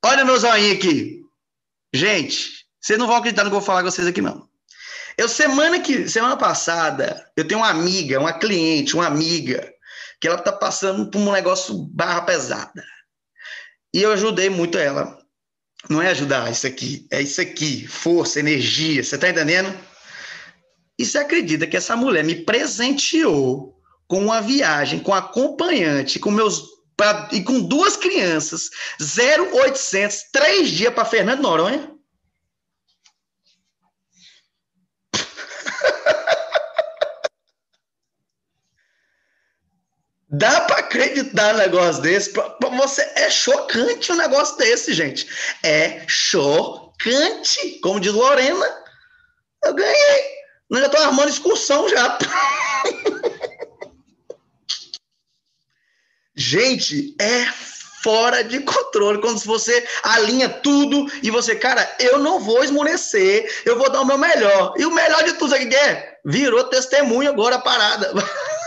Olha 0.05 0.25
meu 0.25 0.37
zoinho 0.37 0.73
aqui. 0.73 1.21
Gente, 1.93 2.65
vocês 2.79 2.97
não 2.97 3.07
vão 3.07 3.17
acreditar 3.17 3.43
no 3.43 3.49
que 3.49 3.55
eu 3.55 3.59
vou 3.59 3.65
falar 3.65 3.83
com 3.83 3.91
vocês 3.91 4.07
aqui, 4.07 4.21
não. 4.21 4.47
Eu, 5.17 5.27
semana 5.27 5.79
que 5.79 6.07
semana 6.07 6.37
passada, 6.37 7.29
eu 7.35 7.47
tenho 7.47 7.59
uma 7.59 7.69
amiga, 7.69 8.19
uma 8.19 8.33
cliente, 8.33 8.93
uma 8.93 9.07
amiga, 9.07 9.73
que 10.21 10.27
ela 10.27 10.37
está 10.37 10.51
passando 10.51 11.09
por 11.09 11.19
um 11.19 11.31
negócio 11.31 11.75
barra 11.91 12.21
pesada. 12.21 12.85
E 13.93 14.01
eu 14.01 14.11
ajudei 14.11 14.49
muito 14.49 14.77
ela. 14.77 15.17
Não 15.89 16.01
é 16.01 16.09
ajudar 16.09 16.51
isso 16.51 16.67
aqui, 16.67 17.07
é 17.11 17.21
isso 17.21 17.39
aqui, 17.39 17.87
força, 17.87 18.39
energia, 18.39 19.03
você 19.03 19.15
está 19.15 19.29
entendendo? 19.29 19.75
E 20.99 21.05
você 21.05 21.17
acredita 21.19 21.67
que 21.67 21.77
essa 21.77 21.95
mulher 21.95 22.23
me 22.23 22.43
presenteou 22.43 23.75
com 24.07 24.23
uma 24.23 24.41
viagem, 24.41 24.99
com 24.99 25.13
acompanhante, 25.13 26.19
com 26.19 26.31
meus 26.31 26.76
pra, 26.97 27.29
e 27.31 27.41
com 27.43 27.61
duas 27.61 27.95
crianças, 27.95 28.71
0800, 28.99 30.23
três 30.33 30.69
dias 30.71 30.93
para 30.93 31.05
Fernando 31.05 31.41
Noronha? 31.41 31.95
Dá 40.29 40.61
para 40.61 40.79
acreditar 40.79 41.53
um 41.55 41.59
negócio 41.59 42.01
desse? 42.01 42.33
Para 42.33 42.69
você 42.69 43.01
é 43.15 43.29
chocante 43.29 44.11
um 44.11 44.17
negócio 44.17 44.57
desse, 44.57 44.91
gente. 44.93 45.29
É 45.63 46.03
chocante. 46.07 47.79
Como 47.81 47.99
diz 47.99 48.11
Lorena, 48.11 48.65
eu 49.63 49.73
ganhei. 49.73 50.37
Eu 50.69 50.79
já 50.79 50.87
estou 50.87 51.01
armando 51.01 51.29
excursão 51.29 51.87
já. 51.87 52.17
gente, 56.47 57.13
é 57.19 57.45
fora 58.01 58.43
de 58.43 58.59
controle. 58.61 59.19
Quando 59.19 59.39
você 59.39 59.85
alinha 60.03 60.47
tudo 60.47 61.11
e 61.21 61.29
você, 61.29 61.55
cara, 61.55 61.87
eu 61.99 62.19
não 62.19 62.39
vou 62.39 62.63
esmorecer, 62.63 63.63
eu 63.65 63.77
vou 63.77 63.89
dar 63.89 64.01
o 64.01 64.05
meu 64.05 64.17
melhor. 64.17 64.73
E 64.77 64.85
o 64.85 64.93
melhor 64.93 65.23
de 65.23 65.33
tudo, 65.33 65.49
sabe 65.49 65.65
o 65.65 65.69
que 65.69 65.75
é? 65.75 66.17
Virou 66.25 66.63
testemunho 66.65 67.29
agora 67.29 67.55
a 67.55 67.61
parada. 67.61 68.13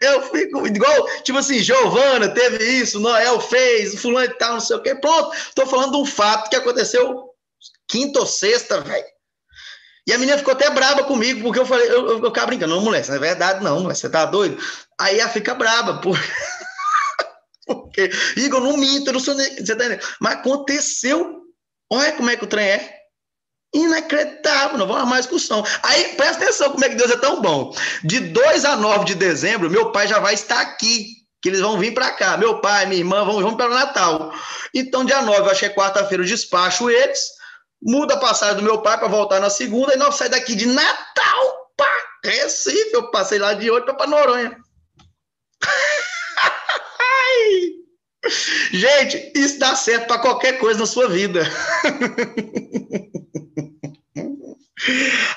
Eu 0.00 0.22
fico 0.30 0.66
igual, 0.66 1.06
tipo 1.22 1.38
assim, 1.38 1.58
Giovana 1.60 2.28
teve 2.28 2.62
isso, 2.62 3.00
Noel 3.00 3.40
fez, 3.40 4.00
fulano 4.00 4.26
e 4.26 4.34
tal, 4.34 4.52
não 4.52 4.60
sei 4.60 4.76
o 4.76 4.82
quê. 4.82 4.94
Pronto, 4.94 5.34
tô 5.54 5.66
falando 5.66 5.92
de 5.92 5.96
um 5.96 6.04
fato 6.04 6.50
que 6.50 6.56
aconteceu 6.56 7.30
quinta 7.88 8.20
ou 8.20 8.26
sexta, 8.26 8.82
velho. 8.82 9.15
E 10.06 10.12
a 10.12 10.18
menina 10.18 10.38
ficou 10.38 10.52
até 10.52 10.70
braba 10.70 11.02
comigo, 11.02 11.42
porque 11.42 11.58
eu 11.58 11.66
falei, 11.66 11.88
eu, 11.88 12.08
eu, 12.08 12.18
eu 12.18 12.26
ficava 12.26 12.46
brincando, 12.46 12.80
não, 12.80 12.94
isso 12.94 13.10
não 13.10 13.16
é 13.16 13.20
verdade, 13.20 13.64
não, 13.64 13.80
mulher, 13.80 13.96
você 13.96 14.08
tá 14.08 14.24
doido? 14.24 14.56
Aí 15.00 15.18
ela 15.18 15.28
fica 15.28 15.54
braba, 15.54 15.98
por... 16.00 16.16
porque, 17.66 18.10
Igor, 18.36 18.60
não 18.60 18.76
minto, 18.76 19.08
eu 19.08 19.14
não 19.14 19.20
sou. 19.20 19.34
Você 19.34 19.74
tá 19.74 19.84
Mas 20.20 20.34
aconteceu. 20.34 21.42
Olha 21.92 22.12
como 22.12 22.30
é 22.30 22.36
que 22.36 22.44
o 22.44 22.48
trem 22.48 22.66
é. 22.66 22.96
Inacreditável, 23.74 24.78
não 24.78 24.86
vamos 24.86 25.02
arrumar 25.02 25.20
discussão. 25.20 25.64
Aí, 25.82 26.14
presta 26.16 26.44
atenção 26.44 26.70
como 26.70 26.84
é 26.84 26.88
que 26.88 26.94
Deus 26.94 27.10
é 27.10 27.16
tão 27.16 27.42
bom. 27.42 27.74
De 28.02 28.20
2 28.20 28.64
a 28.64 28.76
9 28.76 29.04
de 29.04 29.14
dezembro, 29.14 29.70
meu 29.70 29.90
pai 29.92 30.06
já 30.06 30.18
vai 30.18 30.34
estar 30.34 30.60
aqui, 30.60 31.08
que 31.42 31.48
eles 31.48 31.60
vão 31.60 31.78
vir 31.78 31.92
para 31.92 32.12
cá. 32.12 32.36
Meu 32.36 32.60
pai, 32.60 32.86
minha 32.86 33.00
irmã, 33.00 33.24
vão, 33.24 33.40
vão 33.42 33.56
para 33.56 33.70
o 33.70 33.74
Natal. 33.74 34.32
Então, 34.72 35.04
dia 35.04 35.20
9, 35.22 35.50
acho 35.50 35.60
que 35.60 35.66
é 35.66 35.74
quarta-feira, 35.74 36.22
eu 36.22 36.26
despacho 36.28 36.88
eles, 36.88 37.20
muda 37.86 38.14
a 38.14 38.18
passagem 38.18 38.56
do 38.56 38.62
meu 38.62 38.82
pai 38.82 38.98
para 38.98 39.06
voltar 39.06 39.38
na 39.40 39.48
segunda, 39.48 39.94
e 39.94 39.96
nós 39.96 40.16
saímos 40.16 40.36
daqui 40.36 40.56
de 40.56 40.66
Natal 40.66 41.72
para 41.76 41.86
Recife. 42.24 42.92
Eu 42.92 43.10
passei 43.10 43.38
lá 43.38 43.54
de 43.54 43.70
8 43.70 43.94
para 43.94 44.06
Noronha. 44.08 44.56
Gente, 48.72 49.32
isso 49.36 49.58
dá 49.60 49.76
certo 49.76 50.08
para 50.08 50.18
qualquer 50.18 50.58
coisa 50.58 50.80
na 50.80 50.86
sua 50.86 51.08
vida. 51.08 51.48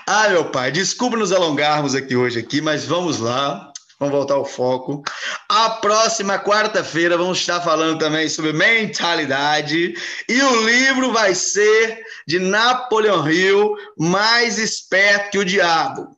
ah, 0.07 0.29
meu 0.29 0.49
pai, 0.49 0.71
desculpa 0.71 1.15
nos 1.15 1.31
alongarmos 1.31 1.93
aqui 1.93 2.15
hoje 2.15 2.39
aqui, 2.39 2.61
mas 2.61 2.85
vamos 2.85 3.19
lá. 3.19 3.71
Vamos 3.99 4.15
voltar 4.15 4.35
ao 4.35 4.45
foco. 4.45 5.03
A 5.49 5.71
próxima 5.71 6.39
quarta-feira 6.39 7.17
vamos 7.17 7.39
estar 7.39 7.59
falando 7.59 7.99
também 7.99 8.29
sobre 8.29 8.53
mentalidade 8.53 9.93
e 10.27 10.41
o 10.41 10.65
livro 10.65 11.11
vai 11.11 11.35
ser 11.35 12.01
de 12.25 12.39
Napoleão 12.39 13.29
Hill, 13.29 13.75
Mais 13.97 14.57
Esperto 14.57 15.31
que 15.31 15.37
o 15.39 15.43
Diabo. 15.45 16.17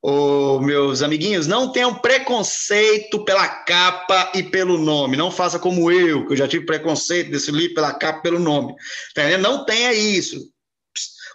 Ô, 0.00 0.58
meus 0.60 1.02
amiguinhos, 1.02 1.46
não 1.46 1.70
tenham 1.70 1.94
preconceito 1.94 3.22
pela 3.26 3.46
capa 3.46 4.32
e 4.34 4.42
pelo 4.42 4.78
nome. 4.78 5.14
Não 5.14 5.30
faça 5.30 5.58
como 5.58 5.92
eu, 5.92 6.26
que 6.26 6.32
eu 6.32 6.36
já 6.36 6.48
tive 6.48 6.64
preconceito 6.64 7.30
desse 7.30 7.52
livro 7.52 7.74
pela 7.74 7.92
capa 7.92 8.20
e 8.20 8.22
pelo 8.22 8.38
nome. 8.38 8.74
Tá 9.14 9.22
não 9.36 9.66
tenha 9.66 9.92
isso. 9.92 10.50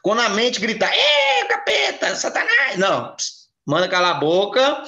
Quando 0.01 0.21
a 0.21 0.29
mente 0.29 0.59
grita, 0.59 0.85
é 0.85 1.45
capeta, 1.45 2.15
satanás! 2.15 2.77
Não, 2.77 3.15
manda 3.65 3.87
calar 3.87 4.15
a 4.15 4.19
boca 4.19 4.83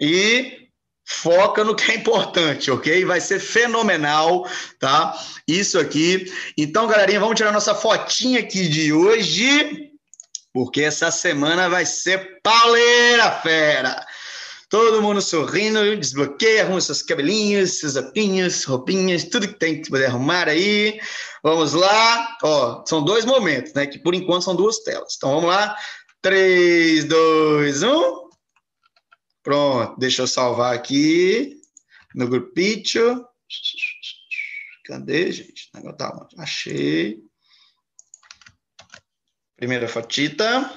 e 0.00 0.68
foca 1.04 1.64
no 1.64 1.74
que 1.74 1.90
é 1.90 1.96
importante, 1.96 2.70
ok? 2.70 3.04
Vai 3.04 3.20
ser 3.20 3.40
fenomenal, 3.40 4.48
tá? 4.78 5.14
Isso 5.46 5.78
aqui. 5.78 6.32
Então, 6.56 6.86
galerinha, 6.86 7.20
vamos 7.20 7.36
tirar 7.36 7.52
nossa 7.52 7.74
fotinha 7.74 8.40
aqui 8.40 8.68
de 8.68 8.92
hoje 8.92 9.90
porque 10.52 10.82
essa 10.82 11.10
semana 11.10 11.68
vai 11.68 11.86
ser 11.86 12.40
pauleira, 12.42 13.30
fera! 13.42 14.04
Todo 14.68 15.02
mundo 15.02 15.20
sorrindo, 15.20 15.96
desbloqueia, 15.96 16.62
arruma 16.62 16.80
seus 16.80 17.02
cabelinhos, 17.02 17.80
seus 17.80 17.96
apinhos, 17.96 18.62
roupinhas, 18.62 19.24
tudo 19.24 19.48
que 19.48 19.58
tem 19.58 19.82
que 19.82 19.90
poder 19.90 20.06
arrumar 20.06 20.48
aí. 20.48 21.00
Vamos 21.42 21.72
lá. 21.72 22.36
Ó, 22.40 22.84
são 22.86 23.02
dois 23.04 23.24
momentos, 23.24 23.72
né? 23.72 23.86
Que 23.86 23.98
por 23.98 24.14
enquanto 24.14 24.44
são 24.44 24.54
duas 24.54 24.78
telas. 24.78 25.14
Então 25.16 25.34
vamos 25.34 25.50
lá. 25.50 25.74
3, 26.22 27.04
2, 27.04 27.82
1. 27.82 28.19
Pronto, 29.42 29.98
deixa 29.98 30.22
eu 30.22 30.26
salvar 30.26 30.74
aqui 30.74 31.60
no 32.14 32.28
grupinho. 32.28 33.26
Cadê, 34.84 35.32
gente? 35.32 35.70
O 35.72 35.76
negócio 35.78 35.96
tá 35.96 36.10
onde? 36.14 36.40
Achei. 36.40 37.18
Primeira 39.56 39.88
fotita. 39.88 40.70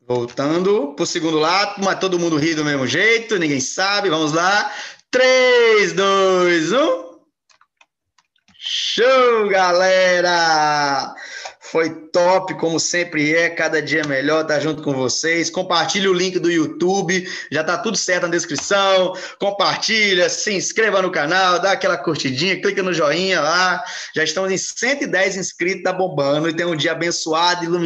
Voltando 0.00 0.94
para 0.94 1.02
o 1.02 1.06
segundo 1.06 1.38
lado, 1.38 1.82
mas 1.82 1.98
todo 1.98 2.18
mundo 2.18 2.38
ri 2.38 2.54
do 2.54 2.64
mesmo 2.64 2.86
jeito, 2.86 3.38
ninguém 3.38 3.60
sabe. 3.60 4.08
Vamos 4.08 4.32
lá. 4.32 4.72
3, 5.10 5.92
2, 5.92 6.72
1. 6.72 7.08
Show, 8.60 9.48
galera! 9.48 11.14
Foi 11.70 11.90
top, 11.90 12.54
como 12.54 12.80
sempre 12.80 13.34
é, 13.34 13.50
cada 13.50 13.82
dia 13.82 14.02
melhor 14.04 14.42
estar 14.42 14.54
tá 14.54 14.60
junto 14.60 14.82
com 14.82 14.94
vocês. 14.94 15.50
Compartilhe 15.50 16.08
o 16.08 16.14
link 16.14 16.38
do 16.38 16.50
YouTube, 16.50 17.28
já 17.52 17.62
tá 17.62 17.76
tudo 17.76 17.96
certo 17.96 18.22
na 18.22 18.30
descrição. 18.30 19.12
Compartilha, 19.38 20.30
se 20.30 20.54
inscreva 20.54 21.02
no 21.02 21.10
canal, 21.10 21.58
dá 21.58 21.72
aquela 21.72 21.98
curtidinha, 21.98 22.60
clica 22.60 22.82
no 22.82 22.94
joinha 22.94 23.40
lá. 23.40 23.84
Já 24.14 24.24
estamos 24.24 24.50
em 24.50 24.56
110 24.56 25.36
inscritos, 25.36 25.82
tá 25.82 25.92
bombando 25.92 26.48
e 26.48 26.54
tem 26.54 26.64
um 26.64 26.76
dia 26.76 26.92
abençoado, 26.92 27.64
iluminado. 27.64 27.78